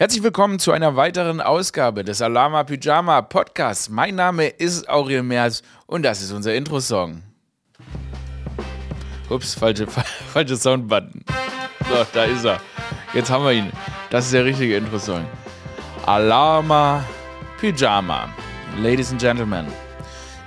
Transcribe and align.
Herzlich 0.00 0.22
willkommen 0.22 0.60
zu 0.60 0.70
einer 0.70 0.94
weiteren 0.94 1.40
Ausgabe 1.40 2.04
des 2.04 2.22
Alama 2.22 2.62
Pyjama 2.62 3.20
Podcasts. 3.20 3.88
Mein 3.88 4.14
Name 4.14 4.46
ist 4.46 4.88
Aurel 4.88 5.24
Merz 5.24 5.62
und 5.88 6.04
das 6.04 6.22
ist 6.22 6.30
unser 6.30 6.54
Intro-Song. 6.54 7.24
Ups, 9.28 9.54
falsche, 9.54 9.88
falsche 10.32 10.56
Soundbutton. 10.56 11.24
So, 11.88 12.06
da 12.12 12.24
ist 12.26 12.44
er. 12.44 12.60
Jetzt 13.12 13.28
haben 13.28 13.44
wir 13.44 13.50
ihn. 13.50 13.72
Das 14.10 14.26
ist 14.26 14.34
der 14.34 14.44
richtige 14.44 14.76
Intro-Song. 14.76 15.26
Alama 16.06 17.04
Pyjama. 17.60 18.28
Ladies 18.80 19.10
and 19.10 19.20
Gentlemen. 19.20 19.66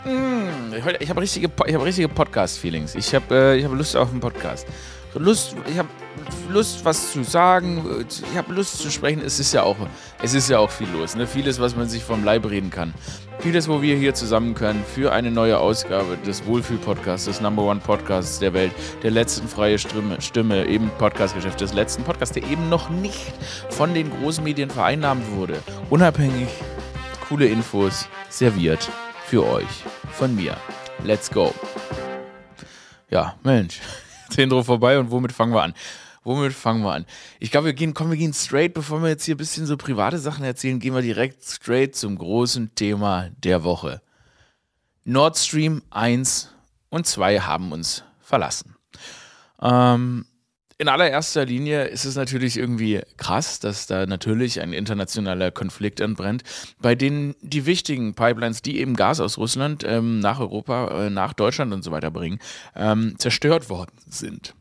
Mm, 0.06 0.74
ich 1.02 1.10
habe 1.10 1.22
richtige, 1.22 1.50
hab 1.50 1.84
richtige 1.84 2.08
Podcast-Feelings. 2.08 2.96
Ich 2.96 3.14
habe 3.14 3.58
äh, 3.58 3.62
hab 3.62 3.74
Lust 3.74 3.98
auf 3.98 4.12
einen 4.12 4.22
Podcast. 4.22 4.66
Lust, 5.16 5.56
ich 5.70 5.78
habe 5.78 5.90
Lust, 6.50 6.84
was 6.86 7.12
zu 7.12 7.24
sagen. 7.24 8.06
Ich 8.08 8.38
habe 8.38 8.54
Lust 8.54 8.78
zu 8.78 8.90
sprechen. 8.90 9.22
Es 9.26 9.40
ist 9.40 9.54
ja 9.54 9.64
auch, 9.64 9.76
es 10.22 10.34
ist 10.34 10.50
ja 10.50 10.60
auch 10.60 10.70
viel 10.70 10.88
los. 10.90 11.16
Ne? 11.16 11.28
Vieles, 11.28 11.60
was 11.60 11.76
man 11.76 11.90
sich 11.90 12.04
vom 12.04 12.24
Leib 12.24 12.50
reden 12.50 12.70
kann. 12.70 12.94
Vieles, 13.40 13.68
wo 13.68 13.82
wir 13.82 13.96
hier 13.96 14.14
zusammen 14.14 14.54
können 14.54 14.84
für 14.86 15.12
eine 15.12 15.32
neue 15.32 15.58
Ausgabe 15.58 16.18
des 16.26 16.46
Wohlfühl-Podcasts, 16.46 17.26
des 17.26 17.42
Number 17.42 17.64
One 17.64 17.80
Podcasts 17.80 18.40
der 18.40 18.54
Welt, 18.54 18.72
der 19.04 19.12
letzten 19.12 19.48
freie 19.48 19.80
Stimme, 19.80 20.22
Stimme 20.22 20.66
eben 20.68 20.92
Podcastgeschäft, 20.98 21.60
des 21.60 21.74
letzten 21.74 22.04
Podcasts, 22.04 22.34
der 22.34 22.44
eben 22.44 22.70
noch 22.70 22.90
nicht 22.90 23.34
von 23.70 23.94
den 23.94 24.12
großen 24.12 24.44
Medien 24.44 24.70
vereinnahmt 24.70 25.30
wurde. 25.32 25.58
Unabhängig, 25.90 26.50
coole 27.28 27.48
Infos 27.48 28.08
serviert 28.30 28.90
für 29.26 29.44
euch 29.46 29.84
von 30.14 30.36
mir. 30.36 30.56
Let's 31.04 31.32
go. 31.32 31.54
Ja, 33.10 33.36
Mensch. 33.44 33.82
Intro 34.38 34.64
vorbei 34.64 35.00
und 35.00 35.12
womit 35.12 35.32
fangen 35.32 35.54
wir 35.54 35.64
an? 35.64 35.74
Womit 36.24 36.54
fangen 36.54 36.84
wir 36.84 36.94
an? 36.94 37.06
Ich 37.40 37.50
glaube, 37.50 37.68
wir 37.68 37.74
gehen, 37.74 37.94
komm, 37.94 38.12
wir 38.12 38.18
gehen 38.18 38.34
straight, 38.34 38.74
bevor 38.74 39.02
wir 39.02 39.10
jetzt 39.10 39.26
hier 39.26 39.36
ein 39.36 39.40
bisschen 39.40 39.66
so 39.66 39.76
private 39.76 40.20
Sachen 40.20 40.44
erzählen, 40.44 40.80
gehen 40.80 40.94
wir 40.94 41.02
direkt 41.02 41.44
straight 41.44 41.96
zum 41.96 42.18
großen 42.18 42.76
Thema 42.76 43.30
der 43.44 43.64
Woche. 43.64 44.02
Nord 45.04 45.38
Stream 45.38 45.82
1 45.90 46.54
und 46.90 47.08
2 47.08 47.40
haben 47.40 47.72
uns 47.72 48.04
verlassen. 48.20 48.76
Ähm, 49.60 50.26
in 50.82 50.90
allererster 50.90 51.46
Linie 51.46 51.84
ist 51.84 52.06
es 52.06 52.16
natürlich 52.16 52.58
irgendwie 52.58 53.02
krass, 53.18 53.60
dass 53.60 53.86
da 53.86 54.08
natürlich 54.08 54.62
ein 54.62 54.74
internationaler 54.74 55.52
Konflikt 55.52 56.00
entbrennt, 56.00 56.42
bei 56.82 56.96
denen 56.96 57.36
die 57.42 57.68
wichtigen 57.68 58.16
Pipelines, 58.16 58.64
die 58.64 58.80
eben 58.80 58.96
Gas 58.96 59.20
aus 59.20 59.38
Russland 59.38 59.84
ähm, 59.88 60.20
nach 60.22 60.40
Europa, 60.40 61.06
äh, 61.06 61.10
nach 61.12 61.34
Deutschland 61.34 61.72
und 61.72 61.84
so 61.84 61.92
weiter 61.92 62.10
bringen, 62.10 62.40
ähm, 62.76 63.14
zerstört 63.20 63.70
worden 63.70 63.92
sind. 64.08 64.56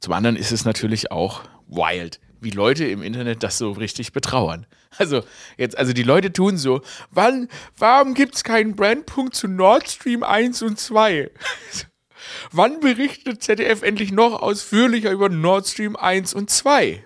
Zum 0.00 0.14
anderen 0.14 0.36
ist 0.36 0.50
es 0.50 0.64
natürlich 0.64 1.12
auch 1.12 1.42
wild, 1.68 2.20
wie 2.40 2.52
Leute 2.52 2.86
im 2.86 3.02
Internet 3.02 3.42
das 3.42 3.58
so 3.58 3.72
richtig 3.72 4.14
betrauern. 4.14 4.64
Also 4.96 5.22
jetzt, 5.58 5.78
also 5.78 5.92
die 5.92 6.02
Leute 6.02 6.32
tun 6.32 6.56
so, 6.56 6.80
wann, 7.10 7.48
warum 7.78 8.14
gibt 8.14 8.34
es 8.34 8.44
keinen 8.44 8.74
Brandpunkt 8.74 9.36
zu 9.36 9.46
Nord 9.46 9.88
Stream 9.88 10.24
1 10.24 10.62
und 10.62 10.80
2? 10.80 11.30
Wann 12.52 12.80
berichtet 12.80 13.42
ZDF 13.42 13.82
endlich 13.82 14.12
noch 14.12 14.40
ausführlicher 14.42 15.10
über 15.10 15.28
Nord 15.28 15.68
Stream 15.68 15.96
1 15.96 16.34
und 16.34 16.50
2? 16.50 17.04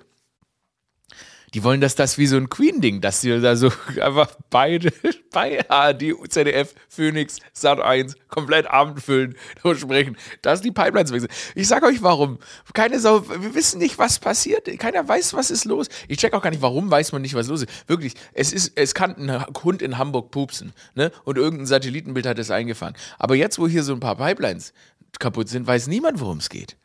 Die 1.55 1.63
wollen, 1.63 1.81
dass 1.81 1.95
das 1.95 2.19
wie 2.19 2.27
so 2.27 2.37
ein 2.37 2.51
Queen-Ding, 2.51 3.01
dass 3.01 3.21
sie 3.21 3.41
da 3.41 3.55
so 3.55 3.71
einfach 4.03 4.37
beide 4.51 4.93
bei 5.33 5.69
ARD, 5.71 6.03
ZDF, 6.29 6.75
Phoenix, 6.89 7.39
Sat 7.53 7.81
1 7.81 8.17
komplett 8.29 8.67
Abend 8.67 9.01
füllen, 9.01 9.37
darüber 9.63 9.79
sprechen, 9.79 10.17
dass 10.43 10.61
die 10.61 10.73
Pipelines 10.73 11.13
wechseln. 11.13 11.31
Ich 11.55 11.69
sag 11.69 11.85
euch 11.85 12.03
warum. 12.03 12.41
Keine 12.73 12.99
Sau, 12.99 13.29
wir 13.29 13.55
wissen 13.55 13.79
nicht, 13.79 13.99
was 13.99 14.19
passiert. 14.19 14.67
Keiner 14.81 15.07
weiß, 15.07 15.35
was 15.35 15.53
ist 15.53 15.65
los. 15.65 15.87
Ich 16.09 16.19
check 16.19 16.35
auch 16.35 16.43
gar 16.43 16.51
nicht, 16.51 16.63
warum 16.63 16.91
weiß 16.91 17.13
man 17.13 17.23
nicht, 17.23 17.35
was 17.35 17.47
los 17.47 17.63
ist. 17.63 17.71
Wirklich, 17.87 18.15
es 18.33 18.53
ist, 18.53 18.73
es 18.75 18.93
kann 18.93 19.15
ein 19.17 19.47
Hund 19.63 19.81
in 19.81 19.97
Hamburg 19.97 20.33
pupsen, 20.33 20.73
ne? 20.97 21.13
Und 21.23 21.39
irgendein 21.39 21.67
Satellitenbild 21.67 22.27
hat 22.27 22.39
es 22.41 22.51
eingefangen. 22.51 22.97
Aber 23.19 23.37
jetzt, 23.37 23.61
wo 23.61 23.69
hier 23.69 23.85
so 23.85 23.93
ein 23.93 24.01
paar 24.01 24.17
Pipelines 24.17 24.73
kaputt 25.21 25.49
sind, 25.49 25.67
weiß 25.67 25.87
niemand, 25.87 26.21
worum 26.21 26.39
es 26.39 26.49
geht. 26.49 26.77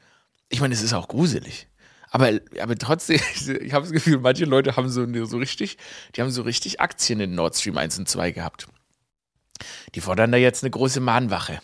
Ich 0.49 0.61
meine, 0.61 0.73
es 0.73 0.81
ist 0.81 0.93
auch 0.93 1.07
gruselig. 1.07 1.67
Aber, 2.11 2.39
aber 2.59 2.75
trotzdem, 2.75 3.19
ich 3.61 3.73
habe 3.73 3.83
das 3.83 3.91
Gefühl, 3.91 4.19
manche 4.19 4.45
Leute 4.45 4.75
haben 4.75 4.89
so, 4.89 5.05
so 5.25 5.37
richtig, 5.37 5.77
die 6.15 6.21
haben 6.21 6.31
so 6.31 6.41
richtig 6.41 6.81
Aktien 6.81 7.19
in 7.19 7.35
Nord 7.35 7.55
Stream 7.55 7.77
1 7.77 7.99
und 7.99 8.09
2 8.09 8.31
gehabt. 8.31 8.67
Die 9.95 10.01
fordern 10.01 10.31
da 10.31 10.37
jetzt 10.37 10.63
eine 10.63 10.71
große 10.71 10.99
Mahnwache. 11.01 11.61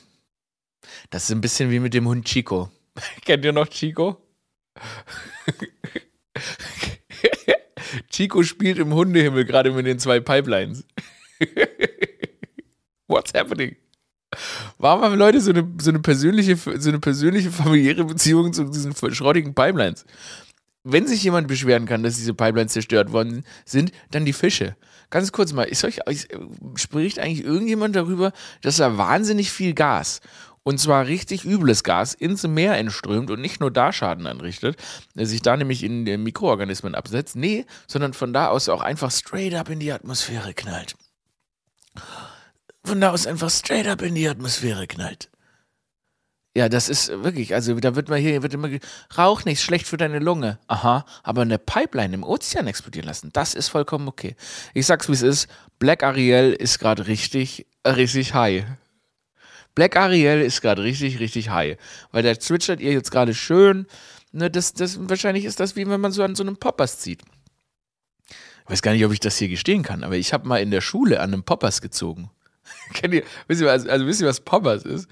Das 1.09 1.23
ist 1.23 1.31
ein 1.31 1.41
bisschen 1.41 1.71
wie 1.71 1.79
mit 1.79 1.93
dem 1.93 2.07
Hund 2.07 2.25
Chico. 2.25 2.69
Kennt 3.25 3.43
ihr 3.45 3.53
noch 3.53 3.67
Chico? 3.67 4.21
Chico 8.09 8.43
spielt 8.43 8.77
im 8.77 8.93
Hundehimmel 8.93 9.45
gerade 9.45 9.71
mit 9.71 9.85
den 9.85 9.99
zwei 9.99 10.19
Pipelines. 10.19 10.85
What's 13.07 13.33
happening? 13.33 13.75
Warum 14.77 15.01
haben 15.01 15.15
Leute 15.15 15.41
so 15.41 15.51
eine, 15.51 15.67
so 15.81 15.89
eine 15.89 15.99
persönliche, 15.99 16.55
so 16.55 16.89
eine 16.89 16.99
persönliche 16.99 17.51
familiäre 17.51 18.03
Beziehung 18.05 18.53
zu 18.53 18.65
diesen 18.65 18.95
schrottigen 19.13 19.53
Pipelines? 19.53 20.05
Wenn 20.83 21.07
sich 21.07 21.23
jemand 21.23 21.47
beschweren 21.47 21.85
kann, 21.85 22.03
dass 22.03 22.17
diese 22.17 22.33
Pipelines 22.33 22.73
zerstört 22.73 23.11
worden 23.11 23.43
sind, 23.65 23.91
dann 24.11 24.25
die 24.25 24.33
Fische. 24.33 24.75
Ganz 25.09 25.31
kurz 25.31 25.53
mal, 25.53 25.63
ist 25.63 25.83
euch, 25.83 25.99
spricht 26.75 27.19
eigentlich 27.19 27.43
irgendjemand 27.43 27.95
darüber, 27.95 28.33
dass 28.61 28.77
da 28.77 28.97
wahnsinnig 28.97 29.51
viel 29.51 29.73
Gas 29.73 30.21
und 30.63 30.79
zwar 30.79 31.05
richtig 31.05 31.45
übles 31.45 31.83
Gas 31.83 32.15
ins 32.15 32.45
Meer 32.47 32.75
entströmt 32.77 33.29
und 33.29 33.39
nicht 33.39 33.59
nur 33.59 33.71
da 33.71 33.93
Schaden 33.93 34.25
anrichtet, 34.25 34.77
der 35.13 35.27
sich 35.27 35.41
da 35.41 35.55
nämlich 35.55 35.83
in 35.83 36.05
den 36.05 36.23
Mikroorganismen 36.23 36.95
absetzt, 36.95 37.35
nee, 37.35 37.65
sondern 37.87 38.13
von 38.13 38.33
da 38.33 38.47
aus 38.47 38.67
auch 38.67 38.81
einfach 38.81 39.11
straight 39.11 39.53
up 39.53 39.69
in 39.69 39.79
die 39.79 39.91
Atmosphäre 39.91 40.53
knallt 40.53 40.95
von 42.85 43.01
da 43.01 43.11
aus 43.11 43.27
einfach 43.27 43.49
straight 43.49 43.87
up 43.87 44.01
in 44.01 44.15
die 44.15 44.27
Atmosphäre 44.27 44.87
knallt. 44.87 45.29
Ja, 46.57 46.69
das 46.69 46.87
ist 46.87 47.09
wirklich, 47.09 47.53
also 47.53 47.75
da 47.75 47.95
wird 47.95 48.07
man 48.07 48.21
hier, 48.21 48.41
wird 48.41 48.53
immer, 48.53 48.69
Rauch 49.17 49.43
nicht, 49.43 49.61
schlecht 49.61 49.87
für 49.87 49.97
deine 49.97 50.19
Lunge. 50.19 50.57
Aha, 50.67 51.05
aber 51.21 51.41
eine 51.41 51.57
Pipeline 51.57 52.13
im 52.13 52.23
Ozean 52.23 52.65
explodieren 52.67 53.07
lassen, 53.07 53.29
das 53.33 53.53
ist 53.53 53.67
vollkommen 53.67 54.07
okay. 54.07 54.37
Ich 54.73 54.85
sag's 54.85 55.09
wie 55.09 55.13
es 55.13 55.21
ist, 55.21 55.47
Black 55.79 56.01
Ariel 56.01 56.53
ist 56.53 56.79
gerade 56.79 57.07
richtig, 57.07 57.67
richtig 57.85 58.33
high. 58.33 58.63
Black 59.75 59.97
Ariel 59.97 60.41
ist 60.41 60.61
gerade 60.61 60.81
richtig, 60.81 61.19
richtig 61.19 61.49
high. 61.49 61.77
Weil 62.11 62.23
der 62.23 62.39
zwitschert 62.39 62.79
ihr 62.79 62.93
jetzt 62.93 63.11
gerade 63.11 63.33
schön. 63.33 63.85
Ne, 64.31 64.49
das, 64.49 64.73
das, 64.73 64.97
wahrscheinlich 65.09 65.43
ist 65.43 65.59
das 65.59 65.75
wie 65.75 65.87
wenn 65.87 65.99
man 65.99 66.13
so 66.13 66.23
an 66.23 66.35
so 66.35 66.43
einem 66.43 66.55
Poppers 66.55 66.99
zieht. 66.99 67.21
Ich 68.29 68.71
weiß 68.71 68.81
gar 68.81 68.93
nicht, 68.93 69.05
ob 69.05 69.11
ich 69.11 69.19
das 69.19 69.37
hier 69.37 69.49
gestehen 69.49 69.83
kann, 69.83 70.05
aber 70.05 70.15
ich 70.15 70.31
habe 70.31 70.47
mal 70.47 70.61
in 70.61 70.71
der 70.71 70.81
Schule 70.81 71.19
an 71.19 71.33
einem 71.33 71.43
Poppers 71.43 71.81
gezogen. 71.81 72.31
Kennt 72.93 73.13
ihr, 73.13 73.23
wisst 73.47 73.61
ihr, 73.61 73.71
also, 73.71 73.89
also 73.89 74.05
wisst 74.05 74.21
ihr, 74.21 74.27
was 74.27 74.41
Poppers 74.41 74.83
ist? 74.83 75.07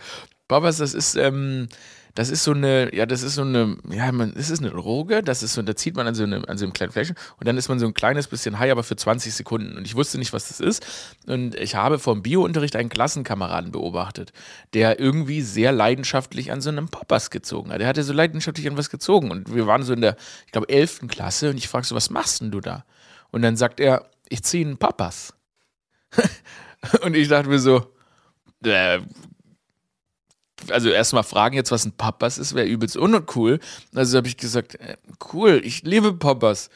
Poppers, 0.48 0.78
das 0.78 0.94
ist, 0.94 1.16
ähm, 1.16 1.68
das 2.16 2.30
ist 2.30 2.44
so 2.44 2.52
eine, 2.52 2.94
ja, 2.96 3.08
das 3.08 3.24
ist 3.24 3.36
so 3.36 3.42
eine, 3.42 3.76
ja, 3.90 4.12
man, 4.12 4.34
ist 4.34 4.52
eine 4.60 4.70
Droge, 4.70 5.24
das 5.24 5.42
ist 5.42 5.54
so, 5.54 5.64
da 5.64 5.76
zieht 5.76 5.96
man 5.96 6.06
an 6.06 6.14
so, 6.14 6.24
einem, 6.24 6.46
an 6.46 6.60
so 6.60 6.66
einem 6.66 6.74
kleinen 6.74 6.92
Fläschchen 6.92 7.16
und 7.40 7.48
dann 7.48 7.58
ist 7.58 7.70
man 7.70 7.80
so 7.80 7.88
ein 7.88 7.96
kleines 7.96 8.28
bisschen 8.28 8.60
high, 8.60 8.72
aber 8.72 8.84
für 8.84 8.96
20 8.96 9.34
Sekunden. 9.34 9.76
Und 9.78 9.88
ich 9.88 9.96
wusste 9.96 10.20
nicht, 10.20 10.32
was 10.32 10.48
das 10.48 10.60
ist. 10.60 10.86
Und 11.26 11.56
ich 11.56 11.74
habe 11.74 11.98
vom 11.98 12.22
Biounterricht 12.22 12.76
einen 12.76 12.90
Klassenkameraden 12.90 13.72
beobachtet, 13.72 14.32
der 14.76 15.00
irgendwie 15.00 15.42
sehr 15.42 15.72
leidenschaftlich 15.72 16.52
an 16.52 16.62
so 16.62 16.70
einem 16.70 16.88
Poppers 16.88 17.32
gezogen 17.32 17.72
hat. 17.72 17.82
Der 17.82 17.88
hatte 17.88 18.04
so 18.04 18.14
leidenschaftlich 18.14 18.68
an 18.68 18.78
was 18.78 18.92
gezogen. 18.92 19.32
Und 19.32 19.54
wir 19.54 19.66
waren 19.66 19.82
so 19.82 19.94
in 19.94 20.02
der, 20.02 20.16
ich 20.46 20.52
glaube, 20.52 20.70
11. 20.70 21.08
Klasse 21.08 21.50
und 21.50 21.58
ich 21.58 21.68
fragte 21.68 21.90
so, 21.90 21.96
was 21.96 22.12
machst 22.12 22.42
denn 22.42 22.52
du 22.52 22.62
da? 22.62 22.86
Und 23.32 23.42
dann 23.42 23.58
sagt 23.58 23.80
er, 23.80 24.06
ich 24.30 24.44
ziehe 24.44 24.66
einen 24.66 24.78
Poppers. 24.78 25.34
Und 27.04 27.16
ich 27.16 27.28
dachte 27.28 27.50
mir 27.50 27.60
so, 27.60 27.94
äh, 28.64 29.00
also 30.70 30.90
erstmal 30.90 31.24
fragen 31.24 31.56
jetzt, 31.56 31.72
was 31.72 31.86
ein 31.86 31.92
Papas 31.92 32.38
ist, 32.38 32.56
wäre 32.56 32.68
übelst 32.68 32.98
uncool. 32.98 33.60
Also 33.94 34.18
habe 34.18 34.28
ich 34.28 34.38
gesagt, 34.38 34.76
äh, 34.76 34.98
cool, 35.34 35.62
ich 35.64 35.84
liebe 35.84 36.14
Papas. 36.14 36.70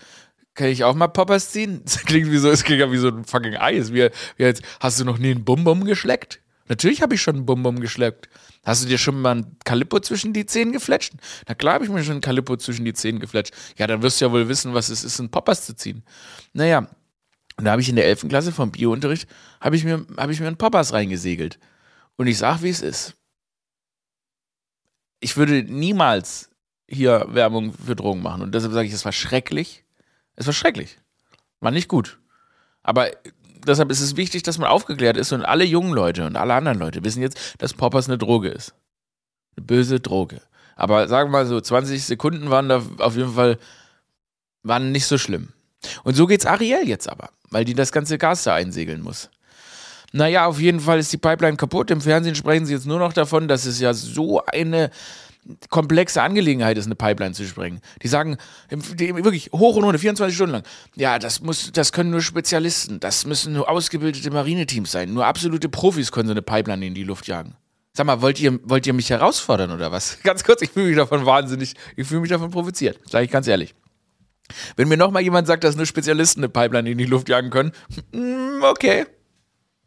Kann 0.54 0.68
ich 0.68 0.84
auch 0.84 0.96
mal 0.96 1.08
Papas 1.08 1.52
ziehen? 1.52 1.82
Das 1.86 2.04
klingt 2.04 2.32
wie 2.32 2.38
so, 2.38 2.50
es 2.50 2.64
klingt 2.64 2.82
ja 2.82 2.92
wie 2.92 2.98
so 2.98 3.10
ein 3.10 3.26
fucking 3.26 3.56
Eis. 3.56 3.94
Wie, 3.94 4.10
wie 4.38 4.44
jetzt, 4.44 4.64
hast 4.80 5.00
du 5.00 5.06
noch 5.06 5.18
nie 5.18 5.32
einen 5.32 5.46
Bum-Bum 5.46 5.86
geschleckt? 5.86 6.42
Natürlich 6.68 7.02
habe 7.02 7.16
ich 7.16 7.22
schon 7.22 7.36
einen 7.36 7.46
Bum-Bum 7.46 7.80
geschleckt. 7.80 8.28
Hast 8.66 8.84
du 8.84 8.90
dir 8.90 8.98
schon 8.98 9.22
mal 9.22 9.36
ein 9.36 9.56
Kalippo 9.64 10.00
zwischen 10.02 10.34
die 10.34 10.46
Zähne 10.46 10.72
gefletscht? 10.74 11.14
Na 11.48 11.56
klar 11.56 11.76
habe 11.76 11.86
ich 11.86 11.90
mir 11.90 12.04
schon 12.04 12.16
ein 12.16 12.22
Kalippo 12.22 12.58
zwischen 12.58 12.84
die 12.84 12.94
Zähne 12.94 13.20
gefletscht. 13.20 13.54
Ja, 13.78 13.88
dann 13.88 14.02
wirst 14.02 14.20
du 14.20 14.26
ja 14.26 14.32
wohl 14.32 14.50
wissen, 14.50 14.74
was 14.74 14.90
es 14.90 15.06
ist, 15.06 15.20
ein 15.20 15.30
Papas 15.30 15.66
zu 15.66 15.74
ziehen. 15.74 16.04
Naja, 16.52 16.88
und 17.58 17.66
da 17.66 17.72
habe 17.72 17.82
ich 17.82 17.90
in 17.90 17.96
der 17.96 18.06
11. 18.06 18.28
Klasse 18.30 18.52
vom 18.52 18.72
Biounterricht, 18.72 19.28
habe 19.60 19.76
ich, 19.76 19.84
mir, 19.84 20.06
hab 20.16 20.30
ich 20.30 20.40
mir 20.40 20.48
einen 20.48 20.58
Poppers 20.58 20.94
reingesegelt. 20.94 21.60
Und 22.16 22.28
ich 22.28 22.38
sage, 22.38 22.64
wie 22.64 22.70
es 22.70 22.82
ist. 22.82 23.16
Ich 25.20 25.38
würde 25.38 25.64
niemals 25.64 26.52
hier 26.88 27.26
Werbung 27.30 27.74
für 27.74 27.96
Drogen 27.96 28.22
machen. 28.22 28.44
Und 28.44 28.54
deshalb 28.54 28.74
sage 28.74 28.88
ich, 28.88 28.94
es 28.94 29.06
war 29.06 29.12
schrecklich. 29.12 29.84
Es 30.36 30.46
war 30.46 30.54
schrecklich. 30.54 31.00
War 31.60 31.72
nicht 31.72 31.88
gut. 31.88 32.20
Aber 32.84 33.10
deshalb 33.66 33.90
ist 33.90 34.02
es 34.02 34.16
wichtig, 34.16 34.44
dass 34.44 34.60
man 34.60 34.70
aufgeklärt 34.70 35.18
ist 35.18 35.32
und 35.32 35.44
alle 35.44 35.66
jungen 35.66 35.94
Leute 35.94 36.28
und 36.28 36.36
alle 36.36 36.54
anderen 36.54 36.78
Leute 36.78 37.04
wissen 37.04 37.22
jetzt, 37.24 37.56
dass 37.58 37.74
Poppers 37.74 38.08
eine 38.08 38.20
Droge 38.20 38.50
ist. 38.50 38.76
Eine 39.56 39.66
böse 39.66 40.00
Droge. 40.00 40.42
Aber 40.76 41.08
sagen 41.08 41.30
wir 41.30 41.40
mal 41.40 41.46
so, 41.48 41.60
20 41.60 42.06
Sekunden 42.06 42.52
waren 42.52 42.70
da 42.70 42.84
auf 43.00 43.16
jeden 43.16 43.34
Fall, 43.34 43.58
waren 44.62 44.92
nicht 44.92 45.08
so 45.08 45.18
schlimm. 45.18 45.54
Und 46.04 46.16
so 46.16 46.28
geht's 46.28 46.46
Ariel 46.46 46.88
jetzt 46.88 47.10
aber, 47.10 47.30
weil 47.50 47.66
die 47.66 47.74
das 47.74 47.92
ganze 47.92 48.18
Gas 48.18 48.44
da 48.44 48.56
einsegeln 48.56 49.02
muss. 49.02 49.30
Naja, 50.14 50.46
auf 50.46 50.60
jeden 50.60 50.80
Fall 50.80 51.00
ist 51.00 51.12
die 51.12 51.18
Pipeline 51.18 51.58
kaputt. 51.58 51.92
Im 51.92 52.02
Fernsehen 52.02 52.36
sprechen 52.36 52.66
sie 52.66 52.74
jetzt 52.74 52.86
nur 52.86 53.00
noch 53.00 53.14
davon, 53.14 53.48
dass 53.48 53.66
es 53.66 53.80
ja 53.80 53.94
so 53.94 54.44
eine 54.46 54.90
komplexe 55.70 56.22
Angelegenheit 56.22 56.78
ist, 56.78 56.86
eine 56.86 56.96
Pipeline 56.96 57.34
zu 57.34 57.46
sprengen. 57.46 57.82
Die 58.02 58.08
sagen 58.08 58.38
wirklich 58.70 59.50
hoch 59.54 59.76
und 59.76 59.84
runter, 59.84 60.00
24 60.00 60.36
Stunden 60.36 60.54
lang. 60.54 60.64
Ja, 60.96 61.20
das 61.20 61.42
muss, 61.42 61.72
das 61.72 61.92
können 61.92 62.10
nur 62.10 62.22
Spezialisten, 62.22 63.00
das 63.00 63.26
müssen 63.26 63.54
nur 63.54 63.70
ausgebildete 63.70 64.30
Marineteams 64.32 64.92
sein. 64.92 65.14
Nur 65.14 65.26
absolute 65.26 65.70
Profis 65.70 66.12
können 66.12 66.28
so 66.28 66.34
eine 66.34 66.42
Pipeline 66.42 66.86
in 66.86 66.94
die 66.94 67.04
Luft 67.04 67.28
jagen. 67.28 67.56
Sag 67.94 68.06
mal, 68.06 68.22
wollt 68.22 68.40
ihr, 68.40 68.60
wollt 68.64 68.86
ihr 68.86 68.94
mich 68.94 69.10
herausfordern 69.10 69.72
oder 69.72 69.92
was? 69.92 70.20
Ganz 70.24 70.44
kurz, 70.44 70.62
ich 70.62 70.70
fühle 70.70 70.88
mich 70.88 70.98
davon 70.98 71.26
wahnsinnig, 71.26 71.74
ich 71.96 72.08
fühle 72.08 72.22
mich 72.22 72.30
davon 72.30 72.52
provoziert, 72.52 73.00
sage 73.10 73.26
ich 73.26 73.32
ganz 73.32 73.48
ehrlich. 73.48 73.74
Wenn 74.76 74.88
mir 74.88 74.98
nochmal 74.98 75.22
jemand 75.22 75.48
sagt, 75.48 75.64
dass 75.64 75.76
nur 75.76 75.86
Spezialisten 75.86 76.42
eine 76.42 76.50
Pipeline 76.50 76.90
in 76.90 76.98
die 76.98 77.06
Luft 77.06 77.30
jagen 77.30 77.50
können, 77.50 77.72
mm, 78.12 78.64
okay. 78.64 79.06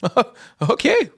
okay. 0.60 1.10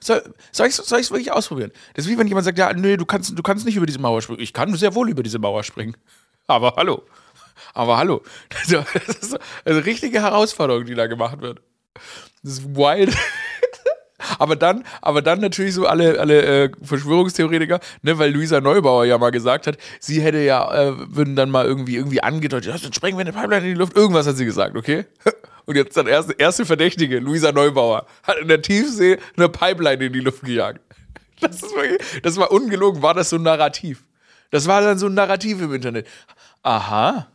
Soll, 0.00 0.32
ich 0.66 0.78
es 0.78 1.10
wirklich 1.10 1.32
ausprobieren? 1.32 1.70
Das 1.94 2.04
ist 2.04 2.10
wie 2.10 2.18
wenn 2.18 2.26
jemand 2.26 2.44
sagt, 2.44 2.58
ja, 2.58 2.72
nee, 2.72 2.96
du 2.96 3.06
kannst, 3.06 3.38
du 3.38 3.42
kannst 3.42 3.64
nicht 3.64 3.76
über 3.76 3.86
diese 3.86 4.00
Mauer 4.00 4.22
springen. 4.22 4.40
Ich 4.40 4.52
kann 4.52 4.74
sehr 4.74 4.94
wohl 4.94 5.08
über 5.08 5.22
diese 5.22 5.38
Mauer 5.38 5.62
springen. 5.62 5.96
Aber 6.46 6.74
hallo. 6.76 7.04
Aber 7.74 7.98
hallo. 7.98 8.22
Das 9.06 9.16
ist 9.18 9.38
eine 9.64 9.84
richtige 9.84 10.20
Herausforderung, 10.20 10.84
die 10.84 10.94
da 10.94 11.06
gemacht 11.06 11.40
wird. 11.40 11.60
Das 12.42 12.54
ist 12.54 12.74
wild. 12.74 13.16
Aber 14.38 14.56
dann, 14.56 14.84
aber 15.02 15.22
dann 15.22 15.40
natürlich 15.40 15.74
so 15.74 15.86
alle, 15.86 16.18
alle 16.18 16.64
äh, 16.64 16.70
Verschwörungstheoretiker, 16.82 17.80
ne, 18.02 18.18
weil 18.18 18.32
Luisa 18.32 18.60
Neubauer 18.60 19.04
ja 19.04 19.18
mal 19.18 19.30
gesagt 19.30 19.66
hat, 19.66 19.78
sie 20.00 20.20
hätte 20.20 20.38
ja, 20.38 20.72
äh, 20.72 20.94
würden 21.14 21.36
dann 21.36 21.50
mal 21.50 21.66
irgendwie, 21.66 21.96
irgendwie 21.96 22.22
angedeutet, 22.22 22.84
dann 22.84 22.92
sprengen 22.92 23.18
wir 23.18 23.22
eine 23.22 23.32
Pipeline 23.32 23.66
in 23.66 23.74
die 23.74 23.78
Luft. 23.78 23.96
Irgendwas 23.96 24.26
hat 24.26 24.36
sie 24.36 24.44
gesagt, 24.44 24.76
okay? 24.76 25.04
Und 25.66 25.76
jetzt 25.76 25.96
dann 25.96 26.06
erste, 26.06 26.32
erste 26.32 26.64
Verdächtige, 26.64 27.18
Luisa 27.18 27.52
Neubauer, 27.52 28.06
hat 28.22 28.38
in 28.38 28.48
der 28.48 28.62
Tiefsee 28.62 29.18
eine 29.36 29.50
Pipeline 29.50 30.06
in 30.06 30.12
die 30.12 30.20
Luft 30.20 30.42
gejagt. 30.42 30.80
Das, 31.40 31.62
ist 31.62 31.72
wirklich, 31.72 32.22
das 32.22 32.36
war 32.36 32.50
ungelogen, 32.50 33.00
war 33.00 33.14
das 33.14 33.30
so 33.30 33.36
ein 33.36 33.42
Narrativ. 33.42 34.04
Das 34.50 34.66
war 34.66 34.80
dann 34.80 34.98
so 34.98 35.06
ein 35.06 35.14
Narrativ 35.14 35.62
im 35.62 35.72
Internet. 35.72 36.08
Aha, 36.64 37.28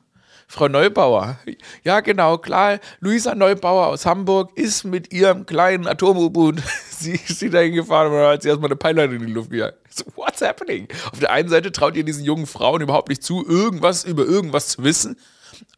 Frau 0.53 0.67
Neubauer. 0.67 1.39
Ja, 1.83 2.01
genau, 2.01 2.37
klar. 2.37 2.79
Luisa 2.99 3.33
Neubauer 3.33 3.87
aus 3.87 4.05
Hamburg 4.05 4.55
ist 4.55 4.83
mit 4.83 5.11
ihrem 5.11 5.47
kleinen 5.47 5.87
Atom-U-Boot, 5.87 6.61
sie 6.91 7.13
ist 7.13 7.39
sie 7.39 7.49
dahin 7.49 7.73
gefahren 7.73 8.13
und 8.13 8.19
hat 8.19 8.43
sie 8.43 8.49
erstmal 8.49 8.67
eine 8.67 8.75
Pipeline 8.75 9.15
in 9.15 9.25
die 9.25 9.33
Luft 9.33 9.49
gejagt. 9.49 9.79
So, 9.89 10.03
what's 10.15 10.43
happening? 10.43 10.87
Auf 11.11 11.19
der 11.19 11.31
einen 11.31 11.49
Seite 11.49 11.71
traut 11.71 11.95
ihr 11.95 12.03
diesen 12.03 12.23
jungen 12.23 12.45
Frauen 12.45 12.81
überhaupt 12.81 13.09
nicht 13.09 13.23
zu, 13.23 13.43
irgendwas 13.43 14.03
über 14.03 14.25
irgendwas 14.25 14.67
zu 14.67 14.83
wissen. 14.83 15.17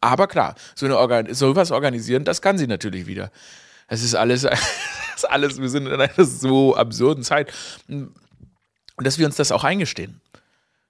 Aber 0.02 0.26
klar, 0.26 0.56
so 0.74 0.84
eine 0.84 0.98
Organ 0.98 1.32
sowas 1.32 1.70
organisieren, 1.70 2.26
das 2.26 2.42
kann 2.42 2.58
sie 2.58 2.66
natürlich 2.66 3.06
wieder. 3.06 3.30
Das 3.88 4.02
ist 4.02 4.14
alles, 4.14 4.42
das 4.42 4.60
ist 5.16 5.24
alles, 5.24 5.58
wir 5.58 5.70
sind 5.70 5.86
in 5.86 5.98
einer 5.98 6.24
so 6.26 6.76
absurden 6.76 7.24
Zeit. 7.24 7.50
Und 7.88 8.12
dass 8.98 9.18
wir 9.18 9.24
uns 9.24 9.36
das 9.36 9.52
auch 9.52 9.64
eingestehen. 9.64 10.20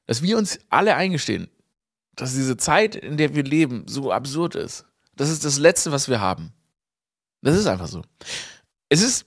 Dass 0.09 0.23
wir 0.23 0.37
uns 0.39 0.59
alle 0.71 0.97
eingestehen, 0.97 1.49
dass 2.17 2.35
diese 2.35 2.57
Zeit, 2.57 2.97
in 2.97 3.17
der 3.17 3.35
wir 3.35 3.45
leben, 3.45 3.85
so 3.87 4.11
absurd 4.11 4.55
ist. 4.55 4.85
Das 5.15 5.31
ist 5.31 5.45
das 5.45 5.59
Letzte, 5.59 5.93
was 5.93 6.09
wir 6.09 6.21
haben. 6.21 6.53
Das 7.43 7.57
ist 7.57 7.67
einfach 7.67 7.87
so. 7.87 8.03
Es 8.89 9.03
ist, 9.03 9.27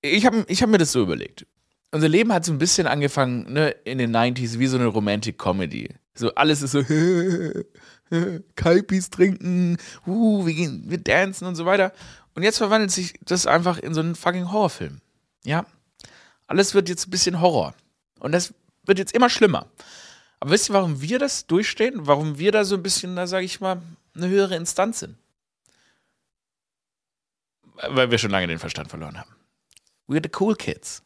ich 0.00 0.26
habe 0.26 0.44
ich 0.48 0.62
hab 0.62 0.70
mir 0.70 0.78
das 0.78 0.92
so 0.92 1.02
überlegt. 1.02 1.46
Unser 1.92 2.08
Leben 2.08 2.32
hat 2.32 2.44
so 2.44 2.52
ein 2.52 2.58
bisschen 2.58 2.86
angefangen, 2.86 3.52
ne, 3.52 3.70
in 3.84 3.98
den 3.98 4.14
90s, 4.14 4.58
wie 4.58 4.66
so 4.66 4.76
eine 4.76 4.86
Romantic 4.86 5.38
Comedy. 5.38 5.94
So, 6.14 6.34
alles 6.34 6.62
ist 6.62 6.72
so, 6.72 6.82
Kalpis 8.56 9.10
trinken, 9.10 9.76
uh, 10.06 10.46
wir 10.46 10.54
gehen, 10.54 10.84
wir 10.86 10.98
dancen 10.98 11.46
und 11.46 11.56
so 11.56 11.66
weiter. 11.66 11.92
Und 12.34 12.42
jetzt 12.42 12.58
verwandelt 12.58 12.90
sich 12.90 13.14
das 13.22 13.46
einfach 13.46 13.78
in 13.78 13.94
so 13.94 14.00
einen 14.00 14.14
fucking 14.14 14.50
Horrorfilm. 14.52 15.00
Ja. 15.44 15.66
Alles 16.46 16.74
wird 16.74 16.88
jetzt 16.88 17.06
ein 17.06 17.10
bisschen 17.10 17.40
Horror. 17.40 17.74
Und 18.20 18.32
das 18.32 18.54
wird 18.84 18.98
jetzt 18.98 19.14
immer 19.14 19.30
schlimmer. 19.30 19.66
Aber 20.40 20.50
wisst 20.50 20.70
ihr, 20.70 20.74
warum 20.74 21.00
wir 21.00 21.18
das 21.18 21.46
durchstehen? 21.46 22.06
Warum 22.06 22.38
wir 22.38 22.52
da 22.52 22.64
so 22.64 22.76
ein 22.76 22.82
bisschen, 22.82 23.16
da 23.16 23.26
sage 23.26 23.44
ich 23.44 23.60
mal, 23.60 23.80
eine 24.14 24.28
höhere 24.28 24.56
Instanz 24.56 25.00
sind? 25.00 25.16
Weil 27.88 28.10
wir 28.10 28.18
schon 28.18 28.30
lange 28.30 28.46
den 28.46 28.58
Verstand 28.58 28.88
verloren 28.88 29.18
haben. 29.18 29.34
We're 30.08 30.22
the 30.22 30.30
cool 30.40 30.54
kids. 30.54 31.02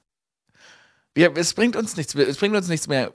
Wir, 1.15 1.37
es 1.37 1.55
bringt 1.55 1.77
uns 1.77 1.97
nichts, 1.97 2.15
es 2.15 2.37
bringt 2.37 2.55
uns 2.55 2.69
nichts 2.69 2.87
mehr. 2.87 3.13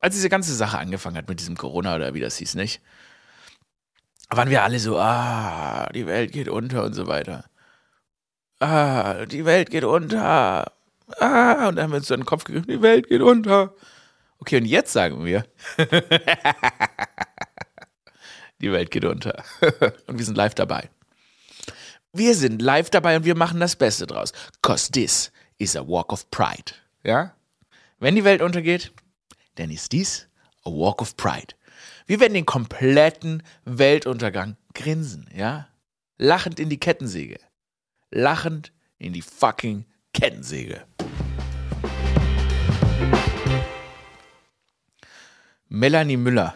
Als 0.00 0.14
diese 0.14 0.28
ganze 0.28 0.54
Sache 0.54 0.78
angefangen 0.78 1.16
hat 1.16 1.28
mit 1.28 1.40
diesem 1.40 1.56
Corona 1.56 1.94
oder 1.94 2.14
wie 2.14 2.20
das 2.20 2.36
hieß, 2.38 2.54
nicht? 2.54 2.80
Waren 4.30 4.50
wir 4.50 4.62
alle 4.62 4.80
so, 4.80 4.98
ah, 4.98 5.90
die 5.92 6.06
Welt 6.06 6.32
geht 6.32 6.48
unter 6.48 6.84
und 6.84 6.94
so 6.94 7.06
weiter. 7.06 7.44
Ah, 8.60 9.26
die 9.26 9.44
Welt 9.44 9.70
geht 9.70 9.84
unter. 9.84 10.72
Ah, 11.18 11.68
und 11.68 11.76
dann 11.76 11.84
haben 11.84 11.90
wir 11.92 11.98
uns 11.98 12.08
so 12.08 12.16
den 12.16 12.24
Kopf 12.24 12.44
gegriffen, 12.44 12.70
die 12.70 12.82
Welt 12.82 13.08
geht 13.08 13.20
unter. 13.20 13.74
Okay, 14.42 14.56
und 14.56 14.64
jetzt 14.64 14.92
sagen 14.92 15.24
wir, 15.24 15.46
die 18.60 18.72
Welt 18.72 18.90
geht 18.90 19.04
unter. 19.04 19.44
und 20.08 20.18
wir 20.18 20.24
sind 20.24 20.34
live 20.36 20.56
dabei. 20.56 20.90
Wir 22.12 22.34
sind 22.34 22.60
live 22.60 22.90
dabei 22.90 23.16
und 23.16 23.24
wir 23.24 23.36
machen 23.36 23.60
das 23.60 23.76
Beste 23.76 24.04
draus. 24.04 24.32
Cause 24.60 24.90
this 24.90 25.30
is 25.58 25.76
a 25.76 25.86
walk 25.86 26.12
of 26.12 26.28
pride. 26.32 26.72
Ja? 27.04 27.36
Wenn 28.00 28.16
die 28.16 28.24
Welt 28.24 28.42
untergeht, 28.42 28.90
dann 29.54 29.70
ist 29.70 29.92
dies 29.92 30.26
a 30.64 30.70
walk 30.70 31.00
of 31.00 31.16
pride. 31.16 31.54
Wir 32.06 32.18
werden 32.18 32.34
den 32.34 32.44
kompletten 32.44 33.44
Weltuntergang 33.64 34.56
grinsen, 34.74 35.30
ja? 35.32 35.68
Lachend 36.18 36.58
in 36.58 36.68
die 36.68 36.80
Kettensäge. 36.80 37.38
Lachend 38.10 38.72
in 38.98 39.12
die 39.12 39.22
fucking 39.22 39.84
Kettensäge. 40.12 40.84
Melanie 45.74 46.18
Müller. 46.18 46.54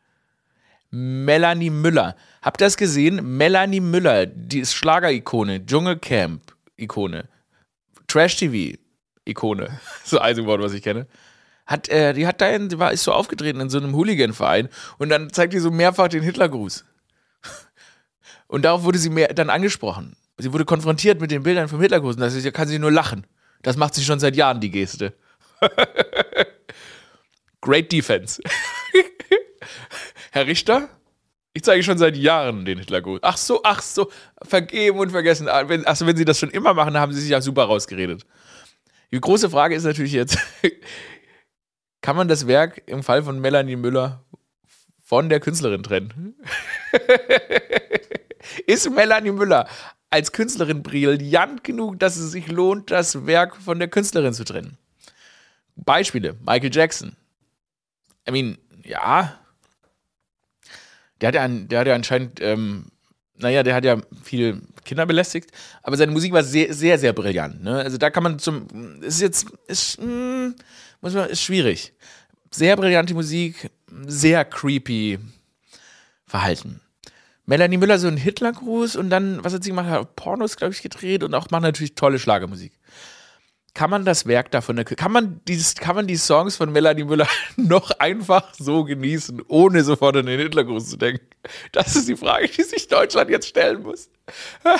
Melanie 0.90 1.70
Müller. 1.70 2.14
Habt 2.42 2.60
ihr 2.60 2.66
das 2.66 2.76
gesehen? 2.76 3.38
Melanie 3.38 3.80
Müller, 3.80 4.26
die 4.26 4.60
ist 4.60 4.74
Schlager-Ikone, 4.74 5.64
Dschungelcamp-Ikone, 5.64 7.28
Trash-TV-Ikone. 8.08 9.80
So 10.04 10.18
ein 10.18 10.44
Wort, 10.44 10.60
was 10.60 10.74
ich 10.74 10.82
kenne. 10.82 11.06
Hat, 11.64 11.88
äh, 11.88 12.12
die 12.12 12.26
hat 12.26 12.42
da 12.42 12.50
in, 12.50 12.78
war, 12.78 12.92
ist 12.92 13.04
so 13.04 13.12
aufgetreten 13.12 13.60
in 13.60 13.70
so 13.70 13.78
einem 13.78 13.94
Hooligan-Verein 13.94 14.68
und 14.98 15.08
dann 15.08 15.32
zeigt 15.32 15.54
die 15.54 15.58
so 15.58 15.70
mehrfach 15.70 16.08
den 16.08 16.22
Hitlergruß. 16.22 16.84
Und 18.46 18.66
darauf 18.66 18.82
wurde 18.82 18.98
sie 18.98 19.08
mehr, 19.08 19.32
dann 19.32 19.48
angesprochen. 19.48 20.16
Sie 20.36 20.52
wurde 20.52 20.66
konfrontiert 20.66 21.22
mit 21.22 21.30
den 21.30 21.44
Bildern 21.44 21.68
vom 21.68 21.80
Hitlergruß 21.80 22.16
und 22.16 22.20
da 22.20 22.50
kann 22.50 22.68
sie 22.68 22.78
nur 22.78 22.92
lachen. 22.92 23.26
Das 23.62 23.78
macht 23.78 23.94
sie 23.94 24.04
schon 24.04 24.20
seit 24.20 24.36
Jahren, 24.36 24.60
die 24.60 24.70
Geste. 24.70 25.14
Great 27.62 27.90
Defense. 27.90 28.42
Herr 30.32 30.46
Richter, 30.46 30.88
ich 31.54 31.62
zeige 31.62 31.82
schon 31.82 31.96
seit 31.96 32.16
Jahren 32.16 32.64
den 32.64 32.78
Hitlergruß. 32.78 33.20
Ach 33.22 33.36
so, 33.36 33.60
ach 33.62 33.80
so, 33.80 34.10
vergeben 34.42 34.98
und 34.98 35.10
vergessen. 35.10 35.48
Ah, 35.48 35.64
Achso, 35.84 36.06
wenn 36.06 36.16
Sie 36.16 36.24
das 36.24 36.38
schon 36.38 36.50
immer 36.50 36.74
machen, 36.74 36.98
haben 36.98 37.12
Sie 37.12 37.20
sich 37.20 37.30
ja 37.30 37.40
super 37.40 37.64
rausgeredet. 37.64 38.26
Die 39.12 39.20
große 39.20 39.48
Frage 39.48 39.74
ist 39.74 39.84
natürlich 39.84 40.12
jetzt, 40.12 40.38
kann 42.00 42.16
man 42.16 42.28
das 42.28 42.46
Werk 42.46 42.82
im 42.86 43.02
Fall 43.02 43.22
von 43.22 43.38
Melanie 43.40 43.76
Müller 43.76 44.24
von 45.02 45.28
der 45.28 45.38
Künstlerin 45.38 45.82
trennen? 45.82 46.34
ist 48.66 48.90
Melanie 48.90 49.32
Müller 49.32 49.68
als 50.10 50.32
Künstlerin 50.32 50.82
brillant 50.82 51.62
genug, 51.62 51.98
dass 51.98 52.16
es 52.16 52.32
sich 52.32 52.48
lohnt, 52.48 52.90
das 52.90 53.26
Werk 53.26 53.56
von 53.56 53.78
der 53.78 53.88
Künstlerin 53.88 54.32
zu 54.32 54.44
trennen? 54.44 54.78
Beispiele: 55.76 56.34
Michael 56.40 56.74
Jackson, 56.74 57.14
I 58.28 58.30
mean, 58.30 58.58
ja. 58.84 59.38
Der 61.20 61.28
hat 61.28 61.34
ja, 61.34 61.48
der 61.48 61.80
hat 61.80 61.86
ja 61.86 61.94
anscheinend, 61.94 62.40
ähm, 62.40 62.86
naja, 63.36 63.62
der 63.62 63.74
hat 63.74 63.84
ja 63.84 63.98
viele 64.22 64.60
Kinder 64.84 65.06
belästigt, 65.06 65.50
aber 65.82 65.96
seine 65.96 66.12
Musik 66.12 66.32
war 66.32 66.42
sehr, 66.42 66.74
sehr, 66.74 66.98
sehr 66.98 67.12
brillant. 67.12 67.62
Ne? 67.62 67.76
Also 67.76 67.98
da 67.98 68.10
kann 68.10 68.22
man 68.22 68.38
zum, 68.38 69.00
ist 69.02 69.20
jetzt, 69.20 69.46
ist, 69.68 70.00
mh, 70.00 70.06
hm, 70.06 70.56
muss 71.00 71.14
man, 71.14 71.28
ist 71.28 71.42
schwierig. 71.42 71.92
Sehr 72.50 72.76
brillante 72.76 73.14
Musik, 73.14 73.70
sehr 74.06 74.44
creepy 74.44 75.18
Verhalten. 76.26 76.80
Melanie 77.44 77.76
Müller 77.76 77.98
so 77.98 78.08
ein 78.08 78.16
Hitlergruß 78.16 78.96
und 78.96 79.10
dann, 79.10 79.42
was 79.44 79.52
hat 79.52 79.64
sie 79.64 79.70
gemacht? 79.70 79.86
Hat 79.86 80.16
Pornos, 80.16 80.56
glaube 80.56 80.74
ich, 80.74 80.82
gedreht 80.82 81.22
und 81.22 81.34
auch 81.34 81.50
macht 81.50 81.62
natürlich 81.62 81.94
tolle 81.94 82.18
Schlagermusik 82.18 82.72
kann 83.74 83.88
man 83.88 84.04
das 84.04 84.26
Werk 84.26 84.50
davon, 84.50 84.84
kann 84.84 85.12
man, 85.12 85.40
dieses, 85.48 85.74
kann 85.74 85.96
man 85.96 86.06
die 86.06 86.16
Songs 86.16 86.56
von 86.56 86.70
Melanie 86.72 87.04
Müller 87.04 87.26
noch 87.56 87.90
einfach 87.92 88.52
so 88.54 88.84
genießen, 88.84 89.42
ohne 89.48 89.82
sofort 89.82 90.16
an 90.16 90.26
den 90.26 90.38
Hitlergruß 90.38 90.90
zu 90.90 90.96
denken? 90.98 91.26
Das 91.72 91.96
ist 91.96 92.08
die 92.08 92.16
Frage, 92.16 92.48
die 92.48 92.62
sich 92.62 92.88
Deutschland 92.88 93.30
jetzt 93.30 93.48
stellen 93.48 93.82
muss. 93.82 94.10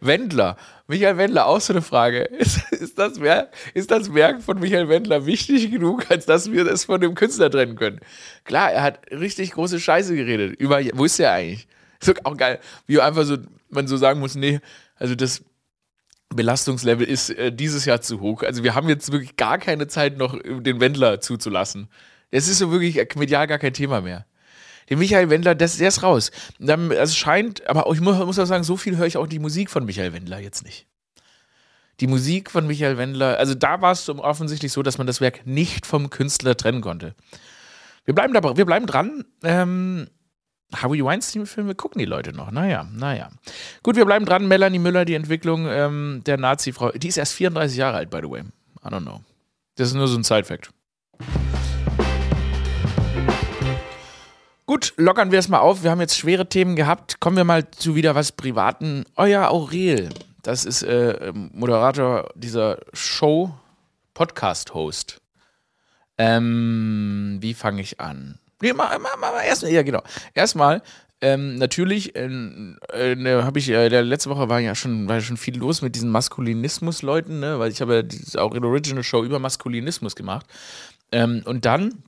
Wendler. 0.00 0.56
Michael 0.86 1.16
Wendler, 1.16 1.46
auch 1.46 1.60
so 1.60 1.72
eine 1.72 1.82
Frage. 1.82 2.20
Ist, 2.22 2.72
ist, 2.72 2.98
das 2.98 3.20
Werk, 3.20 3.52
ist 3.74 3.90
das 3.90 4.14
Werk 4.14 4.40
von 4.42 4.60
Michael 4.60 4.88
Wendler 4.88 5.26
wichtig 5.26 5.70
genug, 5.70 6.10
als 6.10 6.26
dass 6.26 6.52
wir 6.52 6.64
das 6.64 6.84
von 6.84 7.00
dem 7.00 7.14
Künstler 7.14 7.50
trennen 7.50 7.74
können? 7.74 8.00
Klar, 8.44 8.70
er 8.70 8.82
hat 8.82 9.00
richtig 9.10 9.52
große 9.52 9.80
Scheiße 9.80 10.14
geredet. 10.14 10.54
Über, 10.60 10.80
wo 10.94 11.04
ist 11.04 11.18
der 11.18 11.32
eigentlich? 11.32 11.66
Ist 12.00 12.24
auch 12.24 12.36
geil, 12.36 12.60
wie 12.86 13.00
einfach 13.00 13.24
so, 13.24 13.38
man 13.70 13.86
so 13.88 13.96
sagen 13.96 14.20
muss, 14.20 14.34
nee, 14.34 14.60
also 14.96 15.14
das 15.14 15.42
Belastungslevel 16.34 17.06
ist 17.06 17.30
äh, 17.30 17.52
dieses 17.52 17.84
Jahr 17.84 18.00
zu 18.00 18.20
hoch. 18.20 18.42
Also 18.42 18.62
wir 18.62 18.74
haben 18.74 18.88
jetzt 18.88 19.12
wirklich 19.12 19.36
gar 19.36 19.58
keine 19.58 19.86
Zeit 19.86 20.18
noch 20.18 20.38
den 20.42 20.80
Wendler 20.80 21.20
zuzulassen. 21.20 21.88
Es 22.30 22.48
ist 22.48 22.58
so 22.58 22.70
wirklich 22.70 22.96
medial 23.16 23.46
gar 23.46 23.58
kein 23.58 23.72
Thema 23.72 24.00
mehr. 24.00 24.26
Den 24.90 24.98
Michael 24.98 25.30
Wendler, 25.30 25.54
das, 25.54 25.78
der 25.78 25.88
ist 25.88 26.02
raus. 26.02 26.30
Es 26.58 27.16
scheint, 27.16 27.66
aber 27.66 27.90
ich 27.92 28.00
muss, 28.00 28.18
muss 28.18 28.38
auch 28.38 28.44
sagen, 28.44 28.64
so 28.64 28.76
viel 28.76 28.96
höre 28.96 29.06
ich 29.06 29.16
auch 29.16 29.26
die 29.26 29.38
Musik 29.38 29.70
von 29.70 29.84
Michael 29.84 30.12
Wendler 30.12 30.38
jetzt 30.38 30.64
nicht. 30.64 30.86
Die 32.00 32.06
Musik 32.06 32.50
von 32.50 32.66
Michael 32.66 32.98
Wendler, 32.98 33.38
also 33.38 33.54
da 33.54 33.80
war 33.80 33.92
es 33.92 34.08
offensichtlich 34.08 34.72
so, 34.72 34.82
dass 34.82 34.98
man 34.98 35.06
das 35.06 35.20
Werk 35.20 35.46
nicht 35.46 35.86
vom 35.86 36.10
Künstler 36.10 36.56
trennen 36.56 36.80
konnte. 36.80 37.14
Wir 38.04 38.14
bleiben, 38.14 38.34
da, 38.34 38.56
wir 38.56 38.66
bleiben 38.66 38.86
dran. 38.86 39.24
Ähm, 39.42 40.08
Harvey 40.74 41.04
Weinstein-Filme 41.04 41.74
gucken 41.74 41.98
die 41.98 42.04
Leute 42.04 42.32
noch. 42.32 42.50
Naja, 42.50 42.86
naja. 42.92 43.30
Gut, 43.82 43.96
wir 43.96 44.04
bleiben 44.04 44.24
dran. 44.24 44.46
Melanie 44.48 44.78
Müller, 44.78 45.04
die 45.04 45.14
Entwicklung 45.14 45.66
ähm, 45.68 46.22
der 46.26 46.36
Nazi-Frau. 46.36 46.90
Die 46.92 47.08
ist 47.08 47.16
erst 47.16 47.34
34 47.34 47.76
Jahre 47.76 47.96
alt, 47.96 48.10
by 48.10 48.18
the 48.22 48.30
way. 48.30 48.42
I 48.84 48.88
don't 48.88 49.02
know. 49.02 49.20
Das 49.76 49.88
ist 49.88 49.94
nur 49.94 50.08
so 50.08 50.16
ein 50.16 50.24
Side-Fact. 50.24 50.70
Gut, 54.66 54.94
lockern 54.96 55.30
wir 55.30 55.38
es 55.38 55.48
mal 55.48 55.58
auf. 55.58 55.82
Wir 55.82 55.90
haben 55.90 56.00
jetzt 56.00 56.16
schwere 56.16 56.48
Themen 56.48 56.74
gehabt. 56.74 57.20
Kommen 57.20 57.36
wir 57.36 57.44
mal 57.44 57.70
zu 57.70 57.94
wieder 57.94 58.14
was 58.14 58.32
Privaten. 58.32 59.04
Euer 59.14 59.50
Aurel, 59.50 60.08
das 60.42 60.64
ist 60.64 60.82
äh, 60.82 61.32
Moderator 61.34 62.30
dieser 62.34 62.78
Show, 62.94 63.54
Podcast-Host. 64.14 65.20
Ähm, 66.16 67.38
wie 67.40 67.52
fange 67.52 67.82
ich 67.82 68.00
an? 68.00 68.38
Nee, 68.62 68.72
mal, 68.72 68.98
mal, 68.98 69.16
mal 69.16 69.42
erstmal, 69.42 69.72
ja, 69.72 69.82
genau. 69.82 70.02
Erstmal, 70.34 70.82
ähm, 71.20 71.56
natürlich, 71.56 72.14
äh, 72.16 72.26
äh, 72.26 73.42
habe 73.42 73.58
ich, 73.58 73.70
äh, 73.70 73.88
letzte 74.02 74.30
Woche 74.30 74.48
war 74.48 74.60
ja 74.60 74.74
schon, 74.74 75.08
war 75.08 75.20
schon 75.20 75.36
viel 75.36 75.56
los 75.56 75.80
mit 75.80 75.94
diesen 75.94 76.10
Maskulinismus-Leuten, 76.10 77.40
ne? 77.40 77.58
weil 77.58 77.70
ich 77.70 77.80
habe 77.80 78.06
ja 78.34 78.40
auch 78.42 78.54
in 78.54 78.64
Original 78.64 79.02
Show 79.02 79.24
über 79.24 79.38
Maskulinismus 79.38 80.16
gemacht. 80.16 80.46
Ähm, 81.12 81.42
und 81.46 81.64
dann 81.64 82.02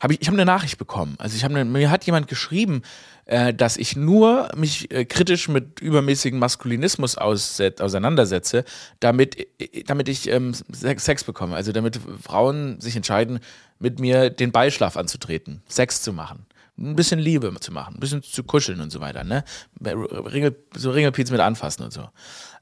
habe 0.00 0.12
ich, 0.12 0.20
ich 0.20 0.28
habe 0.28 0.36
eine 0.36 0.44
Nachricht 0.44 0.78
bekommen. 0.78 1.16
Also 1.18 1.36
ich 1.36 1.42
habe 1.42 1.64
mir 1.64 1.90
hat 1.90 2.04
jemand 2.04 2.28
geschrieben, 2.28 2.82
äh, 3.24 3.52
dass 3.54 3.76
ich 3.76 3.96
nur 3.96 4.50
mich 4.54 4.90
äh, 4.92 5.04
kritisch 5.04 5.48
mit 5.48 5.80
übermäßigem 5.80 6.38
Maskulinismus 6.38 7.16
auseinandersetze, 7.16 8.64
damit, 9.00 9.36
äh, 9.58 9.82
damit 9.84 10.08
ich 10.08 10.30
ähm, 10.30 10.54
Sex 10.70 11.24
bekomme. 11.24 11.56
Also 11.56 11.72
damit 11.72 11.98
Frauen 12.22 12.80
sich 12.80 12.94
entscheiden, 12.94 13.40
mit 13.78 14.00
mir 14.00 14.30
den 14.30 14.52
Beischlaf 14.52 14.96
anzutreten, 14.96 15.62
Sex 15.68 16.02
zu 16.02 16.12
machen. 16.12 16.46
Ein 16.78 16.96
bisschen 16.96 17.18
Liebe 17.18 17.54
zu 17.60 17.72
machen, 17.72 17.94
ein 17.94 18.00
bisschen 18.00 18.22
zu 18.22 18.44
kuscheln 18.44 18.80
und 18.80 18.90
so 18.90 19.00
weiter, 19.00 19.24
ne? 19.24 19.44
Ringel, 19.82 20.56
so 20.74 20.90
Ringelpiez 20.90 21.30
mit 21.30 21.40
anfassen 21.40 21.84
und 21.84 21.92
so. 21.92 22.08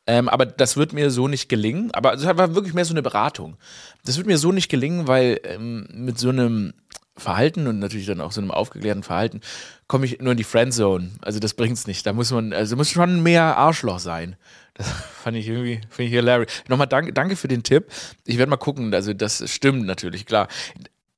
Ähm, 0.06 0.28
aber 0.28 0.47
das 0.47 0.76
wird 0.76 0.92
mir 0.92 1.11
so 1.11 1.28
nicht 1.28 1.49
gelingen. 1.49 1.90
Aber 1.92 2.14
es 2.14 2.25
war 2.25 2.54
wirklich 2.54 2.75
mehr 2.75 2.85
so 2.85 2.94
eine 2.94 3.02
Beratung. 3.02 3.56
Das 4.04 4.16
wird 4.16 4.26
mir 4.26 4.38
so 4.38 4.52
nicht 4.52 4.68
gelingen, 4.68 5.09
weil 5.09 5.40
ähm, 5.44 5.88
mit 5.92 6.18
so 6.18 6.28
einem 6.28 6.75
Verhalten 7.16 7.68
und 7.68 7.78
natürlich 7.78 8.06
dann 8.06 8.21
auch 8.21 8.33
so 8.33 8.40
einem 8.40 8.50
aufgeklärten 8.50 9.04
Verhalten 9.04 9.40
komme 9.87 10.04
ich 10.04 10.21
nur 10.21 10.33
in 10.33 10.37
die 10.37 10.44
Friendzone. 10.44 11.12
Also 11.23 11.38
das 11.38 11.54
bringt's 11.54 11.87
nicht. 11.87 12.04
Da 12.06 12.12
muss 12.12 12.33
man, 12.33 12.52
also 12.52 12.76
muss 12.76 12.90
schon 12.90 13.23
mehr 13.23 13.56
Arschloch 13.56 14.00
sein. 14.00 14.37
Das 14.75 14.88
fand 15.23 15.37
ich 15.37 15.47
irgendwie, 15.47 15.80
finde 15.88 16.09
ich 16.09 16.14
hilarious. 16.14 16.52
Nochmal 16.68 16.88
danke, 16.88 17.12
danke 17.12 17.37
für 17.37 17.49
den 17.49 17.62
Tipp. 17.62 17.87
Ich 18.26 18.37
werde 18.37 18.50
mal 18.50 18.56
gucken. 18.56 18.92
Also 18.92 19.14
das 19.14 19.49
stimmt 19.50 19.87
natürlich, 19.87 20.26
klar. 20.26 20.49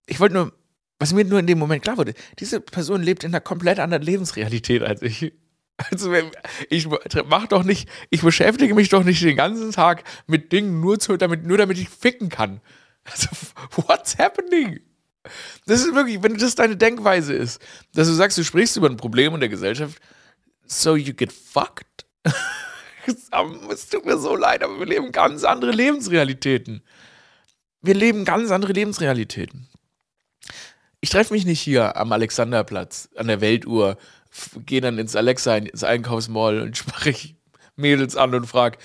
Ich 0.07 0.21
wollte 0.21 0.35
nur, 0.35 0.53
was 0.99 1.13
mir 1.13 1.25
nur 1.25 1.39
in 1.39 1.47
dem 1.47 1.59
Moment 1.59 1.83
klar 1.83 1.99
wurde, 1.99 2.15
diese 2.39 2.61
Person 2.61 3.03
lebt 3.03 3.25
in 3.25 3.31
einer 3.31 3.41
komplett 3.41 3.79
anderen 3.79 4.03
Lebensrealität 4.03 4.83
als 4.83 5.03
ich. 5.03 5.33
Also 5.77 6.11
ich 6.71 6.89
mach 7.29 7.49
doch 7.49 7.63
nicht, 7.63 7.87
ich 8.09 8.23
beschäftige 8.23 8.75
mich 8.75 8.89
doch 8.89 9.05
nicht 9.05 9.23
den 9.23 9.37
ganzen 9.37 9.73
Tag 9.73 10.05
mit 10.27 10.51
Dingen 10.51 10.81
nur, 10.81 10.99
zu, 10.99 11.19
damit, 11.19 11.45
nur 11.45 11.59
damit 11.59 11.77
ich 11.77 11.91
ficken 11.91 12.31
kann. 12.31 12.63
Also, 13.05 13.29
what's 13.87 14.19
happening? 14.19 14.81
Das 15.67 15.83
ist 15.83 15.95
wirklich, 15.95 16.23
wenn 16.23 16.37
das 16.37 16.55
deine 16.55 16.77
Denkweise 16.77 17.35
ist, 17.35 17.61
dass 17.95 18.09
du 18.09 18.15
sagst, 18.15 18.39
du 18.39 18.45
sprichst 18.45 18.77
über 18.77 18.89
ein 18.89 18.97
Problem 18.97 19.35
in 19.35 19.41
der 19.41 19.49
Gesellschaft, 19.49 20.01
so 20.67 20.97
you 20.97 21.13
get 21.13 21.33
fucked. 21.33 22.07
es 23.71 23.89
tut 23.89 24.05
mir 24.05 24.19
so 24.19 24.37
leid, 24.37 24.63
aber 24.63 24.79
wir 24.79 24.87
leben 24.87 25.13
ganz 25.13 25.45
andere 25.45 25.73
Lebensrealitäten. 25.73 26.83
Wir 27.83 27.95
leben 27.95 28.25
ganz 28.25 28.51
andere 28.51 28.73
Lebensrealitäten. 28.73 29.69
Ich 31.07 31.11
treffe 31.11 31.35
mich 31.35 31.47
nicht 31.47 31.61
hier 31.61 31.97
am 31.97 32.11
Alexanderplatz, 32.11 33.09
an 33.15 33.29
der 33.29 33.41
Weltuhr, 33.41 33.97
gehe 34.67 34.81
dann 34.81 34.99
ins 34.99 35.15
Alexa, 35.15 35.55
ins 35.55 35.85
Einkaufsmall 35.85 36.61
und 36.61 36.77
spreche 36.77 37.37
Mädels 37.77 38.17
an 38.17 38.35
und 38.35 38.49
frage, 38.49 38.79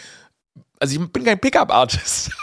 also 0.79 1.01
ich 1.01 1.11
bin 1.11 1.23
kein 1.23 1.39
Pickup-Artist. 1.39 2.29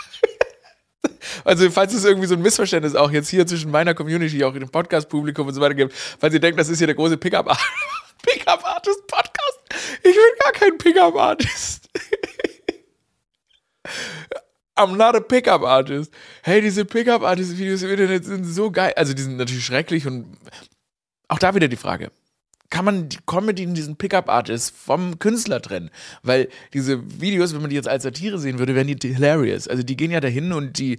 Also, 1.45 1.71
falls 1.71 1.95
es 1.95 2.05
irgendwie 2.05 2.27
so 2.27 2.35
ein 2.35 2.43
Missverständnis 2.43 2.97
auch 2.97 3.13
jetzt 3.13 3.29
hier 3.29 3.47
zwischen 3.47 3.71
meiner 3.71 3.95
Community, 3.95 4.43
auch 4.43 4.53
dem 4.53 4.69
Podcast-Publikum 4.69 5.47
und 5.47 5.55
so 5.55 5.61
weiter 5.61 5.75
gibt, 5.75 5.93
falls 5.93 6.35
ihr 6.35 6.41
denkt, 6.41 6.59
das 6.59 6.69
ist 6.69 6.79
hier 6.79 6.89
der 6.89 6.97
große 6.97 7.17
Pickup-Artist-Podcast. 7.19 9.61
ich 9.99 10.03
bin 10.03 10.15
gar 10.43 10.53
kein 10.53 10.77
Pickup-Artist. 10.79 11.89
I'm 14.79 14.97
not 14.97 15.17
a 15.17 15.21
Pickup-Artist. 15.21 16.13
Hey, 16.43 16.61
diese 16.61 16.85
Pickup-Artist-Videos 16.85 17.83
im 17.83 17.91
Internet 17.91 18.25
sind 18.25 18.45
so 18.45 18.71
geil. 18.71 18.93
Also, 18.97 19.13
die 19.13 19.23
sind 19.23 19.37
natürlich 19.37 19.65
schrecklich 19.65 20.07
und 20.07 20.39
auch 21.29 21.39
da 21.39 21.55
wieder 21.55 21.69
die 21.69 21.77
Frage 21.77 22.11
kann 22.71 22.85
man 22.85 23.09
die 23.09 23.19
Comedy 23.27 23.63
in 23.63 23.75
diesen 23.75 23.97
Pickup-Artists 23.97 24.71
vom 24.71 25.19
Künstler 25.19 25.63
trennen. 25.63 25.91
Weil 26.23 26.49
diese 26.75 27.21
Videos, 27.21 27.55
wenn 27.55 27.63
man 27.63 27.71
die 27.71 27.77
jetzt 27.77 27.89
als 27.89 28.03
Satire 28.03 28.39
sehen 28.39 28.59
würde, 28.59 28.75
wären 28.75 28.87
die 28.87 29.15
hilarious. 29.15 29.69
Also 29.69 29.83
die 29.83 29.97
gehen 29.97 30.11
ja 30.11 30.21
dahin 30.21 30.53
und 30.53 30.79
die 30.79 30.99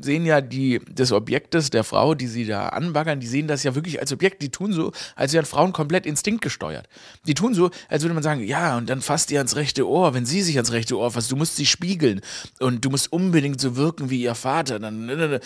sehen 0.00 0.24
ja 0.24 0.40
die, 0.40 0.78
des 0.78 1.12
Objektes 1.12 1.70
der 1.70 1.84
Frau, 1.84 2.14
die 2.14 2.26
sie 2.26 2.46
da 2.46 2.68
anbaggern, 2.68 3.20
die 3.20 3.26
sehen 3.26 3.46
das 3.46 3.62
ja 3.62 3.74
wirklich 3.74 4.00
als 4.00 4.12
Objekt. 4.12 4.40
Die 4.40 4.50
tun 4.50 4.72
so, 4.72 4.92
als 5.14 5.34
wären 5.34 5.44
Frauen 5.44 5.72
komplett 5.72 6.06
instinktgesteuert. 6.06 6.88
Die 7.26 7.34
tun 7.34 7.52
so, 7.52 7.70
als 7.88 8.02
würde 8.02 8.14
man 8.14 8.22
sagen, 8.22 8.42
ja, 8.42 8.78
und 8.78 8.88
dann 8.88 9.02
fasst 9.02 9.30
ihr 9.30 9.38
ans 9.38 9.56
rechte 9.56 9.86
Ohr, 9.86 10.14
wenn 10.14 10.24
sie 10.24 10.40
sich 10.40 10.56
ans 10.56 10.72
rechte 10.72 10.96
Ohr 10.96 11.10
fasst. 11.10 11.30
Du 11.30 11.36
musst 11.36 11.56
sie 11.56 11.66
spiegeln 11.66 12.22
und 12.58 12.84
du 12.84 12.90
musst 12.90 13.12
unbedingt 13.12 13.60
so 13.60 13.76
wirken 13.76 14.08
wie 14.08 14.22
ihr 14.22 14.34
Vater. 14.34 14.78
Dann, 14.78 15.06
ne, 15.06 15.16
ne, 15.16 15.28
ne. 15.28 15.40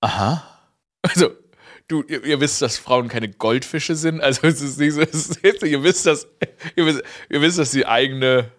Aha. 0.00 0.44
Also, 1.02 1.30
du, 1.88 2.02
ihr, 2.02 2.24
ihr, 2.24 2.40
wisst, 2.40 2.62
dass 2.62 2.78
Frauen 2.78 3.08
keine 3.08 3.28
Goldfische 3.28 3.96
sind. 3.96 4.20
Also 4.20 4.46
es 4.46 4.60
ist 4.60 4.78
nicht 4.78 4.92
so, 4.94 5.00
ist, 5.00 5.44
ihr 5.62 5.82
wisst, 5.82 6.06
dass, 6.06 6.26
ihr 6.76 6.86
wisst, 6.86 7.02
ihr 7.28 7.40
wisst, 7.40 7.58
dass 7.58 7.70
sie 7.70 7.86
eigene, 7.86 8.50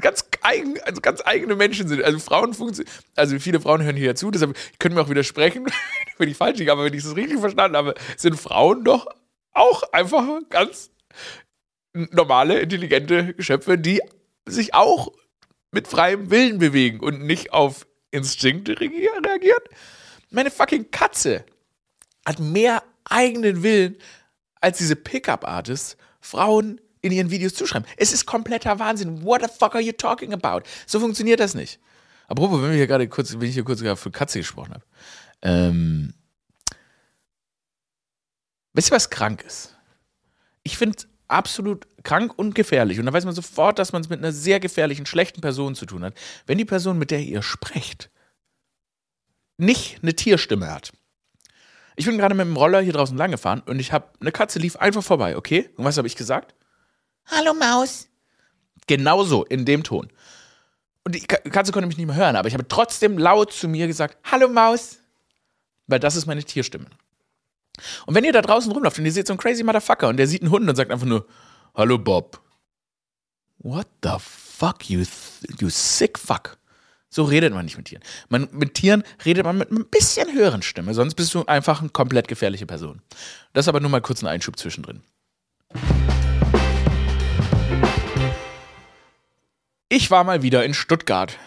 ganz 0.00 0.24
eigen, 0.42 0.80
also 0.82 1.00
ganz 1.00 1.22
eigene 1.24 1.56
Menschen 1.56 1.88
sind. 1.88 2.02
Also 2.02 2.18
Frauen 2.18 2.54
funktionieren, 2.54 2.94
also 3.16 3.38
viele 3.38 3.60
Frauen 3.60 3.82
hören 3.82 3.96
hier 3.96 4.14
zu, 4.14 4.30
deshalb 4.30 4.56
können 4.78 4.96
wir 4.96 5.02
auch 5.02 5.08
widersprechen, 5.08 5.66
wenn 6.18 6.28
ich 6.28 6.36
falsch 6.36 6.58
liege, 6.58 6.72
aber 6.72 6.84
wenn 6.84 6.94
ich 6.94 7.04
es 7.04 7.16
richtig 7.16 7.40
verstanden 7.40 7.76
habe, 7.76 7.94
sind 8.16 8.38
Frauen 8.38 8.84
doch 8.84 9.06
auch 9.52 9.82
einfach 9.92 10.24
ganz 10.50 10.90
normale, 11.92 12.58
intelligente 12.58 13.34
Geschöpfe, 13.34 13.78
die 13.78 14.00
sich 14.46 14.74
auch 14.74 15.12
mit 15.70 15.86
freiem 15.88 16.30
Willen 16.30 16.58
bewegen 16.58 17.00
und 17.00 17.22
nicht 17.22 17.52
auf 17.52 17.86
Instinkte 18.10 18.78
reagieren. 18.80 19.62
Meine 20.30 20.50
fucking 20.50 20.90
Katze 20.90 21.44
hat 22.24 22.38
mehr 22.38 22.82
eigenen 23.04 23.62
Willen 23.62 23.96
als 24.60 24.78
diese 24.78 24.96
Pickup-Artists 24.96 25.96
Frauen 26.20 26.80
in 27.02 27.12
ihren 27.12 27.30
Videos 27.30 27.54
zuschreiben. 27.54 27.86
Es 27.98 28.12
ist 28.12 28.24
kompletter 28.24 28.78
Wahnsinn. 28.78 29.22
What 29.22 29.42
the 29.42 29.48
fuck 29.48 29.74
are 29.74 29.82
you 29.82 29.92
talking 29.92 30.32
about? 30.32 30.66
So 30.86 31.00
funktioniert 31.00 31.38
das 31.38 31.54
nicht. 31.54 31.78
Apropos, 32.28 32.62
wenn 32.62 32.70
wir 32.70 32.76
hier 32.76 32.86
gerade 32.86 33.06
kurz, 33.08 33.34
wenn 33.34 33.48
ich 33.48 33.54
hier 33.54 33.64
kurz 33.64 33.80
für 33.80 34.10
Katze 34.10 34.38
gesprochen 34.38 34.74
habe. 34.74 34.84
Ähm, 35.42 36.14
wisst 38.72 38.90
ihr, 38.90 38.96
was 38.96 39.10
krank 39.10 39.42
ist? 39.42 39.76
Ich 40.62 40.78
finde 40.78 40.96
es 40.96 41.06
absolut 41.28 41.86
krank 42.02 42.32
und 42.36 42.54
gefährlich. 42.54 42.98
Und 42.98 43.06
da 43.06 43.12
weiß 43.12 43.26
man 43.26 43.34
sofort, 43.34 43.78
dass 43.78 43.92
man 43.92 44.00
es 44.00 44.08
mit 44.08 44.20
einer 44.20 44.32
sehr 44.32 44.60
gefährlichen, 44.60 45.04
schlechten 45.04 45.42
Person 45.42 45.74
zu 45.74 45.84
tun 45.84 46.04
hat, 46.04 46.14
wenn 46.46 46.56
die 46.56 46.64
Person, 46.64 46.98
mit 46.98 47.10
der 47.10 47.20
ihr 47.20 47.42
sprecht, 47.42 48.10
nicht 49.58 50.02
eine 50.02 50.14
Tierstimme 50.14 50.72
hat. 50.72 50.92
Ich 51.96 52.06
bin 52.06 52.18
gerade 52.18 52.34
mit 52.34 52.46
dem 52.46 52.56
Roller 52.56 52.80
hier 52.80 52.92
draußen 52.92 53.16
lang 53.16 53.30
gefahren 53.30 53.62
und 53.66 53.78
ich 53.78 53.92
habe 53.92 54.08
eine 54.20 54.32
Katze 54.32 54.58
lief 54.58 54.76
einfach 54.76 55.02
vorbei, 55.02 55.36
okay? 55.36 55.70
Und 55.76 55.84
was 55.84 55.96
habe 55.96 56.08
ich 56.08 56.16
gesagt? 56.16 56.54
Hallo 57.26 57.54
Maus. 57.54 58.08
Genauso 58.86 59.44
in 59.44 59.64
dem 59.64 59.82
Ton. 59.82 60.08
Und 61.04 61.14
die 61.14 61.20
Katze 61.20 61.72
konnte 61.72 61.86
mich 61.86 61.96
nicht 61.96 62.06
mehr 62.06 62.16
hören, 62.16 62.36
aber 62.36 62.48
ich 62.48 62.54
habe 62.54 62.66
trotzdem 62.66 63.18
laut 63.18 63.52
zu 63.52 63.68
mir 63.68 63.86
gesagt, 63.86 64.18
Hallo 64.24 64.48
Maus. 64.48 64.98
Weil 65.86 66.00
das 66.00 66.16
ist 66.16 66.26
meine 66.26 66.42
Tierstimme. 66.42 66.86
Und 68.06 68.14
wenn 68.14 68.24
ihr 68.24 68.32
da 68.32 68.42
draußen 68.42 68.72
rumläuft 68.72 68.98
und 68.98 69.04
ihr 69.04 69.12
seht 69.12 69.26
so 69.26 69.32
einen 69.32 69.38
crazy 69.38 69.62
Motherfucker 69.62 70.08
und 70.08 70.16
der 70.16 70.26
sieht 70.26 70.42
einen 70.42 70.50
Hund 70.50 70.68
und 70.68 70.76
sagt 70.76 70.90
einfach 70.90 71.06
nur, 71.06 71.26
Hallo 71.74 71.98
Bob. 71.98 72.40
What 73.58 73.86
the 74.02 74.16
fuck, 74.18 74.88
you, 74.88 75.04
you 75.58 75.68
sick 75.68 76.18
fuck. 76.18 76.56
So 77.14 77.22
redet 77.22 77.54
man 77.54 77.64
nicht 77.64 77.76
mit 77.76 77.86
Tieren. 77.86 78.02
Man, 78.28 78.48
mit 78.50 78.74
Tieren 78.74 79.04
redet 79.24 79.44
man 79.44 79.56
mit 79.56 79.70
ein 79.70 79.84
bisschen 79.88 80.34
höheren 80.34 80.62
Stimme, 80.62 80.94
sonst 80.94 81.14
bist 81.14 81.32
du 81.32 81.46
einfach 81.46 81.80
eine 81.80 81.90
komplett 81.90 82.26
gefährliche 82.26 82.66
Person. 82.66 83.02
Das 83.52 83.68
aber 83.68 83.78
nur 83.78 83.88
mal 83.88 84.00
kurz 84.00 84.24
ein 84.24 84.26
Einschub 84.26 84.58
zwischendrin. 84.58 85.00
Ich 89.88 90.10
war 90.10 90.24
mal 90.24 90.42
wieder 90.42 90.64
in 90.64 90.74
Stuttgart. 90.74 91.38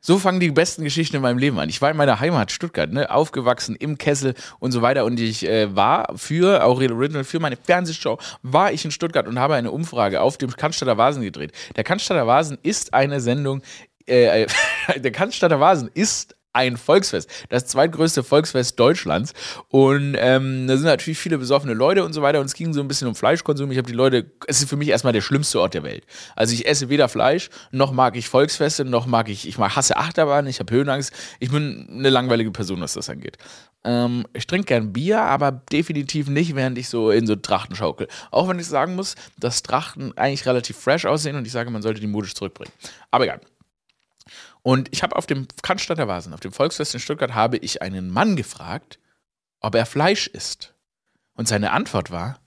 So 0.00 0.18
fangen 0.18 0.38
die 0.38 0.52
besten 0.52 0.84
Geschichten 0.84 1.16
in 1.16 1.22
meinem 1.22 1.38
Leben 1.38 1.58
an. 1.58 1.68
Ich 1.70 1.82
war 1.82 1.90
in 1.90 1.96
meiner 1.96 2.20
Heimat 2.20 2.52
Stuttgart, 2.52 2.92
ne, 2.92 3.10
aufgewachsen 3.10 3.74
im 3.74 3.98
Kessel 3.98 4.34
und 4.60 4.70
so 4.70 4.80
weiter. 4.80 5.06
Und 5.06 5.18
ich 5.18 5.44
äh, 5.48 5.74
war 5.74 6.12
für 6.14 6.62
Aurel 6.62 6.92
Original, 6.92 7.24
für 7.24 7.40
meine 7.40 7.56
Fernsehshow, 7.56 8.18
war 8.42 8.70
ich 8.70 8.84
in 8.84 8.92
Stuttgart 8.92 9.26
und 9.26 9.40
habe 9.40 9.54
eine 9.54 9.72
Umfrage 9.72 10.20
auf 10.20 10.36
dem 10.36 10.50
Cannstatter 10.50 10.98
Vasen 10.98 11.22
gedreht. 11.22 11.52
Der 11.74 11.82
Cannstatter 11.82 12.28
Vasen 12.28 12.58
ist 12.62 12.94
eine 12.94 13.20
Sendung, 13.20 13.62
äh, 14.06 14.46
der 14.96 15.12
Cannstatter 15.12 15.60
Vasen 15.60 15.90
ist 15.94 16.36
ein 16.54 16.76
Volksfest. 16.76 17.28
Das 17.48 17.66
zweitgrößte 17.66 18.22
Volksfest 18.22 18.78
Deutschlands. 18.78 19.34
Und 19.68 20.16
ähm, 20.16 20.68
da 20.68 20.76
sind 20.76 20.86
natürlich 20.86 21.18
viele 21.18 21.36
besoffene 21.36 21.74
Leute 21.74 22.04
und 22.04 22.12
so 22.12 22.22
weiter. 22.22 22.38
Und 22.40 22.46
es 22.46 22.54
ging 22.54 22.72
so 22.72 22.80
ein 22.80 22.88
bisschen 22.88 23.08
um 23.08 23.16
Fleischkonsum. 23.16 23.70
Ich 23.72 23.78
habe 23.78 23.88
die 23.88 23.94
Leute, 23.94 24.30
es 24.46 24.62
ist 24.62 24.70
für 24.70 24.76
mich 24.76 24.88
erstmal 24.88 25.12
der 25.12 25.20
schlimmste 25.20 25.60
Ort 25.60 25.74
der 25.74 25.82
Welt. 25.82 26.04
Also 26.36 26.54
ich 26.54 26.66
esse 26.66 26.88
weder 26.88 27.08
Fleisch, 27.08 27.50
noch 27.72 27.92
mag 27.92 28.16
ich 28.16 28.28
Volksfeste, 28.28 28.84
noch 28.84 29.06
mag 29.06 29.28
ich, 29.28 29.48
ich 29.48 29.58
hasse 29.58 29.96
Achterbahn, 29.96 30.46
ich 30.46 30.60
habe 30.60 30.72
Höhenangst. 30.72 31.12
Ich 31.40 31.50
bin 31.50 31.88
eine 31.90 32.10
langweilige 32.10 32.52
Person, 32.52 32.80
was 32.80 32.94
das 32.94 33.10
angeht. 33.10 33.36
Ähm, 33.82 34.24
ich 34.32 34.46
trinke 34.46 34.66
gern 34.66 34.92
Bier, 34.92 35.22
aber 35.22 35.50
definitiv 35.50 36.28
nicht, 36.28 36.54
während 36.54 36.78
ich 36.78 36.88
so 36.88 37.10
in 37.10 37.26
so 37.26 37.34
Trachten 37.34 37.74
schaukel. 37.74 38.06
Auch 38.30 38.48
wenn 38.48 38.60
ich 38.60 38.66
sagen 38.66 38.94
muss, 38.94 39.16
dass 39.38 39.64
Trachten 39.64 40.16
eigentlich 40.16 40.46
relativ 40.46 40.76
fresh 40.76 41.04
aussehen 41.04 41.34
und 41.34 41.46
ich 41.46 41.52
sage, 41.52 41.70
man 41.70 41.82
sollte 41.82 42.00
die 42.00 42.06
modisch 42.06 42.34
zurückbringen. 42.34 42.72
Aber 43.10 43.24
egal. 43.24 43.40
Und 44.64 44.88
ich 44.92 45.02
habe 45.02 45.14
auf 45.14 45.26
dem 45.26 45.46
Cannstatter 45.62 46.08
Vasen, 46.08 46.32
auf 46.32 46.40
dem 46.40 46.50
Volksfest 46.50 46.94
in 46.94 47.00
Stuttgart, 47.00 47.34
habe 47.34 47.58
ich 47.58 47.82
einen 47.82 48.08
Mann 48.08 48.34
gefragt, 48.34 48.98
ob 49.60 49.74
er 49.74 49.84
Fleisch 49.84 50.26
isst. 50.26 50.74
Und 51.34 51.46
seine 51.46 51.72
Antwort 51.72 52.10
war, 52.10 52.40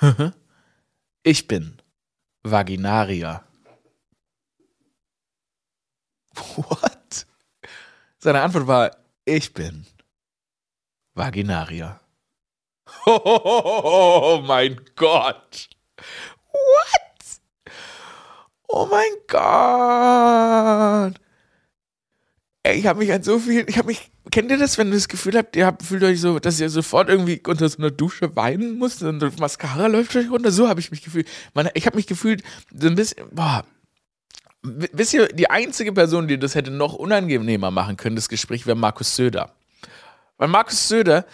ich 1.24 1.48
bin 1.48 1.82
Vaginarier. 2.44 3.42
What? 6.54 7.26
Seine 8.18 8.42
Antwort 8.42 8.68
war, 8.68 8.96
ich 9.24 9.52
bin 9.52 9.86
Vaginarier. 11.14 12.00
Oh 13.06 14.42
mein 14.46 14.80
Gott. 14.94 15.70
What? 16.52 17.13
Oh 18.68 18.86
mein 18.90 19.12
Gott. 19.28 21.20
Ich 22.66 22.86
habe 22.86 23.00
mich 23.00 23.12
an 23.12 23.22
so 23.22 23.38
viel, 23.38 23.66
ich 23.68 23.76
habe 23.76 23.88
mich, 23.88 24.10
kennt 24.30 24.50
ihr 24.50 24.56
das, 24.56 24.78
wenn 24.78 24.88
ihr 24.88 24.94
das 24.94 25.08
Gefühl 25.08 25.36
habt, 25.36 25.54
ihr 25.54 25.66
habt, 25.66 25.82
fühlt 25.82 26.02
euch 26.02 26.18
so, 26.18 26.38
dass 26.38 26.58
ihr 26.58 26.70
sofort 26.70 27.10
irgendwie 27.10 27.42
unter 27.46 27.68
so 27.68 27.76
einer 27.78 27.90
Dusche 27.90 28.34
weinen 28.36 28.78
müsst 28.78 29.02
und 29.02 29.38
Mascara 29.38 29.86
läuft 29.86 30.16
euch 30.16 30.30
runter? 30.30 30.50
So 30.50 30.66
habe 30.66 30.80
ich 30.80 30.90
mich 30.90 31.02
gefühlt. 31.02 31.28
Man, 31.52 31.68
ich 31.74 31.84
habe 31.84 31.96
mich 31.96 32.06
gefühlt 32.06 32.42
so 32.74 32.86
ein 32.86 32.94
bisschen, 32.94 33.28
boah. 33.32 33.64
Wisst 34.62 35.12
ihr, 35.12 35.28
die 35.28 35.50
einzige 35.50 35.92
Person, 35.92 36.26
die 36.26 36.38
das 36.38 36.54
hätte 36.54 36.70
noch 36.70 36.94
unangenehmer 36.94 37.70
machen 37.70 37.98
können, 37.98 38.16
das 38.16 38.30
Gespräch, 38.30 38.66
wäre 38.66 38.78
Markus 38.78 39.14
Söder. 39.14 39.54
Weil 40.38 40.48
Markus 40.48 40.88
Söder, 40.88 41.26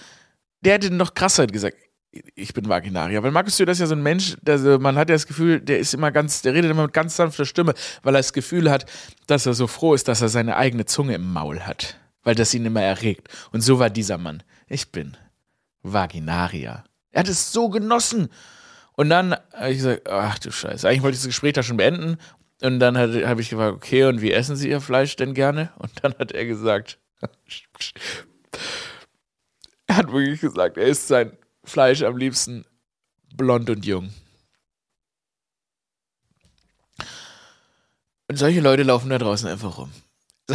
der 0.62 0.75
hätte 0.75 0.90
noch 0.90 1.14
krasser 1.14 1.46
gesagt, 1.46 1.76
ich 2.12 2.52
bin 2.55 2.69
Vaginarier. 2.69 3.23
Weil 3.23 3.31
Markus 3.31 3.57
Söder 3.57 3.73
ist 3.73 3.79
ja 3.79 3.87
so 3.87 3.95
ein 3.95 4.02
Mensch, 4.02 4.37
der, 4.43 4.79
man 4.79 4.97
hat 4.97 5.09
ja 5.09 5.14
das 5.14 5.26
Gefühl, 5.26 5.61
der 5.61 5.79
ist 5.79 5.95
immer 5.95 6.11
ganz, 6.11 6.43
der 6.43 6.55
redet 6.55 6.71
immer 6.71 6.83
mit 6.85 6.93
ganz 6.93 7.17
sanfter 7.17 7.45
Stimme, 7.45 7.75
weil 8.02 8.14
er 8.14 8.19
das 8.19 8.33
Gefühl 8.33 8.71
hat, 8.71 8.87
dass 9.26 9.47
er 9.47 9.55
so 9.55 9.67
froh 9.67 9.95
ist, 9.95 10.09
dass 10.09 10.21
er 10.23 10.29
seine 10.29 10.57
eigene 10.57 10.85
Zunge 10.87 11.14
im 11.14 11.33
Maul 11.33 11.61
hat. 11.61 11.97
Weil 12.23 12.35
das 12.35 12.52
ihn 12.52 12.67
immer 12.67 12.83
erregt. 12.83 13.29
Und 13.52 13.62
so 13.62 13.79
war 13.79 13.90
dieser 13.90 14.19
Mann. 14.19 14.43
Ich 14.67 14.93
bin 14.93 15.17
Vaginarier. 15.83 16.85
Er 17.12 17.21
hat 17.21 17.29
es 17.29 17.52
so 17.52 17.69
genossen. 17.71 18.29
Und 18.93 19.09
dann 19.09 19.35
habe 19.55 19.71
ich 19.71 19.79
gesagt, 19.79 20.08
ach 20.11 20.39
du 20.39 20.50
Scheiße, 20.50 20.87
eigentlich 20.87 21.02
wollte 21.02 21.15
ich 21.15 21.21
das 21.21 21.28
Gespräch 21.28 21.54
da 21.54 21.63
schon 21.63 21.78
beenden. 21.78 22.19
Und 22.61 22.80
dann 22.80 22.99
habe 22.99 23.41
ich 23.41 23.49
gefragt, 23.49 23.76
okay, 23.76 24.04
und 24.04 24.21
wie 24.21 24.32
essen 24.32 24.56
Sie 24.56 24.69
Ihr 24.69 24.82
Fleisch 24.82 25.17
denn 25.17 25.32
gerne? 25.32 25.71
Und 25.78 25.93
dann 26.02 26.15
hat 26.19 26.32
er 26.32 26.45
gesagt, 26.45 26.99
er 29.87 29.97
hat 29.97 30.13
wirklich 30.13 30.43
gesagt, 30.43 30.76
er 30.76 30.84
isst 30.84 31.08
sein 31.08 31.32
Fleisch 31.71 32.02
am 32.02 32.17
liebsten 32.17 32.65
blond 33.37 33.71
und 33.71 33.87
jung. 33.87 34.13
Und 38.28 38.37
solche 38.37 38.61
Leute 38.61 38.83
laufen 38.83 39.09
da 39.11 39.19
draußen 39.19 39.49
einfach 39.49 39.78
rum. 39.78 39.93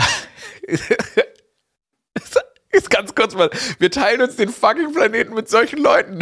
Jetzt 2.74 2.90
ganz 2.90 3.16
kurz 3.16 3.34
mal, 3.34 3.50
wir 3.80 3.90
teilen 3.92 4.22
uns 4.22 4.36
den 4.36 4.50
fucking 4.50 4.94
Planeten 4.94 5.34
mit 5.34 5.50
solchen 5.50 5.80
Leuten. 5.80 6.20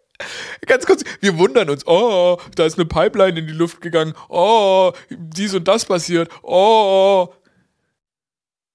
ganz 0.66 0.86
kurz, 0.86 1.02
wir 1.20 1.36
wundern 1.38 1.68
uns, 1.68 1.84
oh, 1.86 2.38
da 2.54 2.64
ist 2.66 2.78
eine 2.78 2.86
Pipeline 2.86 3.40
in 3.40 3.48
die 3.48 3.52
Luft 3.52 3.80
gegangen, 3.80 4.14
oh, 4.28 4.92
dies 5.10 5.54
und 5.54 5.66
das 5.66 5.84
passiert, 5.84 6.30
oh, 6.42 7.32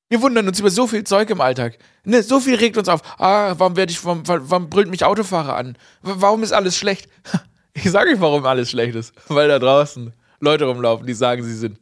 wir 0.10 0.22
wundern 0.22 0.48
uns 0.48 0.60
über 0.60 0.70
so 0.70 0.88
viel 0.88 1.04
Zeug 1.04 1.30
im 1.30 1.42
Alltag. 1.42 1.78
Ne, 2.04 2.22
so 2.22 2.40
viel 2.40 2.56
regt 2.56 2.78
uns 2.78 2.90
auf. 2.90 3.02
Ah, 3.20 3.56
warum 3.58 3.76
werde 3.76 3.92
ich, 3.92 4.04
warum, 4.06 4.28
warum 4.28 4.70
brüllt 4.70 4.88
mich 4.90 5.04
Autofahrer 5.04 5.56
an? 5.56 5.78
Warum 6.02 6.44
ist 6.44 6.52
alles 6.52 6.78
schlecht? 6.78 7.10
Ich 7.78 7.92
sage 7.92 8.12
euch, 8.12 8.22
warum 8.22 8.46
alles 8.46 8.70
schlecht 8.70 8.96
ist. 8.96 9.14
Weil 9.28 9.50
da 9.50 9.60
draußen 9.60 10.14
Leute 10.40 10.64
rumlaufen, 10.64 11.06
die 11.06 11.14
sagen, 11.14 11.44
sie 11.44 11.54
sind 11.54 11.78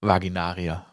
Vaginarier. 0.00 0.86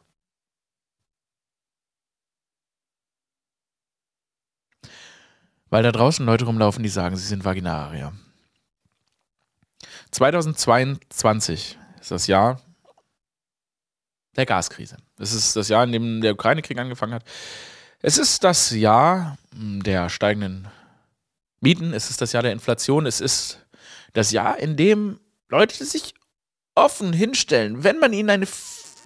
Weil 5.69 5.83
da 5.83 5.91
draußen 5.91 6.25
Leute 6.25 6.45
rumlaufen, 6.45 6.81
die 6.81 6.89
sagen, 6.89 7.15
sie 7.15 7.27
sind 7.27 7.45
Vaginarier. 7.45 8.11
2022 10.09 11.77
ist 12.01 12.09
das 12.09 12.25
Jahr 12.25 12.59
der 14.35 14.45
Gaskrise. 14.45 14.97
Es 15.19 15.33
ist 15.33 15.55
das 15.55 15.69
Jahr, 15.69 15.83
in 15.83 15.91
dem 15.91 16.21
der 16.21 16.33
Ukraine-Krieg 16.33 16.77
angefangen 16.77 17.13
hat. 17.13 17.23
Es 18.01 18.17
ist 18.17 18.43
das 18.43 18.71
Jahr 18.71 19.37
hm, 19.55 19.83
der 19.83 20.09
steigenden 20.09 20.67
Mieten. 21.61 21.93
Es 21.93 22.09
ist 22.09 22.21
das 22.21 22.33
Jahr 22.33 22.43
der 22.43 22.51
Inflation. 22.51 23.05
Es 23.05 23.21
ist 23.21 23.59
das 24.13 24.31
Jahr, 24.31 24.59
in 24.59 24.75
dem 24.75 25.19
Leute 25.49 25.85
sich 25.85 26.13
offen 26.75 27.13
hinstellen, 27.13 27.83
wenn 27.83 27.99
man 27.99 28.13
ihnen 28.13 28.29
eine, 28.29 28.47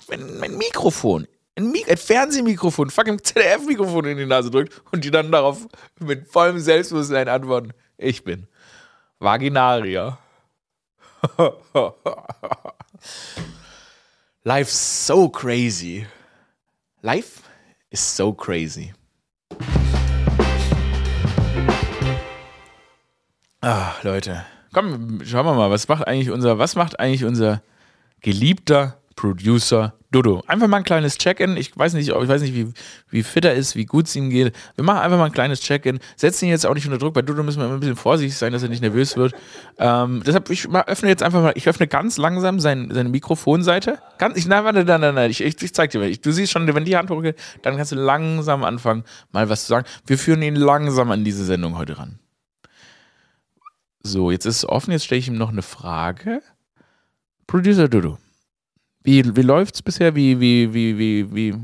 wenn 0.08 0.44
ein 0.44 0.58
Mikrofon, 0.58 1.28
ein, 1.58 1.72
Mik 1.72 1.90
ein 1.90 1.98
Fernsehmikrofon, 1.98 2.90
fucking 2.90 3.22
ZDF-Mikrofon 3.22 4.06
in 4.06 4.18
die 4.18 4.26
Nase 4.26 4.50
drückt 4.50 4.82
und 4.92 5.04
die 5.04 5.12
dann 5.12 5.32
darauf 5.32 5.68
mit 6.00 6.28
vollem 6.28 6.60
Selbstbewusstsein 6.60 7.28
antworten: 7.28 7.74
Ich 7.98 8.24
bin 8.24 8.48
Vaginarier. 9.20 10.18
Life's 14.48 14.78
so 14.78 15.28
crazy. 15.28 16.08
Life 17.02 17.44
is 17.92 18.00
so 18.00 18.32
crazy. 18.32 18.94
Ah, 23.62 23.96
Leute. 24.04 24.46
Komm, 24.72 25.20
schauen 25.26 25.46
wir 25.46 25.54
mal, 25.54 25.70
was 25.70 25.90
macht 25.90 26.08
eigentlich 26.08 26.32
unser, 26.32 26.60
was 26.60 26.78
macht 26.78 26.98
eigentlich 26.98 27.26
unser 27.26 27.62
geliebter 28.22 29.02
Producer 29.18 29.96
Dodo. 30.10 30.41
Einfach 30.48 30.67
mal 30.67 30.78
ein 30.78 30.84
kleines 30.86 31.17
Check-in. 31.17 31.58
Ich 31.58 31.78
weiß 31.78 31.93
nicht, 31.93 32.08
ich 32.10 32.15
weiß 32.15 32.41
nicht, 32.41 32.56
wie, 32.56 32.72
wie 33.10 33.24
fit 33.24 33.43
er 33.43 33.56
ist, 33.56 33.76
wie 33.76 33.86
gut 33.86 34.08
es 34.08 34.15
ihm 34.15 34.30
geht. 34.30 34.56
Wir 34.76 34.86
machen 34.86 35.00
einfach 35.00 35.17
mal 35.17 35.26
ein 35.26 35.34
kleines 35.34 35.60
Check-in. 35.60 36.00
Setzen 36.15 36.46
ihn 36.46 36.52
jetzt 36.52 36.65
auch 36.65 36.74
nicht 36.74 36.86
unter 36.86 36.98
Druck. 36.98 37.13
Bei 37.13 37.22
Dodo 37.22 37.43
müssen 37.43 37.60
wir 37.60 37.65
immer 37.65 37.76
ein 37.76 37.80
bisschen 37.82 37.98
vorsichtig 37.98 38.38
sein, 38.38 38.54
dass 38.54 38.63
er 38.63 38.70
nicht 38.70 38.82
nervös 38.82 39.17
wird. 39.17 39.34
Ähm, 39.78 40.24
deshalb, 40.26 40.50
ich 40.50 40.70
öffne 40.70 41.10
jetzt 41.10 41.24
einfach 41.24 41.41
mal, 41.41 41.52
ich 41.56 41.67
öffne 41.67 41.88
ganz 41.88 42.17
langsam 42.17 42.62
sein, 42.62 42.89
seine 42.89 43.10
Mikrofonseite. 43.10 44.00
Ganz, 44.17 44.38
ich, 44.38 44.48
nein, 44.48 44.63
warte, 44.63 44.86
nein, 44.86 45.02
nein, 45.02 45.15
nein, 45.15 45.30
ich, 45.30 45.41
ich, 45.41 45.62
ich 45.62 45.74
zeig 45.74 45.91
dir, 45.91 46.02
ich, 46.04 46.22
du 46.22 46.32
siehst 46.32 46.54
schon, 46.54 46.74
wenn 46.74 46.86
die 46.86 46.96
Hand 46.96 47.10
hochgeht, 47.10 47.38
dann 47.63 47.76
kannst 47.76 47.91
du 47.91 47.98
langsam 47.98 48.63
anfangen, 48.63 49.04
mal 49.34 49.50
was 49.50 49.63
zu 49.63 49.67
sagen. 49.67 49.86
Wir 50.06 50.17
führen 50.17 50.41
ihn 50.41 50.56
langsam 50.56 51.12
an 51.12 51.26
diese 51.26 51.43
Sendung 51.43 51.78
heute 51.78 51.98
ran. 51.98 52.20
So, 54.04 54.32
jetzt 54.32 54.46
ist 54.46 54.58
es 54.58 54.70
offen, 54.70 54.91
jetzt 54.91 55.04
stelle 55.04 55.20
ich 55.20 55.28
ihm 55.28 55.38
noch 55.38 55.50
eine 55.50 55.63
Frage. 55.63 56.41
Producer 57.46 57.89
Dodo. 57.89 58.17
Wie, 59.08 59.24
wie 59.38 59.41
läuft's 59.41 59.82
bisher? 59.82 60.15
Wie, 60.15 60.41
wie, 60.41 60.74
wie, 60.74 60.98
wie, 60.98 61.34
wie, 61.34 61.56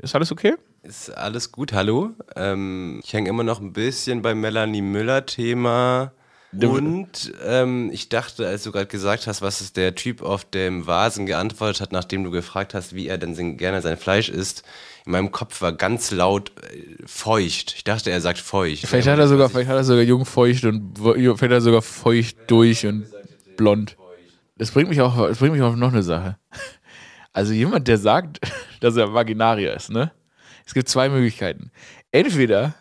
ist 0.00 0.14
alles 0.14 0.30
okay? 0.30 0.54
Ist 0.84 1.10
alles 1.10 1.50
gut, 1.50 1.72
hallo. 1.72 2.10
Ähm, 2.36 3.00
ich 3.02 3.12
hänge 3.12 3.30
immer 3.30 3.42
noch 3.42 3.60
ein 3.60 3.72
bisschen 3.72 4.22
beim 4.22 4.40
Melanie 4.40 4.80
Müller-Thema. 4.80 6.12
Und 6.52 7.32
ähm, 7.44 7.90
ich 7.92 8.10
dachte, 8.10 8.46
als 8.46 8.62
du 8.62 8.70
gerade 8.70 8.86
gesagt 8.86 9.26
hast, 9.26 9.42
was 9.42 9.60
ist 9.60 9.76
der 9.76 9.96
Typ 9.96 10.22
auf 10.22 10.44
dem 10.44 10.86
Vasen 10.86 11.26
geantwortet 11.26 11.80
hat, 11.80 11.90
nachdem 11.90 12.22
du 12.22 12.30
gefragt 12.30 12.74
hast, 12.74 12.94
wie 12.94 13.08
er 13.08 13.18
denn 13.18 13.56
gerne 13.56 13.82
sein 13.82 13.96
Fleisch 13.96 14.28
isst, 14.28 14.62
in 15.04 15.10
meinem 15.10 15.32
Kopf 15.32 15.62
war 15.62 15.72
ganz 15.72 16.12
laut 16.12 16.52
äh, 16.62 16.94
feucht. 17.06 17.74
Ich 17.74 17.82
dachte, 17.82 18.12
er 18.12 18.20
sagt 18.20 18.38
feucht. 18.38 18.86
Vielleicht 18.86 19.08
hat 19.08 19.18
er 19.18 19.26
sogar, 19.26 19.50
vielleicht 19.50 19.68
hat 19.68 19.78
er 19.78 19.82
sogar 19.82 20.04
jung 20.04 20.24
feucht 20.24 20.64
und 20.64 20.96
vielleicht 20.96 21.42
hat 21.42 21.50
er 21.50 21.60
sogar 21.60 21.82
feucht 21.82 22.36
durch 22.46 22.86
und 22.86 23.08
blond. 23.56 23.96
das 24.58 24.70
bringt 24.70 24.90
mich 24.90 25.00
auch, 25.00 25.16
das 25.26 25.38
bringt 25.38 25.54
mich 25.54 25.62
auf 25.62 25.74
noch 25.74 25.92
eine 25.92 26.04
Sache. 26.04 26.36
Also 27.34 27.52
jemand, 27.52 27.88
der 27.88 27.98
sagt, 27.98 28.40
dass 28.80 28.96
er 28.96 29.12
Vaginarier 29.12 29.74
ist, 29.74 29.90
ne? 29.90 30.10
Es 30.64 30.72
gibt 30.72 30.88
zwei 30.88 31.10
Möglichkeiten. 31.10 31.70
Entweder 32.10 32.74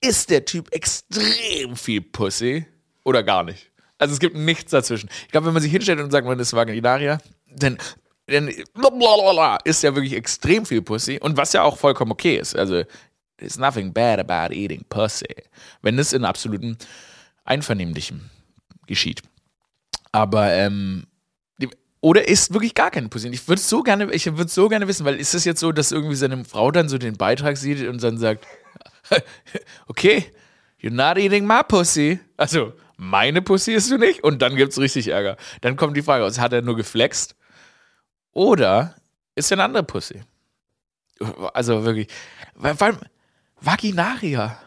ist 0.00 0.30
der 0.30 0.44
Typ 0.44 0.72
extrem 0.72 1.74
viel 1.74 2.02
Pussy 2.02 2.66
oder 3.02 3.24
gar 3.24 3.42
nicht. 3.42 3.72
Also 3.98 4.14
es 4.14 4.20
gibt 4.20 4.36
nichts 4.36 4.70
dazwischen. 4.70 5.08
Ich 5.22 5.32
glaube, 5.32 5.46
wenn 5.46 5.54
man 5.54 5.62
sich 5.62 5.72
hinstellt 5.72 5.98
und 5.98 6.12
sagt, 6.12 6.26
man 6.26 6.38
ist 6.38 6.52
Vaginarier, 6.52 7.18
dann, 7.48 7.78
dann 8.26 8.48
ist 9.64 9.82
ja 9.82 9.94
wirklich 9.94 10.12
extrem 10.12 10.66
viel 10.66 10.82
Pussy 10.82 11.18
und 11.18 11.36
was 11.36 11.54
ja 11.54 11.62
auch 11.62 11.78
vollkommen 11.78 12.12
okay 12.12 12.36
ist. 12.36 12.54
Also 12.54 12.84
there's 13.38 13.58
nothing 13.58 13.92
bad 13.92 14.20
about 14.20 14.54
eating 14.54 14.84
pussy, 14.88 15.34
wenn 15.82 15.98
es 15.98 16.12
in 16.12 16.24
absolutem 16.24 16.76
Einvernehmlichem 17.44 18.30
geschieht. 18.86 19.22
Aber 20.12 20.52
ähm, 20.52 21.06
oder 22.00 22.28
ist 22.28 22.52
wirklich 22.52 22.74
gar 22.74 22.90
keine 22.90 23.08
Pussy. 23.08 23.28
Ich 23.28 23.48
würde 23.48 23.60
so 23.60 23.82
gerne, 23.82 24.12
ich 24.12 24.26
würde 24.26 24.50
so 24.50 24.68
gerne 24.68 24.86
wissen, 24.86 25.04
weil 25.04 25.16
ist 25.16 25.34
es 25.34 25.44
jetzt 25.44 25.60
so, 25.60 25.72
dass 25.72 25.92
irgendwie 25.92 26.16
seine 26.16 26.44
Frau 26.44 26.70
dann 26.70 26.88
so 26.88 26.98
den 26.98 27.16
Beitrag 27.16 27.56
sieht 27.56 27.86
und 27.88 28.02
dann 28.02 28.18
sagt, 28.18 28.46
okay, 29.88 30.26
you're 30.80 30.90
not 30.90 31.18
eating 31.18 31.46
my 31.46 31.62
pussy. 31.66 32.20
Also, 32.36 32.74
meine 32.96 33.42
Pussy 33.42 33.72
isst 33.74 33.90
du 33.90 33.98
nicht 33.98 34.24
und 34.24 34.40
dann 34.42 34.56
gibt 34.56 34.72
es 34.72 34.78
richtig 34.78 35.08
Ärger. 35.08 35.36
Dann 35.60 35.76
kommt 35.76 35.96
die 35.96 36.02
Frage 36.02 36.24
aus, 36.24 36.38
hat 36.38 36.52
er 36.52 36.62
nur 36.62 36.76
geflext 36.76 37.34
oder 38.32 38.94
ist 39.34 39.50
er 39.50 39.56
eine 39.56 39.64
andere 39.64 39.82
Pussy? 39.82 40.22
Also 41.54 41.84
wirklich, 41.84 42.08
vor 42.54 42.82
allem 42.82 42.98
Vaginaria. 43.60 44.60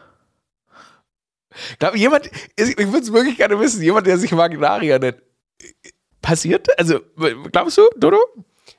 Ich 1.72 2.00
jemand, 2.00 2.26
ich 2.56 2.76
würde 2.76 2.98
es 2.98 3.12
wirklich 3.12 3.36
gerne 3.36 3.58
wissen, 3.58 3.82
jemand, 3.82 4.06
der 4.06 4.18
sich 4.18 4.36
Vaginaria 4.36 4.98
nennt, 4.98 5.20
passiert? 6.22 6.66
Also, 6.78 7.00
glaubst 7.52 7.78
du, 7.78 7.82
Dodo? 7.96 8.18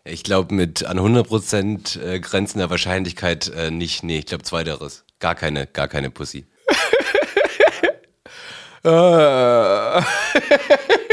Ich 0.04 0.23
glaube, 0.23 0.54
mit 0.54 0.86
an 0.86 0.99
100% 0.99 2.01
äh, 2.01 2.19
Grenzen 2.19 2.60
der 2.60 2.69
Wahrscheinlichkeit 2.69 3.51
äh, 3.56 3.71
nicht. 3.71 4.04
Nee, 4.04 4.19
ich 4.19 4.25
glaube, 4.25 4.43
zweiteres. 4.43 5.06
Gar 5.19 5.36
keine, 5.36 5.67
gar 5.67 5.88
keine 5.88 6.10
Pussy. 6.10 6.45
uh, 8.84 10.01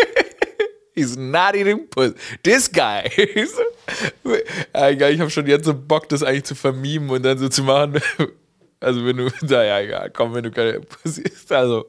he's 0.98 1.16
not 1.16 1.54
eating 1.54 1.86
pussy. 1.88 2.14
This 2.42 2.70
guy. 2.70 3.10
ich 3.16 5.20
habe 5.20 5.30
schon 5.30 5.46
jetzt 5.46 5.64
so 5.64 5.74
Bock, 5.74 6.08
das 6.08 6.22
eigentlich 6.22 6.44
zu 6.44 6.54
vermimen 6.54 7.10
und 7.10 7.22
dann 7.22 7.38
so 7.38 7.48
zu 7.48 7.62
machen. 7.62 8.00
Also, 8.80 9.04
wenn 9.04 9.16
du, 9.16 9.28
naja, 9.42 9.80
egal, 9.80 10.10
komm, 10.10 10.34
wenn 10.34 10.44
du 10.44 10.50
keine 10.50 10.80
Pussy 10.80 11.22
isst, 11.22 11.50
also. 11.52 11.86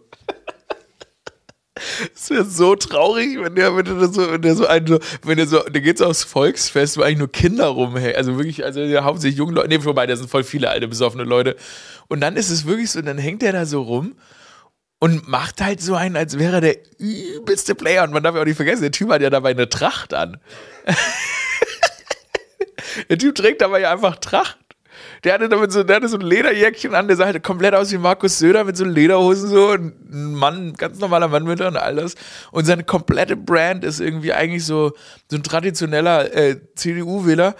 Es 2.15 2.29
wäre 2.29 2.45
so 2.45 2.75
traurig, 2.75 3.39
wenn 3.41 3.55
der, 3.55 3.75
wenn 3.75 3.85
der 3.85 4.07
so, 4.09 4.31
wenn 4.31 4.41
der 4.41 4.55
so 4.55 4.67
ein, 4.67 4.99
wenn 5.23 5.37
der 5.37 5.47
so, 5.47 5.59
der 5.59 5.81
geht 5.81 5.97
so 5.97 6.05
aufs 6.05 6.23
Volksfest, 6.23 6.97
wo 6.97 7.01
eigentlich 7.01 7.17
nur 7.17 7.31
Kinder 7.31 7.67
rumhängen. 7.67 8.15
Also 8.15 8.37
wirklich, 8.37 8.63
also 8.63 8.81
ja, 8.81 9.03
hauptsächlich 9.03 9.37
junge 9.37 9.53
Leute, 9.53 9.69
nee, 9.69 9.79
vorbei, 9.79 10.05
da 10.05 10.15
sind 10.15 10.29
voll 10.29 10.43
viele 10.43 10.69
alte, 10.69 10.87
besoffene 10.87 11.23
Leute. 11.23 11.55
Und 12.07 12.21
dann 12.21 12.35
ist 12.35 12.49
es 12.49 12.65
wirklich 12.65 12.91
so, 12.91 13.01
dann 13.01 13.17
hängt 13.17 13.41
der 13.41 13.53
da 13.53 13.65
so 13.65 13.81
rum 13.81 14.15
und 14.99 15.27
macht 15.27 15.61
halt 15.61 15.81
so 15.81 15.95
einen, 15.95 16.15
als 16.15 16.37
wäre 16.37 16.55
er 16.55 16.61
der 16.61 16.77
übelste 16.99 17.73
Player. 17.73 18.03
Und 18.03 18.11
man 18.11 18.21
darf 18.21 18.35
ja 18.35 18.41
auch 18.41 18.45
nicht 18.45 18.57
vergessen, 18.57 18.81
der 18.81 18.91
Typ 18.91 19.09
hat 19.09 19.21
ja 19.21 19.29
dabei 19.29 19.51
eine 19.51 19.69
Tracht 19.69 20.13
an. 20.13 20.39
der 23.09 23.17
Typ 23.17 23.35
trägt 23.35 23.61
dabei 23.61 23.81
ja 23.81 23.91
einfach 23.91 24.17
Tracht. 24.17 24.58
Der 25.23 25.33
hatte 25.33 25.49
damit 25.49 25.71
so, 25.71 25.83
der 25.83 25.97
hatte 25.97 26.07
so 26.07 26.17
ein 26.17 26.25
Lederjäckchen 26.25 26.95
an, 26.95 27.07
der 27.07 27.17
sah 27.17 27.25
halt 27.25 27.43
komplett 27.43 27.75
aus 27.75 27.91
wie 27.91 27.97
Markus 27.97 28.39
Söder 28.39 28.63
mit 28.63 28.77
so 28.77 28.85
Lederhosen 28.85 29.49
so 29.49 29.71
ein 29.71 29.93
Mann, 30.33 30.73
ganz 30.73 30.99
normaler 30.99 31.27
Mann 31.27 31.43
mit 31.43 31.59
und 31.61 31.75
alles. 31.75 32.15
Und 32.51 32.65
seine 32.65 32.83
komplette 32.83 33.35
Brand 33.35 33.83
ist 33.83 33.99
irgendwie 33.99 34.31
eigentlich 34.33 34.65
so, 34.65 34.93
so 35.29 35.37
ein 35.37 35.43
traditioneller 35.43 36.33
äh, 36.33 36.57
CDU-Wähler. 36.75 37.55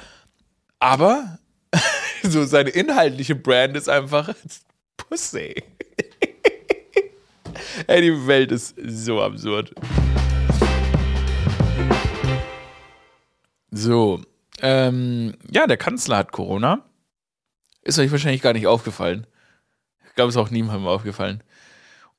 Aber 0.79 1.39
so 2.23 2.45
seine 2.45 2.69
inhaltliche 2.69 3.35
Brand 3.35 3.75
ist 3.75 3.89
einfach 3.89 4.33
Pussy. 4.97 5.55
Ey, 7.87 8.01
die 8.01 8.27
Welt 8.27 8.51
ist 8.51 8.75
so 8.85 9.21
absurd. 9.21 9.73
So, 13.71 14.21
ähm, 14.61 15.33
ja, 15.51 15.67
der 15.67 15.77
Kanzler 15.77 16.17
hat 16.17 16.31
Corona. 16.31 16.88
Ist 17.89 17.97
euch 17.97 18.12
wahrscheinlich 18.12 18.43
gar 18.43 18.54
nicht 18.54 18.67
aufgefallen. 18.67 19.25
Ich 20.08 20.13
glaube, 20.13 20.30
es 20.30 20.36
ist 20.36 20.39
auch 20.39 20.52
niemandem 20.52 20.86
aufgefallen. 20.86 21.41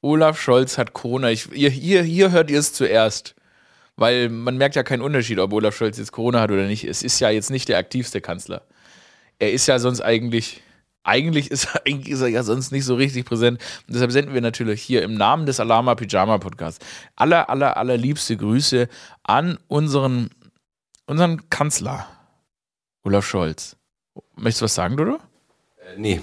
Olaf 0.01 0.37
Scholz 0.41 0.79
hat 0.79 0.95
Corona. 0.95 1.31
Ich, 1.31 1.53
ihr, 1.53 1.71
hier, 1.71 2.03
hier 2.03 2.33
hört 2.33 2.51
ihr 2.51 2.59
es 2.59 2.73
zuerst. 2.73 3.37
Weil 3.95 4.31
man 4.31 4.57
merkt 4.57 4.75
ja 4.75 4.83
keinen 4.83 5.01
Unterschied, 5.01 5.39
ob 5.39 5.53
Olaf 5.53 5.77
Scholz 5.77 5.97
jetzt 5.97 6.11
Corona 6.11 6.41
hat 6.41 6.51
oder 6.51 6.67
nicht. 6.67 6.83
Es 6.83 7.05
ist 7.05 7.21
ja 7.21 7.31
jetzt 7.31 7.53
nicht 7.53 7.69
der 7.69 7.79
aktivste 7.79 8.21
Kanzler. 8.21 8.67
Er 9.39 9.53
ist 9.53 9.69
ja 9.69 9.79
sonst 9.79 10.01
eigentlich, 10.01 10.61
eigentlich 11.05 11.53
ist, 11.53 11.69
eigentlich 11.87 12.15
ist 12.15 12.23
er 12.23 12.27
ja 12.29 12.43
sonst 12.43 12.73
nicht 12.73 12.85
so 12.85 12.97
richtig 12.97 13.25
präsent. 13.25 13.61
Und 13.87 13.95
deshalb 13.95 14.11
senden 14.11 14.35
wir 14.35 14.41
natürlich 14.41 14.83
hier 14.83 15.05
im 15.05 15.15
Namen 15.15 15.47
des 15.47 15.61
Alama 15.61 15.95
Pyjama 15.95 16.39
Podcasts 16.39 16.85
aller, 17.15 17.49
aller, 17.49 17.77
allerliebste 17.77 18.37
Grüße 18.37 18.89
an 19.23 19.57
unseren, 19.69 20.31
unseren 21.07 21.49
Kanzler, 21.49 22.09
Olaf 23.05 23.25
Scholz. 23.25 23.77
Möchtest 24.35 24.63
du 24.63 24.65
was 24.65 24.75
sagen, 24.75 24.97
Dodo? 24.97 25.21
Äh, 25.91 25.99
nee. 25.99 26.21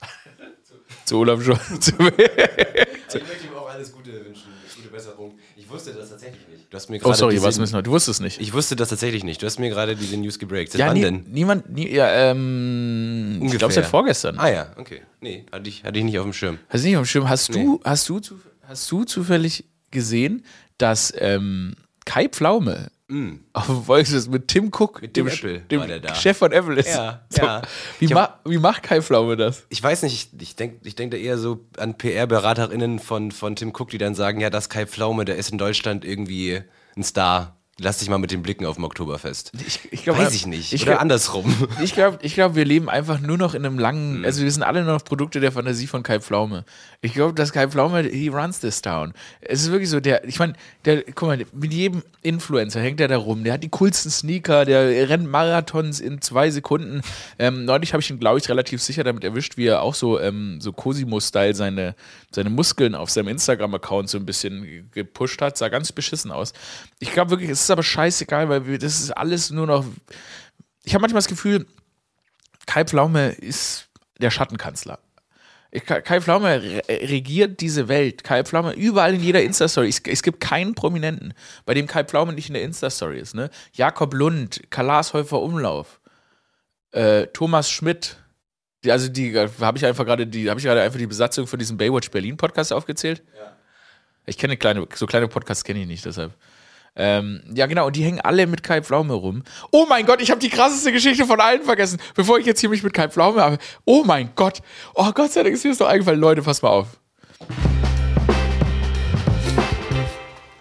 zu 1.04 1.18
Olaf 1.18 1.42
Scholz. 1.42 1.88
ich 1.88 1.98
möchte 1.98 3.46
ihm 3.46 3.54
auch 3.56 3.68
alles 3.68 3.92
Gute 3.92 4.12
wünschen, 4.24 4.48
gute 4.76 4.88
Besserung. 4.88 5.38
Ich 5.56 5.68
wusste 5.68 5.92
das 5.92 6.10
tatsächlich 6.10 6.46
nicht. 6.48 6.72
Du 6.72 6.76
hast 6.76 6.88
mir 6.90 7.00
oh, 7.04 7.12
sorry, 7.12 7.42
was 7.42 7.58
müssen 7.58 7.74
wir? 7.74 7.82
Du 7.82 7.90
wusstest 7.90 8.20
es 8.20 8.24
nicht. 8.24 8.40
Ich 8.40 8.52
wusste 8.52 8.76
das 8.76 8.90
tatsächlich 8.90 9.24
nicht. 9.24 9.42
Du 9.42 9.46
hast 9.46 9.58
mir 9.58 9.70
gerade 9.70 9.96
diese 9.96 10.16
News 10.16 10.38
gebreakt. 10.38 10.72
Seit 10.72 10.80
ja, 10.80 10.86
wann 10.88 10.94
nie, 10.94 11.02
denn? 11.02 11.24
Niemand, 11.28 11.70
nie, 11.70 11.90
ja, 11.90 12.30
ähm, 12.30 13.38
Ungefähr. 13.40 13.54
ich 13.54 13.58
glaube 13.58 13.74
seit 13.74 13.86
vorgestern. 13.86 14.38
Ah 14.38 14.50
ja, 14.50 14.72
okay. 14.76 15.02
Nee, 15.20 15.46
hatte 15.50 15.68
ich, 15.68 15.84
hatte 15.84 15.98
ich 15.98 16.04
nicht 16.04 16.18
auf 16.18 16.24
dem 16.24 16.32
Schirm. 16.32 16.58
Hast 16.68 16.84
du 16.84 16.88
nicht 16.88 16.96
auf 16.96 17.02
dem 17.02 17.06
Schirm? 17.06 17.28
Hast, 17.28 17.50
nee. 17.50 17.64
du, 17.64 17.80
hast, 17.84 18.08
du, 18.08 18.20
hast 18.62 18.90
du 18.90 19.04
zufällig 19.04 19.64
gesehen, 19.90 20.44
dass 20.76 21.12
ähm, 21.16 21.74
Kai 22.04 22.28
Pflaume 22.28 22.90
Mm. 23.08 23.36
Auf 23.54 23.66
dem 23.66 23.84
Volksfest 23.84 24.30
mit 24.30 24.48
Tim 24.48 24.66
Cook, 24.66 25.00
mit 25.00 25.16
dem, 25.16 25.28
Apple, 25.28 25.60
dem 25.70 26.14
Chef 26.14 26.36
von 26.36 26.52
Apple 26.52 26.76
ist. 26.76 26.90
Ja, 26.90 27.22
so. 27.30 27.42
ja. 27.42 27.62
Wie, 27.98 28.08
ma 28.08 28.38
wie 28.44 28.58
macht 28.58 28.82
Kai 28.82 29.00
Pflaume 29.00 29.36
das? 29.36 29.64
Ich 29.70 29.82
weiß 29.82 30.02
nicht, 30.02 30.34
ich, 30.34 30.42
ich 30.42 30.56
denke 30.56 30.80
ich 30.84 30.94
denk 30.94 31.12
da 31.12 31.16
eher 31.16 31.38
so 31.38 31.64
an 31.78 31.96
PR-BeraterInnen 31.96 32.98
von, 32.98 33.32
von 33.32 33.56
Tim 33.56 33.70
Cook, 33.70 33.88
die 33.90 33.98
dann 33.98 34.14
sagen, 34.14 34.40
ja, 34.40 34.50
das 34.50 34.68
Kai 34.68 34.86
Pflaume, 34.86 35.24
der 35.24 35.36
ist 35.36 35.50
in 35.50 35.58
Deutschland 35.58 36.04
irgendwie 36.04 36.62
ein 36.96 37.02
Star. 37.02 37.57
Lass 37.80 37.98
dich 37.98 38.08
mal 38.08 38.18
mit 38.18 38.32
den 38.32 38.42
Blicken 38.42 38.66
auf 38.66 38.74
dem 38.74 38.82
Oktoberfest. 38.82 39.52
Ich, 39.64 39.80
ich 39.92 40.02
glaub, 40.02 40.18
Weiß 40.18 40.34
ich 40.34 40.46
nicht. 40.46 40.72
Ich 40.72 40.82
Oder 40.82 40.92
glaub, 40.92 41.02
andersrum. 41.02 41.68
Ich 41.82 41.94
glaube, 41.94 42.18
ich 42.22 42.34
glaub, 42.34 42.56
wir 42.56 42.64
leben 42.64 42.88
einfach 42.88 43.20
nur 43.20 43.38
noch 43.38 43.54
in 43.54 43.64
einem 43.64 43.78
langen, 43.78 44.18
mhm. 44.18 44.24
also 44.24 44.42
wir 44.42 44.50
sind 44.50 44.64
alle 44.64 44.82
nur 44.82 44.94
noch 44.94 45.04
Produkte 45.04 45.38
der 45.38 45.52
Fantasie 45.52 45.86
von 45.86 46.02
Kai 46.02 46.18
Pflaume. 46.18 46.64
Ich 47.02 47.14
glaube, 47.14 47.34
dass 47.34 47.52
Kai 47.52 47.68
Pflaume, 47.68 48.02
he 48.02 48.28
runs 48.28 48.58
this 48.58 48.82
town. 48.82 49.12
Es 49.40 49.62
ist 49.62 49.70
wirklich 49.70 49.88
so, 49.88 50.00
der, 50.00 50.24
ich 50.24 50.40
meine, 50.40 50.54
der, 50.84 51.04
guck 51.04 51.28
mal, 51.28 51.46
mit 51.52 51.72
jedem 51.72 52.02
Influencer 52.22 52.80
hängt 52.80 52.98
der 52.98 53.06
da 53.06 53.16
rum. 53.16 53.44
Der 53.44 53.52
hat 53.52 53.62
die 53.62 53.68
coolsten 53.68 54.10
Sneaker, 54.10 54.64
der 54.64 55.08
rennt 55.08 55.30
Marathons 55.30 56.00
in 56.00 56.20
zwei 56.20 56.50
Sekunden. 56.50 57.02
Ähm, 57.38 57.64
neulich 57.64 57.92
habe 57.92 58.02
ich 58.02 58.10
ihn, 58.10 58.18
glaube 58.18 58.38
ich, 58.40 58.48
relativ 58.48 58.82
sicher 58.82 59.04
damit 59.04 59.22
erwischt, 59.22 59.56
wie 59.56 59.66
er 59.66 59.82
auch 59.82 59.94
so, 59.94 60.18
ähm, 60.18 60.60
so 60.60 60.72
Cosimo-Style 60.72 61.54
seine, 61.54 61.94
seine 62.32 62.50
Muskeln 62.50 62.96
auf 62.96 63.10
seinem 63.10 63.28
Instagram-Account 63.28 64.08
so 64.08 64.18
ein 64.18 64.26
bisschen 64.26 64.90
gepusht 64.92 65.40
hat. 65.40 65.56
Sah 65.56 65.68
ganz 65.68 65.92
beschissen 65.92 66.32
aus. 66.32 66.52
Ich 66.98 67.12
glaube 67.12 67.30
wirklich, 67.30 67.50
es 67.50 67.67
ist 67.68 67.72
aber 67.72 67.82
scheißegal, 67.82 68.48
weil 68.48 68.66
wir, 68.66 68.78
das 68.78 69.00
ist 69.00 69.10
alles 69.10 69.50
nur 69.50 69.66
noch. 69.66 69.84
Ich 70.84 70.94
habe 70.94 71.02
manchmal 71.02 71.18
das 71.18 71.28
Gefühl, 71.28 71.66
Kai 72.66 72.84
Pflaume 72.84 73.30
ist 73.30 73.88
der 74.20 74.30
Schattenkanzler. 74.30 74.98
Kai 75.84 76.20
Pflaume 76.22 76.82
regiert 76.88 77.60
diese 77.60 77.88
Welt. 77.88 78.24
Kai 78.24 78.42
Pflaume 78.42 78.72
überall 78.72 79.14
in 79.14 79.20
jeder 79.22 79.42
Insta-Story. 79.42 79.88
Es, 79.88 80.22
gibt 80.22 80.40
keinen 80.40 80.74
Prominenten, 80.74 81.34
bei 81.66 81.74
dem 81.74 81.86
Kai 81.86 82.04
Pflaume 82.04 82.32
nicht 82.32 82.48
in 82.48 82.54
der 82.54 82.62
Insta-Story 82.62 83.18
ist. 83.18 83.34
Ne? 83.34 83.50
Jakob 83.74 84.14
Lund, 84.14 84.62
Kalas-Häufer 84.70 85.42
Umlauf, 85.42 86.00
äh, 86.92 87.26
Thomas 87.28 87.70
Schmidt. 87.70 88.16
Die, 88.84 88.92
also 88.92 89.08
die 89.08 89.36
habe 89.36 89.76
ich 89.76 89.84
einfach 89.84 90.06
gerade 90.06 90.26
die 90.26 90.48
habe 90.48 90.58
ich 90.58 90.64
gerade 90.64 90.80
einfach 90.80 90.98
die 90.98 91.06
Besatzung 91.06 91.46
für 91.46 91.58
diesen 91.58 91.76
Baywatch 91.76 92.10
Berlin 92.10 92.36
Podcast 92.36 92.72
aufgezählt. 92.72 93.22
Ja. 93.36 93.56
Ich 94.24 94.38
kenne 94.38 94.56
kleine 94.56 94.86
so 94.94 95.06
kleine 95.06 95.26
Podcasts 95.26 95.64
kenne 95.64 95.80
ich 95.80 95.86
nicht 95.86 96.04
deshalb. 96.04 96.32
Ähm, 97.00 97.40
ja, 97.54 97.66
genau, 97.66 97.86
und 97.86 97.94
die 97.94 98.02
hängen 98.02 98.20
alle 98.20 98.48
mit 98.48 98.64
Kai 98.64 98.82
Pflaume 98.82 99.14
rum. 99.14 99.44
Oh 99.70 99.86
mein 99.88 100.04
Gott, 100.04 100.20
ich 100.20 100.32
habe 100.32 100.40
die 100.40 100.48
krasseste 100.48 100.90
Geschichte 100.90 101.26
von 101.26 101.40
allen 101.40 101.62
vergessen, 101.62 102.00
bevor 102.16 102.40
ich 102.40 102.46
jetzt 102.46 102.58
hier 102.58 102.68
mich 102.68 102.82
mit 102.82 102.92
Kai 102.92 103.08
Pflaume 103.08 103.40
habe. 103.40 103.58
Oh 103.84 104.02
mein 104.04 104.30
Gott. 104.34 104.60
Oh 104.96 105.12
Gott 105.12 105.30
sei 105.30 105.44
Dank 105.44 105.54
ist 105.54 105.62
mir 105.62 105.70
das 105.70 105.78
doch 105.78 105.86
eingefallen. 105.86 106.18
Leute, 106.18 106.42
pass 106.42 106.60
mal 106.60 106.70
auf. 106.70 106.98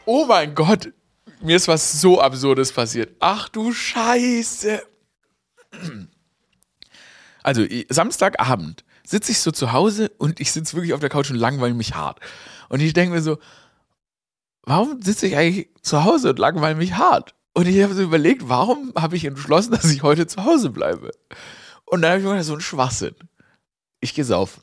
Oh 0.06 0.26
mein 0.26 0.54
Gott. 0.54 0.94
Mir 1.42 1.56
ist 1.56 1.68
was 1.68 2.02
so 2.02 2.22
Absurdes 2.22 2.72
passiert. 2.72 3.16
Ach 3.20 3.50
du 3.50 3.74
Scheiße. 3.74 4.82
Also, 7.42 7.66
Samstagabend 7.90 8.84
sitze 9.04 9.32
ich 9.32 9.40
so 9.40 9.52
zu 9.52 9.72
Hause 9.72 10.12
und 10.18 10.40
ich 10.40 10.52
sitze 10.52 10.76
wirklich 10.76 10.94
auf 10.94 11.00
der 11.00 11.10
Couch 11.10 11.32
und 11.32 11.38
langweile 11.38 11.74
mich 11.74 11.96
hart. 11.96 12.20
Und 12.70 12.82
ich 12.82 12.94
denke 12.94 13.16
mir 13.16 13.22
so, 13.22 13.38
warum 14.68 15.02
sitze 15.02 15.28
ich 15.28 15.36
eigentlich 15.36 15.70
zu 15.82 16.04
Hause 16.04 16.30
und 16.30 16.40
langweile 16.40 16.76
mich 16.76 16.94
hart? 16.94 17.34
Und 17.54 17.68
ich 17.68 17.82
habe 17.82 17.96
so 17.96 18.04
überlegt, 18.04 18.50
warum 18.50 18.94
habe 18.96 19.16
ich 19.16 19.26
entschlossen, 19.26 19.72
dass 19.76 19.92
ich 19.92 20.04
heute 20.04 20.28
zu 20.28 20.46
Hause 20.46 20.70
bleibe? 20.70 21.12
Und 21.86 22.02
dann 22.02 22.12
habe 22.12 22.20
ich 22.20 22.26
mir 22.26 22.32
gedacht, 22.32 22.46
so 22.46 22.54
ein 22.54 22.62
Schwachsinn. 22.62 23.16
Ich 24.00 24.14
gehe 24.14 24.26
saufen. 24.26 24.62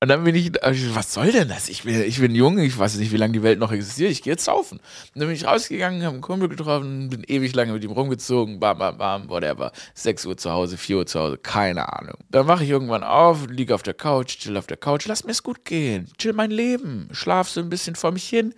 Und 0.00 0.08
dann 0.08 0.22
bin 0.22 0.36
ich, 0.36 0.52
was 0.94 1.12
soll 1.12 1.32
denn 1.32 1.48
das? 1.48 1.68
Ich 1.68 1.82
bin, 1.82 2.00
ich 2.00 2.20
bin 2.20 2.32
jung, 2.32 2.58
ich 2.58 2.78
weiß 2.78 2.96
nicht, 2.96 3.10
wie 3.10 3.16
lange 3.16 3.32
die 3.32 3.42
Welt 3.42 3.58
noch 3.58 3.72
existiert, 3.72 4.12
ich 4.12 4.22
gehe 4.22 4.32
jetzt 4.32 4.44
saufen. 4.44 4.78
Und 4.78 5.20
dann 5.20 5.26
bin 5.26 5.34
ich 5.34 5.44
rausgegangen, 5.44 6.04
habe 6.04 6.14
einen 6.14 6.22
Kumpel 6.22 6.48
getroffen, 6.48 7.10
bin 7.10 7.24
ewig 7.24 7.52
lange 7.52 7.72
mit 7.72 7.82
ihm 7.82 7.90
rumgezogen, 7.90 8.60
bam, 8.60 8.78
bam, 8.78 8.96
bam, 8.96 9.28
whatever. 9.28 9.72
6 9.94 10.26
Uhr 10.26 10.36
zu 10.36 10.52
Hause, 10.52 10.76
4 10.76 10.98
Uhr 10.98 11.06
zu 11.06 11.18
Hause, 11.18 11.38
keine 11.38 11.92
Ahnung. 11.92 12.14
Dann 12.30 12.46
wache 12.46 12.62
ich 12.62 12.70
irgendwann 12.70 13.02
auf, 13.02 13.48
liege 13.48 13.74
auf 13.74 13.82
der 13.82 13.94
Couch, 13.94 14.38
chill 14.38 14.56
auf 14.56 14.68
der 14.68 14.76
Couch, 14.76 15.06
lass 15.06 15.24
mir 15.24 15.32
es 15.32 15.42
gut 15.42 15.64
gehen, 15.64 16.08
chill 16.16 16.32
mein 16.32 16.52
Leben, 16.52 17.08
schlaf 17.10 17.48
so 17.48 17.60
ein 17.60 17.68
bisschen 17.68 17.96
vor 17.96 18.12
mich 18.12 18.28
hin. 18.28 18.54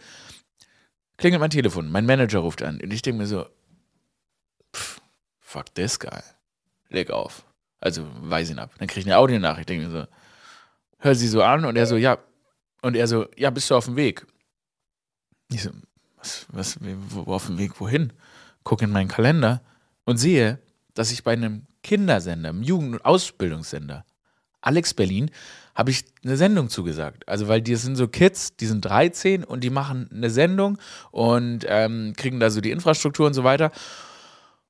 Klingelt 1.21 1.41
mein 1.41 1.51
Telefon, 1.51 1.93
mein 1.93 2.07
Manager 2.07 2.39
ruft 2.39 2.63
an 2.63 2.81
und 2.81 2.91
ich 2.91 3.03
denke 3.03 3.19
mir 3.19 3.27
so, 3.27 3.45
pff, 4.75 5.03
fuck 5.39 5.75
this 5.75 5.99
guy. 5.99 6.23
Leg 6.89 7.11
auf. 7.11 7.45
Also 7.79 8.07
weiß 8.23 8.49
ihn 8.49 8.59
ab. 8.59 8.71
Dann 8.79 8.89
kriege 8.89 9.01
ich 9.01 9.07
eine 9.07 9.19
Audionachricht, 9.19 9.69
denke 9.69 9.87
mir 9.87 9.93
so, 9.93 10.07
hör 10.97 11.15
sie 11.15 11.29
so 11.29 11.43
an 11.43 11.67
und 11.67 11.77
er 11.77 11.87
so, 11.87 11.99
ja. 11.99 12.17
Und 12.81 12.97
er 12.97 13.07
so, 13.07 13.27
ja, 13.37 13.51
bist 13.51 13.69
du 13.69 13.75
auf 13.75 13.85
dem 13.85 13.97
Weg? 13.97 14.27
Ich 15.53 15.63
so, 15.63 15.71
was, 16.17 16.47
was, 16.49 16.79
wo, 16.81 17.35
auf 17.35 17.47
dem 17.47 17.59
Weg, 17.59 17.79
wohin? 17.83 18.15
Gucke 18.65 18.87
in 18.87 18.91
meinen 18.91 19.09
Kalender 19.09 19.61
und 20.07 20.17
sehe, 20.17 20.59
dass 20.95 21.13
ich 21.13 21.23
bei 21.23 21.35
einem 21.35 21.67
Kindersender, 21.83 22.49
einem 22.49 22.63
Jugend- 22.63 22.95
und 22.95 23.05
Ausbildungssender, 23.05 24.07
Alex 24.63 24.95
Berlin, 24.95 25.31
habe 25.81 25.91
ich 25.93 26.05
eine 26.23 26.37
Sendung 26.37 26.69
zugesagt. 26.69 27.27
Also, 27.27 27.49
weil 27.49 27.63
die 27.63 27.75
sind 27.75 27.97
so 27.97 28.07
Kids, 28.07 28.55
die 28.55 28.67
sind 28.67 28.85
13 28.85 29.45
und 29.45 29.65
die 29.65 29.71
machen 29.71 30.11
eine 30.13 30.29
Sendung 30.29 30.77
und 31.11 31.65
ähm, 31.67 32.13
kriegen 32.19 32.39
da 32.39 32.51
so 32.51 32.61
die 32.61 32.71
Infrastruktur 32.71 33.27
und 33.27 33.33
so 33.33 33.45
weiter. 33.45 33.73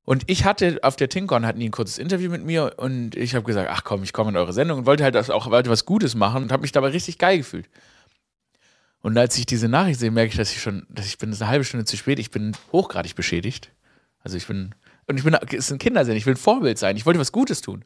Und 0.04 0.22
ich 0.28 0.44
hatte 0.44 0.78
auf 0.82 0.94
der 0.94 1.08
Tinkon 1.08 1.44
hatten 1.44 1.58
die 1.58 1.68
ein 1.68 1.72
kurzes 1.72 1.98
Interview 1.98 2.30
mit 2.30 2.44
mir 2.44 2.74
und 2.76 3.16
ich 3.16 3.34
habe 3.34 3.44
gesagt, 3.44 3.68
ach 3.72 3.82
komm, 3.82 4.04
ich 4.04 4.12
komme 4.12 4.30
in 4.30 4.36
eure 4.36 4.52
Sendung 4.52 4.78
und 4.78 4.86
wollte 4.86 5.02
halt 5.02 5.16
auch 5.16 5.50
wollte 5.50 5.68
was 5.68 5.84
Gutes 5.84 6.14
machen 6.14 6.44
und 6.44 6.52
habe 6.52 6.62
mich 6.62 6.70
dabei 6.70 6.90
richtig 6.90 7.18
geil 7.18 7.38
gefühlt. 7.38 7.68
Und 9.02 9.18
als 9.18 9.36
ich 9.36 9.46
diese 9.46 9.68
Nachricht 9.68 9.98
sehe, 9.98 10.12
merke 10.12 10.30
ich, 10.30 10.36
dass 10.36 10.52
ich 10.52 10.62
schon, 10.62 10.86
dass 10.90 11.06
ich 11.06 11.18
bin 11.18 11.34
eine 11.34 11.48
halbe 11.48 11.64
Stunde 11.64 11.86
zu 11.86 11.96
spät. 11.96 12.20
Ich 12.20 12.30
bin 12.30 12.56
hochgradig 12.70 13.16
beschädigt. 13.16 13.72
Also 14.22 14.36
ich 14.36 14.46
bin 14.46 14.76
und 15.08 15.16
ich 15.16 15.24
bin, 15.24 15.34
es 15.34 15.54
ist 15.54 15.72
ein 15.72 15.78
Kindersinn. 15.78 16.14
Ich 16.14 16.24
will 16.24 16.34
ein 16.34 16.36
Vorbild 16.36 16.78
sein. 16.78 16.96
Ich 16.96 17.04
wollte 17.04 17.18
was 17.18 17.32
Gutes 17.32 17.62
tun. 17.62 17.84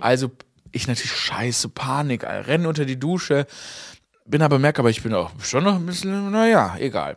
Also 0.00 0.30
ich 0.76 0.88
natürlich 0.88 1.16
scheiße, 1.16 1.68
Panik, 1.70 2.24
renne 2.24 2.68
unter 2.68 2.84
die 2.84 2.98
Dusche, 2.98 3.46
bin 4.24 4.42
aber 4.42 4.58
merke, 4.58 4.80
aber 4.80 4.90
ich 4.90 5.02
bin 5.02 5.14
auch 5.14 5.30
schon 5.42 5.64
noch 5.64 5.76
ein 5.76 5.86
bisschen, 5.86 6.30
naja, 6.30 6.76
egal. 6.78 7.16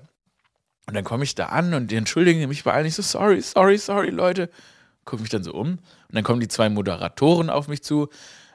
Und 0.88 0.96
dann 0.96 1.04
komme 1.04 1.24
ich 1.24 1.36
da 1.36 1.48
an 1.48 1.74
und 1.74 1.92
die 1.92 1.96
entschuldigen 1.96 2.48
mich 2.50 2.64
bei 2.64 2.74
allen. 2.74 2.88
Ich 2.88 2.96
so, 2.96 3.04
sorry, 3.04 3.42
sorry, 3.42 3.78
sorry, 3.78 4.10
Leute. 4.10 4.50
Gucke 5.06 5.22
mich 5.22 5.30
dann 5.30 5.44
so 5.44 5.54
um. 5.54 5.74
Und 5.74 5.80
dann 6.10 6.24
kommen 6.24 6.40
die 6.40 6.48
zwei 6.48 6.70
Moderatoren 6.70 7.52
auf 7.52 7.68
mich 7.68 7.84
zu. 7.84 8.10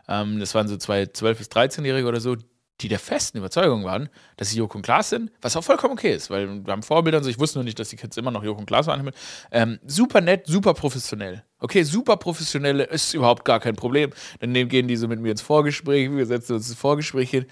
Ähm, 0.09 0.41
das 0.41 0.55
waren 0.55 0.67
so 0.67 0.77
zwei 0.77 1.05
12- 1.05 1.35
bis 1.35 1.49
13-Jährige 1.49 2.09
oder 2.09 2.21
so, 2.21 2.37
die 2.81 2.89
der 2.89 2.99
festen 2.99 3.39
Überzeugung 3.39 3.85
waren, 3.85 4.09
dass 4.37 4.51
sie 4.51 4.59
Joko 4.59 4.79
und 4.79 4.83
Klaas 4.83 5.11
sind, 5.11 5.31
was 5.41 5.57
auch 5.57 5.63
vollkommen 5.63 5.95
okay 5.95 6.15
ist, 6.15 6.29
weil 6.29 6.65
wir 6.65 6.73
haben 6.73 6.83
Vorbilder 6.83 7.19
und 7.19 7.25
so. 7.25 7.31
Ich 7.31 7.39
wusste 7.39 7.59
nur 7.59 7.65
nicht, 7.65 7.79
dass 7.79 7.89
die 7.89 7.97
Kids 7.97 8.17
immer 8.17 8.33
noch 8.33 8.43
Joko 8.43 8.61
und 8.61 8.67
Klaas 8.67 8.87
waren. 8.87 9.11
Ähm, 9.53 9.79
super 9.87 10.21
nett, 10.21 10.47
super 10.47 10.75
professionell. 10.75 11.45
Okay, 11.59 11.85
super 11.85 12.17
professionell 12.17 12.81
ist 12.81 13.15
überhaupt 13.15 13.45
gar 13.45 13.61
kein 13.61 13.77
Problem. 13.77 14.11
Dann 14.41 14.53
gehen 14.69 14.89
die 14.89 14.97
so 14.97 15.07
mit 15.07 15.21
mir 15.21 15.31
ins 15.31 15.43
Vorgespräch, 15.43 16.11
wir 16.11 16.27
setzen 16.27 16.55
uns 16.55 16.69
ins 16.69 16.79
Vorgespräch 16.79 17.31
hin. 17.31 17.47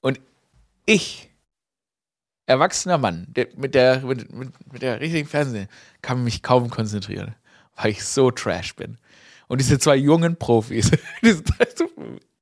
Und 0.00 0.20
ich 0.84 1.30
erwachsener 2.50 2.98
Mann, 2.98 3.26
der, 3.28 3.46
mit, 3.56 3.76
der, 3.76 4.00
mit, 4.00 4.32
mit, 4.32 4.72
mit 4.72 4.82
der 4.82 5.00
richtigen 5.00 5.28
Fernsehen, 5.28 5.68
kann 6.02 6.24
mich 6.24 6.42
kaum 6.42 6.68
konzentrieren, 6.68 7.36
weil 7.76 7.92
ich 7.92 8.04
so 8.04 8.32
trash 8.32 8.74
bin. 8.74 8.98
Und 9.46 9.60
diese 9.60 9.78
zwei 9.78 9.96
jungen 9.96 10.36
Profis, 10.36 10.90
die 11.22 11.32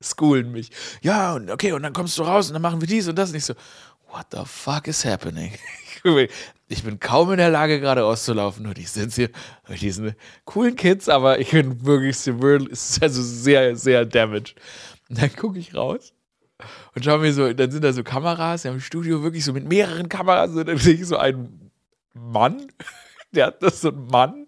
schoolen 0.01 0.51
mich. 0.51 0.69
Ja, 1.01 1.33
und 1.33 1.49
okay, 1.49 1.71
und 1.71 1.83
dann 1.83 1.93
kommst 1.93 2.17
du 2.17 2.23
raus 2.23 2.47
und 2.47 2.53
dann 2.53 2.61
machen 2.61 2.81
wir 2.81 2.87
dies 2.87 3.07
und 3.07 3.15
das. 3.17 3.29
Und 3.29 3.35
ich 3.35 3.45
so, 3.45 3.53
what 4.11 4.27
the 4.31 4.43
fuck 4.45 4.87
is 4.87 5.05
happening? 5.05 5.53
Ich 6.71 6.83
bin 6.83 6.99
kaum 6.99 7.31
in 7.31 7.39
der 7.39 7.49
Lage, 7.49 7.81
gerade 7.81 8.05
auszulaufen. 8.05 8.65
Und 8.67 8.77
ich 8.77 8.89
sitze 8.89 9.23
hier 9.23 9.29
mit 9.67 9.81
diesen 9.81 10.15
coolen 10.45 10.75
Kids, 10.75 11.09
aber 11.09 11.39
ich 11.39 11.49
bin 11.49 11.83
wirklich 11.83 12.15
also 13.01 13.21
sehr, 13.21 13.75
sehr 13.75 14.05
damaged. 14.05 14.55
Und 15.09 15.19
dann 15.19 15.35
gucke 15.35 15.57
ich 15.57 15.75
raus 15.75 16.13
und 16.95 17.05
schauen 17.05 17.21
wir 17.23 17.33
so, 17.33 17.51
dann 17.53 17.71
sind 17.71 17.83
da 17.83 17.93
so 17.93 18.03
Kameras 18.03 18.65
im 18.65 18.79
Studio, 18.79 19.23
wirklich 19.23 19.45
so 19.45 19.53
mit 19.53 19.67
mehreren 19.67 20.09
Kameras. 20.09 20.51
Und 20.51 20.67
dann 20.67 20.77
sehe 20.77 20.95
ich 20.95 21.07
so 21.07 21.17
einen 21.17 21.71
Mann, 22.13 22.67
der 23.31 23.47
hat 23.47 23.63
das 23.63 23.81
so 23.81 23.89
ein 23.89 24.05
Mann, 24.05 24.47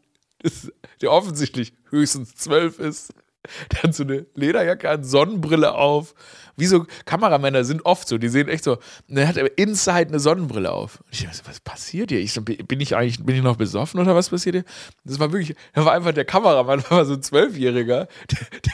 der 1.02 1.12
offensichtlich 1.12 1.74
höchstens 1.90 2.36
zwölf 2.36 2.80
ist. 2.80 3.14
Der 3.72 3.84
hat 3.84 3.96
so 3.96 4.04
eine 4.04 4.26
Lederjacke 4.36 4.90
an, 4.90 5.04
Sonnenbrille 5.04 5.74
auf. 5.74 6.14
Wie 6.58 6.66
so 6.66 6.86
Kameramänner 7.06 7.64
sind 7.64 7.86
oft 7.86 8.08
so, 8.08 8.18
die 8.18 8.30
sehen 8.30 8.48
echt 8.48 8.64
so. 8.64 8.74
Und 9.08 9.16
dann 9.16 9.28
hat 9.28 9.38
er 9.38 9.58
inside 9.58 10.10
eine 10.10 10.20
Sonnenbrille 10.20 10.72
auf. 10.72 11.00
Und 11.02 11.14
ich 11.14 11.24
dachte, 11.24 11.42
was 11.46 11.60
passiert 11.60 12.12
hier? 12.12 12.20
Ich 12.20 12.34
so, 12.34 12.42
bin 12.42 12.80
ich 12.80 12.96
eigentlich, 12.96 13.24
bin 13.24 13.36
ich 13.36 13.42
noch 13.42 13.56
besoffen 13.56 14.00
oder 14.00 14.16
was 14.16 14.30
passiert 14.30 14.56
hier? 14.56 14.66
Das 15.04 15.20
war 15.20 15.32
wirklich, 15.32 15.56
da 15.74 15.86
war 15.86 15.94
einfach 15.94 16.14
der 16.14 16.26
Kameramann, 16.26 16.84
war 16.90 17.06
so 17.06 17.14
ein 17.14 17.24
Zwölfjähriger, 17.24 18.08
der, 18.32 18.60
der, 18.60 18.74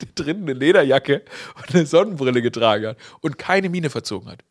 der 0.00 0.08
drin 0.14 0.42
eine 0.42 0.54
Lederjacke 0.54 1.22
und 1.56 1.74
eine 1.74 1.86
Sonnenbrille 1.86 2.42
getragen 2.42 2.88
hat 2.88 2.98
und 3.20 3.38
keine 3.38 3.68
Miene 3.68 3.90
verzogen 3.90 4.30
hat. 4.30 4.42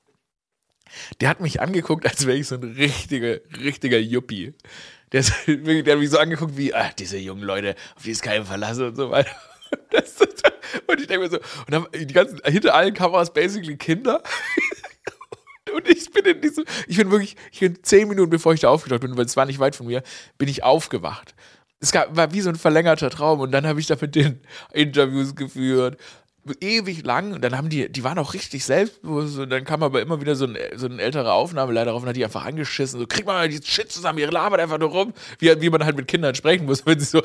Der 1.20 1.30
hat 1.30 1.42
mich 1.42 1.62
angeguckt, 1.62 2.06
als 2.06 2.26
wäre 2.26 2.38
ich 2.38 2.48
so 2.48 2.56
ein 2.56 2.64
richtiger, 2.64 3.40
richtiger 3.60 3.98
Yuppie. 3.98 4.54
Der, 5.12 5.22
ist, 5.22 5.34
der 5.48 5.94
hat 5.94 6.00
mich 6.00 6.10
so 6.10 6.20
angeguckt 6.20 6.58
wie, 6.58 6.74
ach, 6.74 6.94
diese 6.94 7.18
jungen 7.18 7.44
Leute, 7.44 7.76
auf 7.96 8.04
die 8.04 8.12
ist 8.12 8.24
kein 8.24 8.46
verlassen 8.46 8.88
und 8.88 8.96
so 8.96 9.12
weiter. 9.12 9.32
und 10.88 11.02
ich 11.02 11.08
denke 11.08 11.26
mir 11.26 11.30
so, 11.30 11.38
und 11.38 11.72
dann 11.72 11.88
die 11.94 12.14
ganzen, 12.14 12.40
hinter 12.46 12.74
allen 12.74 12.94
Kameras 12.94 13.34
basically 13.34 13.78
Kinder. 13.78 14.22
Und 15.76 15.86
ich 15.90 16.10
bin 16.12 16.24
in 16.24 16.40
diesem, 16.40 16.64
ich 16.88 16.96
bin 16.96 17.12
wirklich, 17.12 17.36
ich 17.52 17.60
bin 17.60 17.84
zehn 17.84 18.08
Minuten 18.08 18.30
bevor 18.30 18.54
ich 18.54 18.62
da 18.62 18.70
aufgetaucht 18.70 19.02
bin, 19.02 19.18
weil 19.18 19.26
es 19.26 19.36
war 19.36 19.46
nicht 19.46 19.60
weit 19.60 19.76
von 19.76 19.86
mir, 19.86 20.02
bin 20.38 20.48
ich 20.48 20.64
aufgewacht 20.64 21.36
es 21.80 21.92
gab, 21.92 22.16
war 22.16 22.34
wie 22.34 22.42
so 22.42 22.50
ein 22.50 22.56
verlängerter 22.56 23.10
Traum 23.10 23.40
und 23.40 23.52
dann 23.52 23.68
habe 23.68 23.80
ich 23.80 23.88
da 23.88 23.96
mit 24.00 24.16
den 24.16 24.42
Interviews 24.74 25.36
geführt. 25.36 25.98
Ewig 26.62 27.06
lang 27.06 27.34
und 27.34 27.44
dann 27.44 27.56
haben 27.58 27.70
die, 27.70 27.90
die 27.90 28.04
waren 28.04 28.18
auch 28.18 28.34
richtig 28.34 28.66
selbstbewusst 28.66 29.38
und 29.38 29.50
dann 29.50 29.64
kam 29.64 29.84
aber 29.84 30.02
immer 30.02 30.22
wieder 30.22 30.36
so 30.36 30.46
ein, 30.46 30.58
so 30.76 30.88
ein 30.88 31.00
älterer 31.00 31.34
Aufnahmeleiter 31.34 31.94
auf 31.94 32.02
und 32.04 32.10
hat 32.10 32.16
die 32.16 32.24
einfach 32.24 32.46
angeschissen. 32.46 33.00
So, 33.00 33.08
krieg 33.08 33.26
mal 33.26 33.50
die 33.50 33.60
Shit 33.64 33.92
zusammen, 33.92 34.20
ihr 34.20 34.32
labert 34.32 34.60
einfach 34.60 34.78
nur 34.78 34.90
rum, 34.90 35.14
wie, 35.40 35.62
wie 35.62 35.70
man 35.70 35.84
halt 35.84 35.98
mit 35.98 36.08
Kindern 36.08 36.36
sprechen 36.36 36.66
muss, 36.66 36.86
wenn 36.86 37.00
sie 37.00 37.06
so. 37.06 37.22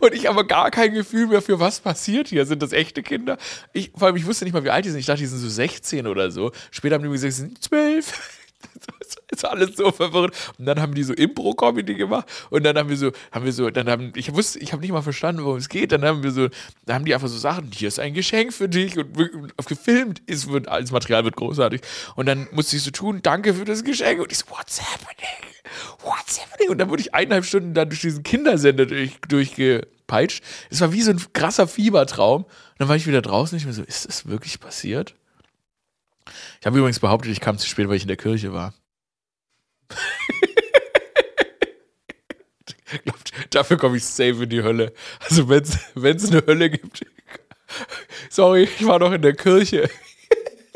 Und 0.00 0.14
ich 0.14 0.26
habe 0.26 0.46
gar 0.46 0.70
kein 0.70 0.94
Gefühl 0.94 1.26
mehr 1.26 1.42
für 1.42 1.60
was 1.60 1.80
passiert 1.80 2.28
hier. 2.28 2.46
Sind 2.46 2.62
das 2.62 2.72
echte 2.72 3.02
Kinder? 3.02 3.38
Ich, 3.72 3.92
vor 3.94 4.08
allem, 4.08 4.16
ich 4.16 4.26
wusste 4.26 4.44
nicht 4.44 4.54
mal, 4.54 4.64
wie 4.64 4.70
alt 4.70 4.84
die 4.84 4.90
sind. 4.90 5.00
Ich 5.00 5.06
dachte, 5.06 5.20
die 5.20 5.26
sind 5.26 5.38
so 5.38 5.48
16 5.48 6.06
oder 6.06 6.30
so. 6.30 6.52
Später 6.70 6.94
haben 6.96 7.02
die 7.02 7.08
mir 7.08 7.14
gesagt, 7.14 7.34
sie 7.34 7.40
sind 7.42 7.62
12. 7.62 8.40
War 9.42 9.50
alles 9.50 9.76
so 9.76 9.90
verwirrend. 9.90 10.34
Und 10.58 10.66
dann 10.66 10.80
haben 10.80 10.94
die 10.94 11.02
so 11.02 11.12
Impro-Comedy 11.12 11.94
gemacht 11.94 12.26
und 12.50 12.64
dann 12.64 12.78
haben 12.78 12.88
wir 12.88 12.96
so, 12.96 13.12
haben 13.32 13.44
wir 13.44 13.52
so, 13.52 13.68
dann 13.70 13.88
haben, 13.88 14.12
ich 14.14 14.32
wusste, 14.32 14.58
ich 14.58 14.72
habe 14.72 14.80
nicht 14.80 14.92
mal 14.92 15.02
verstanden, 15.02 15.44
worum 15.44 15.58
es 15.58 15.68
geht. 15.68 15.92
Dann 15.92 16.04
haben 16.04 16.22
wir 16.22 16.30
so, 16.30 16.48
da 16.86 16.94
haben 16.94 17.04
die 17.04 17.14
einfach 17.14 17.28
so 17.28 17.38
Sachen, 17.38 17.70
hier 17.72 17.88
ist 17.88 17.98
ein 17.98 18.14
Geschenk 18.14 18.52
für 18.52 18.68
dich 18.68 18.96
und 18.96 19.66
gefilmt 19.66 20.22
ist, 20.26 20.48
wird, 20.50 20.68
alles 20.68 20.92
Material 20.92 21.24
wird 21.24 21.36
großartig. 21.36 21.80
Und 22.16 22.26
dann 22.26 22.48
musste 22.52 22.76
ich 22.76 22.82
so 22.82 22.90
tun, 22.90 23.20
danke 23.22 23.54
für 23.54 23.64
das 23.64 23.84
Geschenk. 23.84 24.20
Und 24.20 24.32
ich 24.32 24.38
so, 24.38 24.46
what's 24.50 24.80
happening? 24.80 25.54
What's 26.02 26.40
happening? 26.40 26.70
Und 26.70 26.78
dann 26.78 26.90
wurde 26.90 27.02
ich 27.02 27.14
eineinhalb 27.14 27.44
Stunden 27.44 27.74
dann 27.74 27.88
durch 27.88 28.00
diesen 28.00 28.22
Kindersender 28.22 28.86
durch, 28.86 29.18
durchgepeitscht. 29.28 30.42
Es 30.70 30.80
war 30.80 30.92
wie 30.92 31.02
so 31.02 31.10
ein 31.10 31.20
krasser 31.32 31.66
Fiebertraum. 31.66 32.44
Und 32.44 32.50
dann 32.78 32.88
war 32.88 32.96
ich 32.96 33.06
wieder 33.06 33.22
draußen 33.22 33.56
ich 33.56 33.66
mir 33.66 33.72
so, 33.72 33.82
ist 33.82 34.06
das 34.06 34.26
wirklich 34.26 34.60
passiert? 34.60 35.14
Ich 36.60 36.66
habe 36.66 36.78
übrigens 36.78 37.00
behauptet, 37.00 37.30
ich 37.30 37.40
kam 37.40 37.58
zu 37.58 37.68
spät, 37.68 37.88
weil 37.88 37.96
ich 37.96 38.02
in 38.02 38.08
der 38.08 38.16
Kirche 38.16 38.52
war. 38.52 38.74
Glaubt, 43.04 43.32
dafür 43.50 43.76
komme 43.76 43.96
ich 43.96 44.04
safe 44.04 44.44
in 44.44 44.48
die 44.48 44.62
Hölle. 44.62 44.92
Also 45.18 45.48
wenn 45.48 45.62
es 45.62 46.30
eine 46.30 46.44
Hölle 46.46 46.70
gibt. 46.70 47.04
Sorry, 48.30 48.64
ich 48.64 48.86
war 48.86 48.98
noch 48.98 49.12
in 49.12 49.22
der 49.22 49.34
Kirche. 49.34 49.88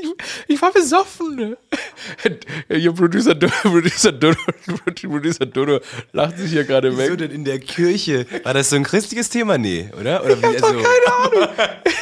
Ich, 0.01 0.09
ich 0.47 0.63
war 0.63 0.73
besoffen. 0.73 1.57
Ihr 2.69 2.93
Producer, 2.93 3.35
Producer, 3.35 4.13
Dodo, 4.13 4.39
Producer 5.03 5.45
Dodo 5.47 5.81
lacht 6.13 6.39
sich 6.39 6.53
hier 6.53 6.63
gerade 6.65 6.97
weg. 6.97 7.07
Wieso 7.07 7.17
denn 7.17 7.33
in 7.33 7.45
der 7.45 7.59
Kirche? 7.59 8.25
War 8.45 8.55
das 8.55 8.71
so 8.71 8.77
ein 8.77 8.85
christliches 8.85 9.29
Thema? 9.29 9.59
Nee, 9.59 9.91
oder? 9.99 10.25
oder 10.25 10.37
ich 10.37 10.45
hab 10.45 10.57
doch 10.57 10.71
keine 10.71 11.15
Ahnung. 11.15 11.49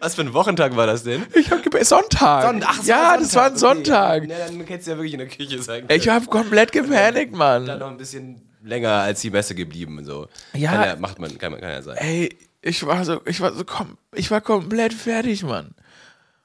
Was 0.00 0.14
für 0.14 0.22
ein 0.22 0.32
Wochentag 0.34 0.76
war 0.76 0.86
das 0.86 1.02
denn? 1.02 1.26
Ich 1.34 1.50
habe 1.50 1.84
Sonntag. 1.84 2.44
Sonntag. 2.44 2.68
Ach, 2.70 2.84
ja, 2.84 2.96
Sonntag. 2.96 3.20
das 3.20 3.34
war 3.34 3.46
ein 3.46 3.56
Sonntag. 3.56 4.22
Okay. 4.22 4.26
Na, 4.30 4.46
dann 4.46 4.66
hättest 4.66 4.86
du 4.86 4.90
ja 4.92 4.96
wirklich 4.96 5.12
in 5.14 5.18
der 5.18 5.28
Küche 5.28 5.62
sein 5.62 5.86
können. 5.86 6.00
Ich 6.00 6.08
habe 6.08 6.26
komplett 6.26 6.72
gepanikt, 6.72 7.34
Mann. 7.34 7.66
Dann 7.66 7.78
noch 7.78 7.90
ein 7.90 7.96
bisschen 7.96 8.42
länger 8.62 8.90
als 8.90 9.20
die 9.20 9.30
Messe 9.30 9.54
geblieben 9.54 10.04
so. 10.04 10.28
Ja. 10.54 10.72
Kann 10.72 10.84
ja 10.84 10.96
macht 10.96 11.18
man, 11.18 11.36
kann, 11.38 11.58
kann 11.60 11.70
ja 11.70 11.82
sein. 11.82 11.96
Ey, 11.98 12.36
ich 12.62 12.84
war 12.86 13.04
so, 13.04 13.20
ich 13.24 13.40
war 13.40 13.52
so, 13.52 13.64
komm, 13.64 13.96
ich 14.14 14.30
war 14.30 14.40
komplett 14.40 14.92
fertig, 14.92 15.42
Mann. 15.44 15.74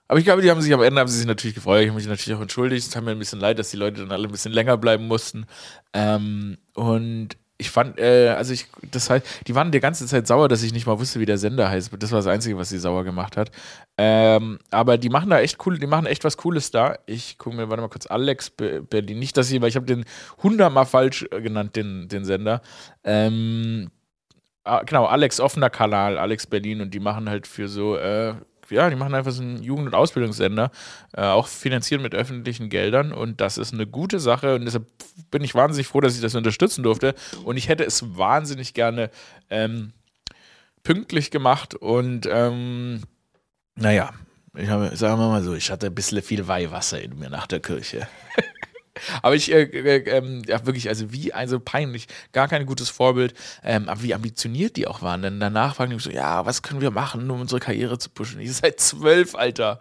Aber 0.07 0.19
ich 0.19 0.25
glaube, 0.25 0.41
die 0.41 0.51
haben 0.51 0.61
sich 0.61 0.73
am 0.73 0.83
Ende 0.83 0.99
haben 0.99 1.07
sie 1.07 1.17
sich 1.17 1.25
natürlich 1.25 1.55
gefreut. 1.55 1.81
Ich 1.81 1.87
habe 1.87 1.97
mich 1.97 2.07
natürlich 2.07 2.37
auch 2.37 2.41
entschuldigt. 2.41 2.87
Es 2.87 2.95
hat 2.95 3.03
mir 3.03 3.11
ein 3.11 3.19
bisschen 3.19 3.39
leid, 3.39 3.57
dass 3.57 3.71
die 3.71 3.77
Leute 3.77 4.01
dann 4.01 4.11
alle 4.11 4.27
ein 4.27 4.31
bisschen 4.31 4.51
länger 4.51 4.77
bleiben 4.77 5.07
mussten. 5.07 5.45
Ähm, 5.93 6.57
und 6.75 7.29
ich 7.57 7.69
fand, 7.69 7.99
äh, 7.99 8.29
also 8.29 8.53
ich, 8.53 8.67
das 8.91 9.09
heißt, 9.09 9.47
die 9.47 9.55
waren 9.55 9.71
die 9.71 9.79
ganze 9.79 10.05
Zeit 10.07 10.27
sauer, 10.27 10.47
dass 10.47 10.63
ich 10.63 10.73
nicht 10.73 10.87
mal 10.87 10.99
wusste, 10.99 11.19
wie 11.19 11.25
der 11.25 11.37
Sender 11.37 11.69
heißt. 11.69 11.91
Das 11.99 12.11
war 12.11 12.19
das 12.19 12.27
Einzige, 12.27 12.57
was 12.57 12.69
sie 12.69 12.79
sauer 12.79 13.03
gemacht 13.03 13.37
hat. 13.37 13.51
Ähm, 13.97 14.59
aber 14.71 14.97
die 14.97 15.09
machen 15.09 15.29
da 15.29 15.39
echt 15.39 15.65
cool, 15.65 15.77
die 15.77 15.87
machen 15.87 16.07
echt 16.07 16.23
was 16.23 16.37
Cooles 16.37 16.71
da. 16.71 16.97
Ich 17.05 17.37
gucke 17.37 17.55
mir, 17.55 17.69
warte 17.69 17.81
mal 17.81 17.89
kurz, 17.89 18.07
Alex 18.07 18.49
Berlin, 18.49 19.19
nicht, 19.19 19.37
dass 19.37 19.51
ich, 19.51 19.61
weil 19.61 19.69
ich 19.69 19.75
habe 19.75 19.85
den 19.85 20.03
hundertmal 20.41 20.85
falsch 20.85 21.25
äh, 21.31 21.41
genannt, 21.41 21.75
den, 21.75 22.07
den 22.07 22.25
Sender. 22.25 22.61
Ähm, 23.03 23.91
ah, 24.63 24.81
genau, 24.83 25.05
Alex 25.05 25.39
offener 25.39 25.69
Kanal, 25.69 26.17
Alex 26.17 26.47
Berlin 26.47 26.81
und 26.81 26.93
die 26.93 26.99
machen 26.99 27.29
halt 27.29 27.45
für 27.45 27.67
so, 27.67 27.97
äh, 27.97 28.33
ja, 28.69 28.89
die 28.89 28.95
machen 28.95 29.13
einfach 29.13 29.31
so 29.31 29.41
einen 29.41 29.61
Jugend- 29.61 29.87
und 29.87 29.95
Ausbildungssender, 29.95 30.71
äh, 31.13 31.21
auch 31.21 31.47
finanziert 31.47 32.01
mit 32.01 32.15
öffentlichen 32.15 32.69
Geldern. 32.69 33.11
Und 33.11 33.41
das 33.41 33.57
ist 33.57 33.73
eine 33.73 33.87
gute 33.87 34.19
Sache. 34.19 34.55
Und 34.55 34.65
deshalb 34.65 34.85
bin 35.31 35.43
ich 35.43 35.55
wahnsinnig 35.55 35.87
froh, 35.87 36.01
dass 36.01 36.15
ich 36.15 36.21
das 36.21 36.35
unterstützen 36.35 36.83
durfte. 36.83 37.15
Und 37.43 37.57
ich 37.57 37.69
hätte 37.69 37.83
es 37.83 38.17
wahnsinnig 38.17 38.73
gerne 38.73 39.09
ähm, 39.49 39.93
pünktlich 40.83 41.31
gemacht. 41.31 41.75
Und 41.75 42.27
ähm, 42.29 43.01
naja, 43.75 44.11
ich 44.55 44.69
habe, 44.69 44.95
sagen 44.95 45.19
wir 45.19 45.29
mal 45.29 45.43
so, 45.43 45.53
ich 45.55 45.71
hatte 45.71 45.87
ein 45.87 45.95
bisschen 45.95 46.21
viel 46.21 46.47
Weihwasser 46.47 47.01
in 47.01 47.17
mir 47.17 47.29
nach 47.29 47.47
der 47.47 47.59
Kirche. 47.59 48.07
Aber 49.21 49.35
ich, 49.35 49.51
äh, 49.51 49.63
äh, 49.63 50.09
ähm, 50.09 50.41
ja, 50.47 50.65
wirklich, 50.65 50.89
also 50.89 51.11
wie, 51.11 51.33
also 51.33 51.59
peinlich, 51.59 52.07
gar 52.31 52.47
kein 52.47 52.65
gutes 52.65 52.89
Vorbild, 52.89 53.33
ähm, 53.63 53.89
aber 53.89 54.01
wie 54.03 54.13
ambitioniert 54.13 54.75
die 54.75 54.87
auch 54.87 55.01
waren. 55.01 55.21
Denn 55.21 55.39
danach 55.39 55.75
fragen 55.75 55.91
die 55.91 55.95
mich 55.95 56.03
so, 56.03 56.11
ja, 56.11 56.45
was 56.45 56.61
können 56.61 56.81
wir 56.81 56.91
machen, 56.91 57.29
um 57.29 57.41
unsere 57.41 57.59
Karriere 57.59 57.97
zu 57.97 58.09
pushen? 58.09 58.39
Ich 58.39 58.53
seid 58.53 58.79
zwölf, 58.79 59.35
Alter. 59.35 59.79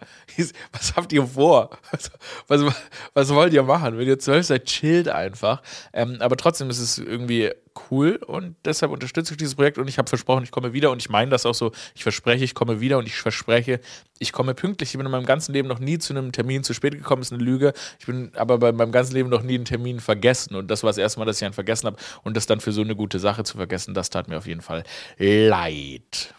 Was 0.71 0.95
habt 0.95 1.13
ihr 1.13 1.25
vor? 1.25 1.69
Was, 1.91 2.11
was, 2.47 2.73
was 3.13 3.29
wollt 3.29 3.53
ihr 3.53 3.63
machen? 3.63 3.97
Wenn 3.97 4.07
ihr 4.07 4.19
zwölf 4.19 4.45
seid, 4.45 4.65
chillt 4.65 5.07
einfach. 5.07 5.61
Ähm, 5.93 6.17
aber 6.19 6.37
trotzdem 6.37 6.69
ist 6.69 6.79
es 6.79 6.97
irgendwie 6.97 7.51
cool 7.89 8.19
und 8.27 8.55
deshalb 8.65 8.91
unterstütze 8.91 9.33
ich 9.33 9.37
dieses 9.37 9.55
Projekt 9.55 9.77
und 9.77 9.87
ich 9.87 9.97
habe 9.97 10.07
versprochen, 10.07 10.43
ich 10.43 10.51
komme 10.51 10.73
wieder 10.73 10.91
und 10.91 11.01
ich 11.01 11.09
meine 11.09 11.31
das 11.31 11.45
auch 11.45 11.53
so. 11.53 11.71
Ich 11.95 12.03
verspreche, 12.03 12.43
ich 12.43 12.55
komme 12.55 12.79
wieder 12.79 12.97
und 12.97 13.07
ich 13.07 13.15
verspreche, 13.15 13.79
ich 14.19 14.31
komme 14.31 14.53
pünktlich. 14.53 14.89
Ich 14.89 14.97
bin 14.97 15.05
in 15.05 15.11
meinem 15.11 15.25
ganzen 15.25 15.53
Leben 15.53 15.67
noch 15.67 15.79
nie 15.79 15.97
zu 15.97 16.13
einem 16.13 16.31
Termin 16.31 16.63
zu 16.63 16.73
spät 16.73 16.93
gekommen, 16.93 17.21
ist 17.21 17.33
eine 17.33 17.43
Lüge. 17.43 17.73
Ich 17.99 18.05
bin 18.05 18.31
aber 18.35 18.57
bei 18.57 18.71
meinem 18.71 18.91
ganzen 18.91 19.13
Leben 19.13 19.29
noch 19.29 19.43
nie 19.43 19.55
einen 19.55 19.65
Termin 19.65 19.99
vergessen 19.99 20.55
und 20.55 20.69
das 20.69 20.83
war 20.83 20.89
das 20.89 20.97
erste 20.97 21.19
Mal, 21.19 21.25
dass 21.25 21.37
ich 21.37 21.45
einen 21.45 21.53
vergessen 21.53 21.87
habe 21.87 21.97
und 22.23 22.37
das 22.37 22.45
dann 22.45 22.59
für 22.59 22.71
so 22.71 22.81
eine 22.81 22.95
gute 22.95 23.19
Sache 23.19 23.43
zu 23.43 23.57
vergessen, 23.57 23.93
das 23.93 24.09
tat 24.09 24.27
mir 24.27 24.37
auf 24.37 24.47
jeden 24.47 24.61
Fall 24.61 24.83
leid. 25.17 26.33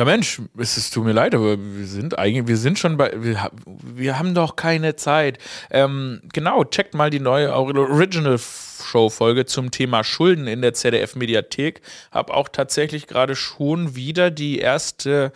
Ja, 0.00 0.06
Mensch, 0.06 0.40
es, 0.56 0.88
tut 0.88 1.04
mir 1.04 1.12
leid, 1.12 1.34
aber 1.34 1.58
wir 1.58 1.84
sind 1.84 2.18
eigentlich, 2.18 2.46
wir 2.46 2.56
sind 2.56 2.78
schon 2.78 2.96
bei, 2.96 3.12
wir, 3.16 3.50
wir 3.66 4.18
haben 4.18 4.34
doch 4.34 4.56
keine 4.56 4.96
Zeit. 4.96 5.36
Ähm, 5.70 6.22
genau, 6.32 6.64
checkt 6.64 6.94
mal 6.94 7.10
die 7.10 7.20
neue 7.20 7.52
Original 7.52 8.38
Show-Folge 8.38 9.44
zum 9.44 9.70
Thema 9.70 10.02
Schulden 10.02 10.46
in 10.46 10.62
der 10.62 10.72
ZDF-Mediathek. 10.72 11.82
Hab 12.12 12.30
auch 12.30 12.48
tatsächlich 12.48 13.08
gerade 13.08 13.36
schon 13.36 13.94
wieder 13.94 14.30
die 14.30 14.58
erste 14.60 15.32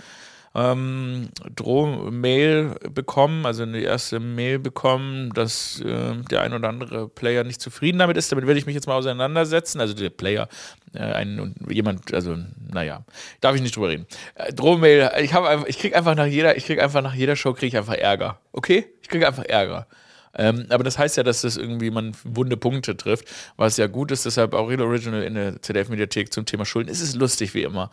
ähm, 0.55 1.31
Droh-Mail 1.57 2.77
bekommen, 2.90 3.45
also 3.45 3.64
eine 3.64 3.81
erste 3.81 4.21
Mail 4.21 4.61
bekommen, 4.61 5.31
dass 5.35 5.81
äh, 5.81 6.14
der 6.31 6.43
ein 6.43 6.53
oder 6.53 6.69
andere 6.69 7.09
Player 7.09 7.43
nicht 7.43 7.61
zufrieden 7.61 7.99
damit 7.99 8.17
ist. 8.17 8.31
Damit 8.31 8.47
werde 8.47 8.59
ich 8.59 8.67
mich 8.67 8.75
jetzt 8.75 8.87
mal 8.87 8.95
auseinandersetzen. 8.95 9.81
Also 9.81 9.95
der 9.95 10.11
Player, 10.11 10.49
äh, 10.95 11.01
ein 11.01 11.55
jemand, 11.69 12.14
also 12.14 12.37
naja, 12.73 13.05
darf 13.40 13.57
ich 13.57 13.62
nicht 13.62 13.75
drüber 13.75 13.88
reden. 13.88 14.07
Äh, 14.37 14.53
Drohmail, 14.53 15.11
ich 15.21 15.35
habe 15.35 15.49
einfach, 15.49 15.67
ich 15.67 15.79
krieg 15.79 15.97
einfach 15.97 16.14
nach 16.14 16.27
jeder, 16.27 16.57
ich 16.57 16.67
krieg 16.67 16.81
einfach 16.81 17.03
nach 17.03 17.14
jeder 17.14 17.35
Show 17.35 17.53
kriege 17.53 17.67
ich 17.67 17.77
einfach 17.77 17.95
Ärger. 17.95 18.38
Okay? 18.53 18.87
Ich 19.03 19.09
kriege 19.09 19.27
einfach 19.27 19.45
Ärger. 19.45 19.88
Ähm, 20.37 20.67
aber 20.69 20.85
das 20.85 20.99
heißt 20.99 21.17
ja, 21.17 21.23
dass 21.23 21.43
das 21.43 21.57
irgendwie 21.57 21.90
man 21.90 22.12
wunde 22.25 22.57
Punkte 22.57 22.97
trifft, 22.97 23.27
was 23.57 23.77
ja 23.77 23.87
gut 23.87 24.11
ist. 24.11 24.25
Deshalb 24.25 24.55
auch 24.55 24.69
Real 24.69 24.83
Original 24.83 25.23
in 25.23 25.35
der 25.35 25.62
ZDF-Mediathek 25.62 26.33
zum 26.33 26.47
Thema 26.47 26.64
Schulden. 26.64 26.90
Es 26.90 27.01
ist 27.01 27.17
lustig 27.17 27.55
wie 27.55 27.62
immer. 27.62 27.90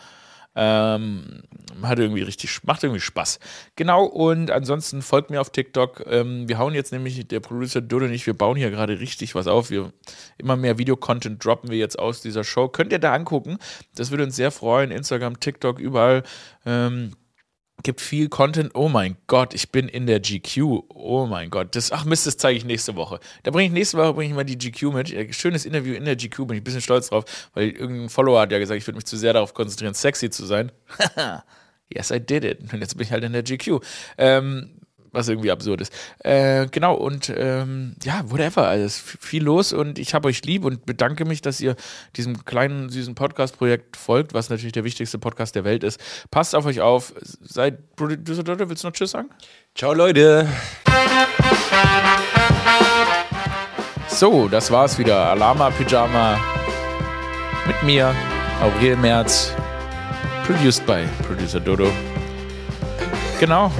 Ähm, 0.53 1.43
hat 1.81 1.99
irgendwie 1.99 2.21
richtig, 2.21 2.63
macht 2.63 2.83
irgendwie 2.83 2.99
Spaß. 2.99 3.39
Genau, 3.75 4.03
und 4.05 4.51
ansonsten 4.51 5.01
folgt 5.01 5.29
mir 5.29 5.39
auf 5.39 5.49
TikTok. 5.49 6.03
Ähm, 6.07 6.49
wir 6.49 6.57
hauen 6.57 6.73
jetzt 6.73 6.91
nämlich, 6.91 7.27
der 7.27 7.39
Producer 7.39 7.81
Dodo 7.81 8.05
und 8.05 8.13
ich, 8.13 8.27
wir 8.27 8.33
bauen 8.33 8.57
hier 8.57 8.69
gerade 8.69 8.99
richtig 8.99 9.33
was 9.35 9.47
auf. 9.47 9.69
Wir, 9.69 9.93
immer 10.37 10.57
mehr 10.57 10.77
Videocontent 10.77 11.43
droppen 11.43 11.71
wir 11.71 11.77
jetzt 11.77 11.97
aus 11.97 12.21
dieser 12.21 12.43
Show. 12.43 12.67
Könnt 12.67 12.91
ihr 12.91 12.99
da 12.99 13.13
angucken. 13.13 13.57
Das 13.95 14.11
würde 14.11 14.23
uns 14.23 14.35
sehr 14.35 14.51
freuen. 14.51 14.91
Instagram, 14.91 15.39
TikTok, 15.39 15.79
überall. 15.79 16.23
Ähm, 16.65 17.13
gibt 17.84 18.02
viel 18.02 18.30
Content. 18.30 18.72
Oh 18.74 18.89
mein 18.89 19.17
Gott, 19.28 19.54
ich 19.54 19.72
bin 19.72 19.88
in 19.88 20.06
der 20.06 20.20
GQ. 20.20 20.84
Oh 20.89 21.26
mein 21.26 21.50
Gott. 21.50 21.76
Das, 21.76 21.91
ach 21.91 22.06
Mist, 22.06 22.28
das 22.28 22.38
zeige 22.38 22.58
ich 22.58 22.65
nächste 22.65 22.96
Woche. 22.96 23.20
Da 23.44 23.52
bringe 23.52 23.67
ich 23.67 23.74
nächste 23.74 23.98
Woche 23.98 24.13
bringe 24.13 24.30
ich 24.30 24.36
mal 24.36 24.44
die 24.44 24.58
GQ 24.58 24.94
mit. 24.94 25.36
Schönes 25.36 25.65
Interview 25.65 25.94
in 25.94 26.06
der 26.06 26.15
GQ, 26.15 26.48
bin 26.48 26.58
ich 26.58 26.62
ein 26.62 26.63
bisschen 26.63 26.82
stolz 26.82 27.10
drauf, 27.10 27.26
weil 27.54 27.70
irgendein 27.70 28.10
Follower 28.10 28.41
hat 28.41 28.52
ja 28.52 28.60
gesagt, 28.60 28.78
ich 28.78 28.88
würde 28.88 28.98
mich 28.98 29.06
zu 29.06 29.17
sehr 29.17 29.34
darauf 29.34 29.54
konzentrieren, 29.54 29.94
sexy 29.94 30.30
zu 30.30 30.46
sein. 30.46 30.72
yes, 31.89 32.12
I 32.12 32.20
did 32.20 32.44
it. 32.44 32.74
Und 32.74 32.80
jetzt 32.80 32.98
bin 32.98 33.06
ich 33.06 33.12
halt 33.12 33.24
in 33.24 33.34
der 33.34 33.44
GQ. 33.44 33.80
Ähm, 34.17 34.81
was 35.12 35.28
irgendwie 35.28 35.52
absurd 35.52 35.82
ist. 35.82 35.93
Äh, 36.19 36.67
genau, 36.67 36.95
und 36.95 37.32
ähm, 37.36 37.95
ja, 38.04 38.21
whatever, 38.26 38.67
alles 38.67 39.00
viel 39.00 39.43
los 39.43 39.74
und 39.74 40.00
ich 40.00 40.13
habe 40.13 40.28
euch 40.28 40.43
lieb 40.43 40.65
und 40.65 40.86
bedanke 40.86 41.26
mich, 41.26 41.41
dass 41.41 41.60
ihr 41.60 41.76
diesem 42.15 42.45
kleinen, 42.45 42.89
süßen 42.89 43.15
Podcast-Projekt 43.15 43.97
folgt, 43.97 44.34
was 44.34 44.50
natürlich 44.50 44.74
der 44.74 44.84
wichtigste 44.84 45.19
Podcast 45.19 45.56
der 45.56 45.63
Welt 45.63 45.84
ist. 45.84 46.00
Passt 46.32 46.56
auf 46.56 46.65
euch 46.65 46.82
auf, 46.82 47.13
seid 47.41 47.95
Producer 47.95 48.43
Dörte, 48.43 48.69
willst 48.69 48.84
du 48.84 48.88
noch 48.88 48.93
Tschüss 48.93 49.12
sagen? 49.12 49.30
Ciao, 49.76 49.93
Leute. 49.93 50.47
So, 54.08 54.47
das 54.47 54.69
war's 54.71 54.97
wieder. 54.97 55.30
Alama 55.32 55.69
Pyjama 55.71 56.39
mit 57.65 57.82
mir, 57.84 58.13
Aurel 58.62 58.95
Merz, 58.97 59.54
produced 60.45 60.86
by 60.86 61.06
Producer 61.28 61.60
Dodo. 61.60 61.89
Genau 63.39 63.71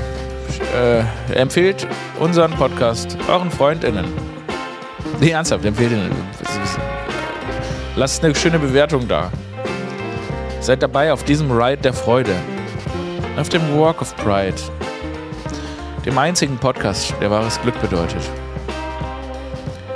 äh, 0.76 1.04
empfehlt 1.34 1.88
unseren 2.20 2.52
Podcast 2.52 3.18
euren 3.28 3.52
FreundInnen. 3.52 4.06
Nee, 5.20 5.32
ernsthaft, 5.32 5.66
empfehlt 5.66 5.92
ihn. 5.92 6.12
Lasst 7.96 8.24
eine 8.24 8.34
schöne 8.34 8.58
Bewertung 8.58 9.08
da. 9.08 9.32
Seid 10.62 10.82
dabei 10.82 11.12
auf 11.12 11.24
diesem 11.24 11.52
Ride 11.52 11.82
der 11.82 11.94
Freude. 11.94 12.36
Auf 13.38 13.50
dem 13.50 13.62
Walk 13.78 14.02
of 14.02 14.16
Pride. 14.16 14.56
Dem 16.06 16.18
einzigen 16.18 16.58
Podcast, 16.58 17.14
der 17.22 17.30
wahres 17.30 17.62
Glück 17.62 17.80
bedeutet. 17.82 18.24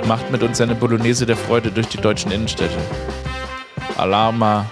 Macht 0.06 0.30
mit 0.30 0.42
uns 0.42 0.60
eine 0.60 0.74
Bolognese 0.74 1.26
der 1.26 1.36
Freude 1.36 1.72
durch 1.72 1.88
die 1.88 1.98
deutschen 1.98 2.30
Innenstädte. 2.30 2.76
Alarma. 3.96 4.66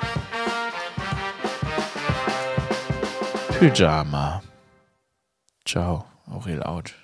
Pyjama. 3.58 4.43
Ciao. 5.64 6.06
Aurel 6.30 6.62
out. 6.64 6.94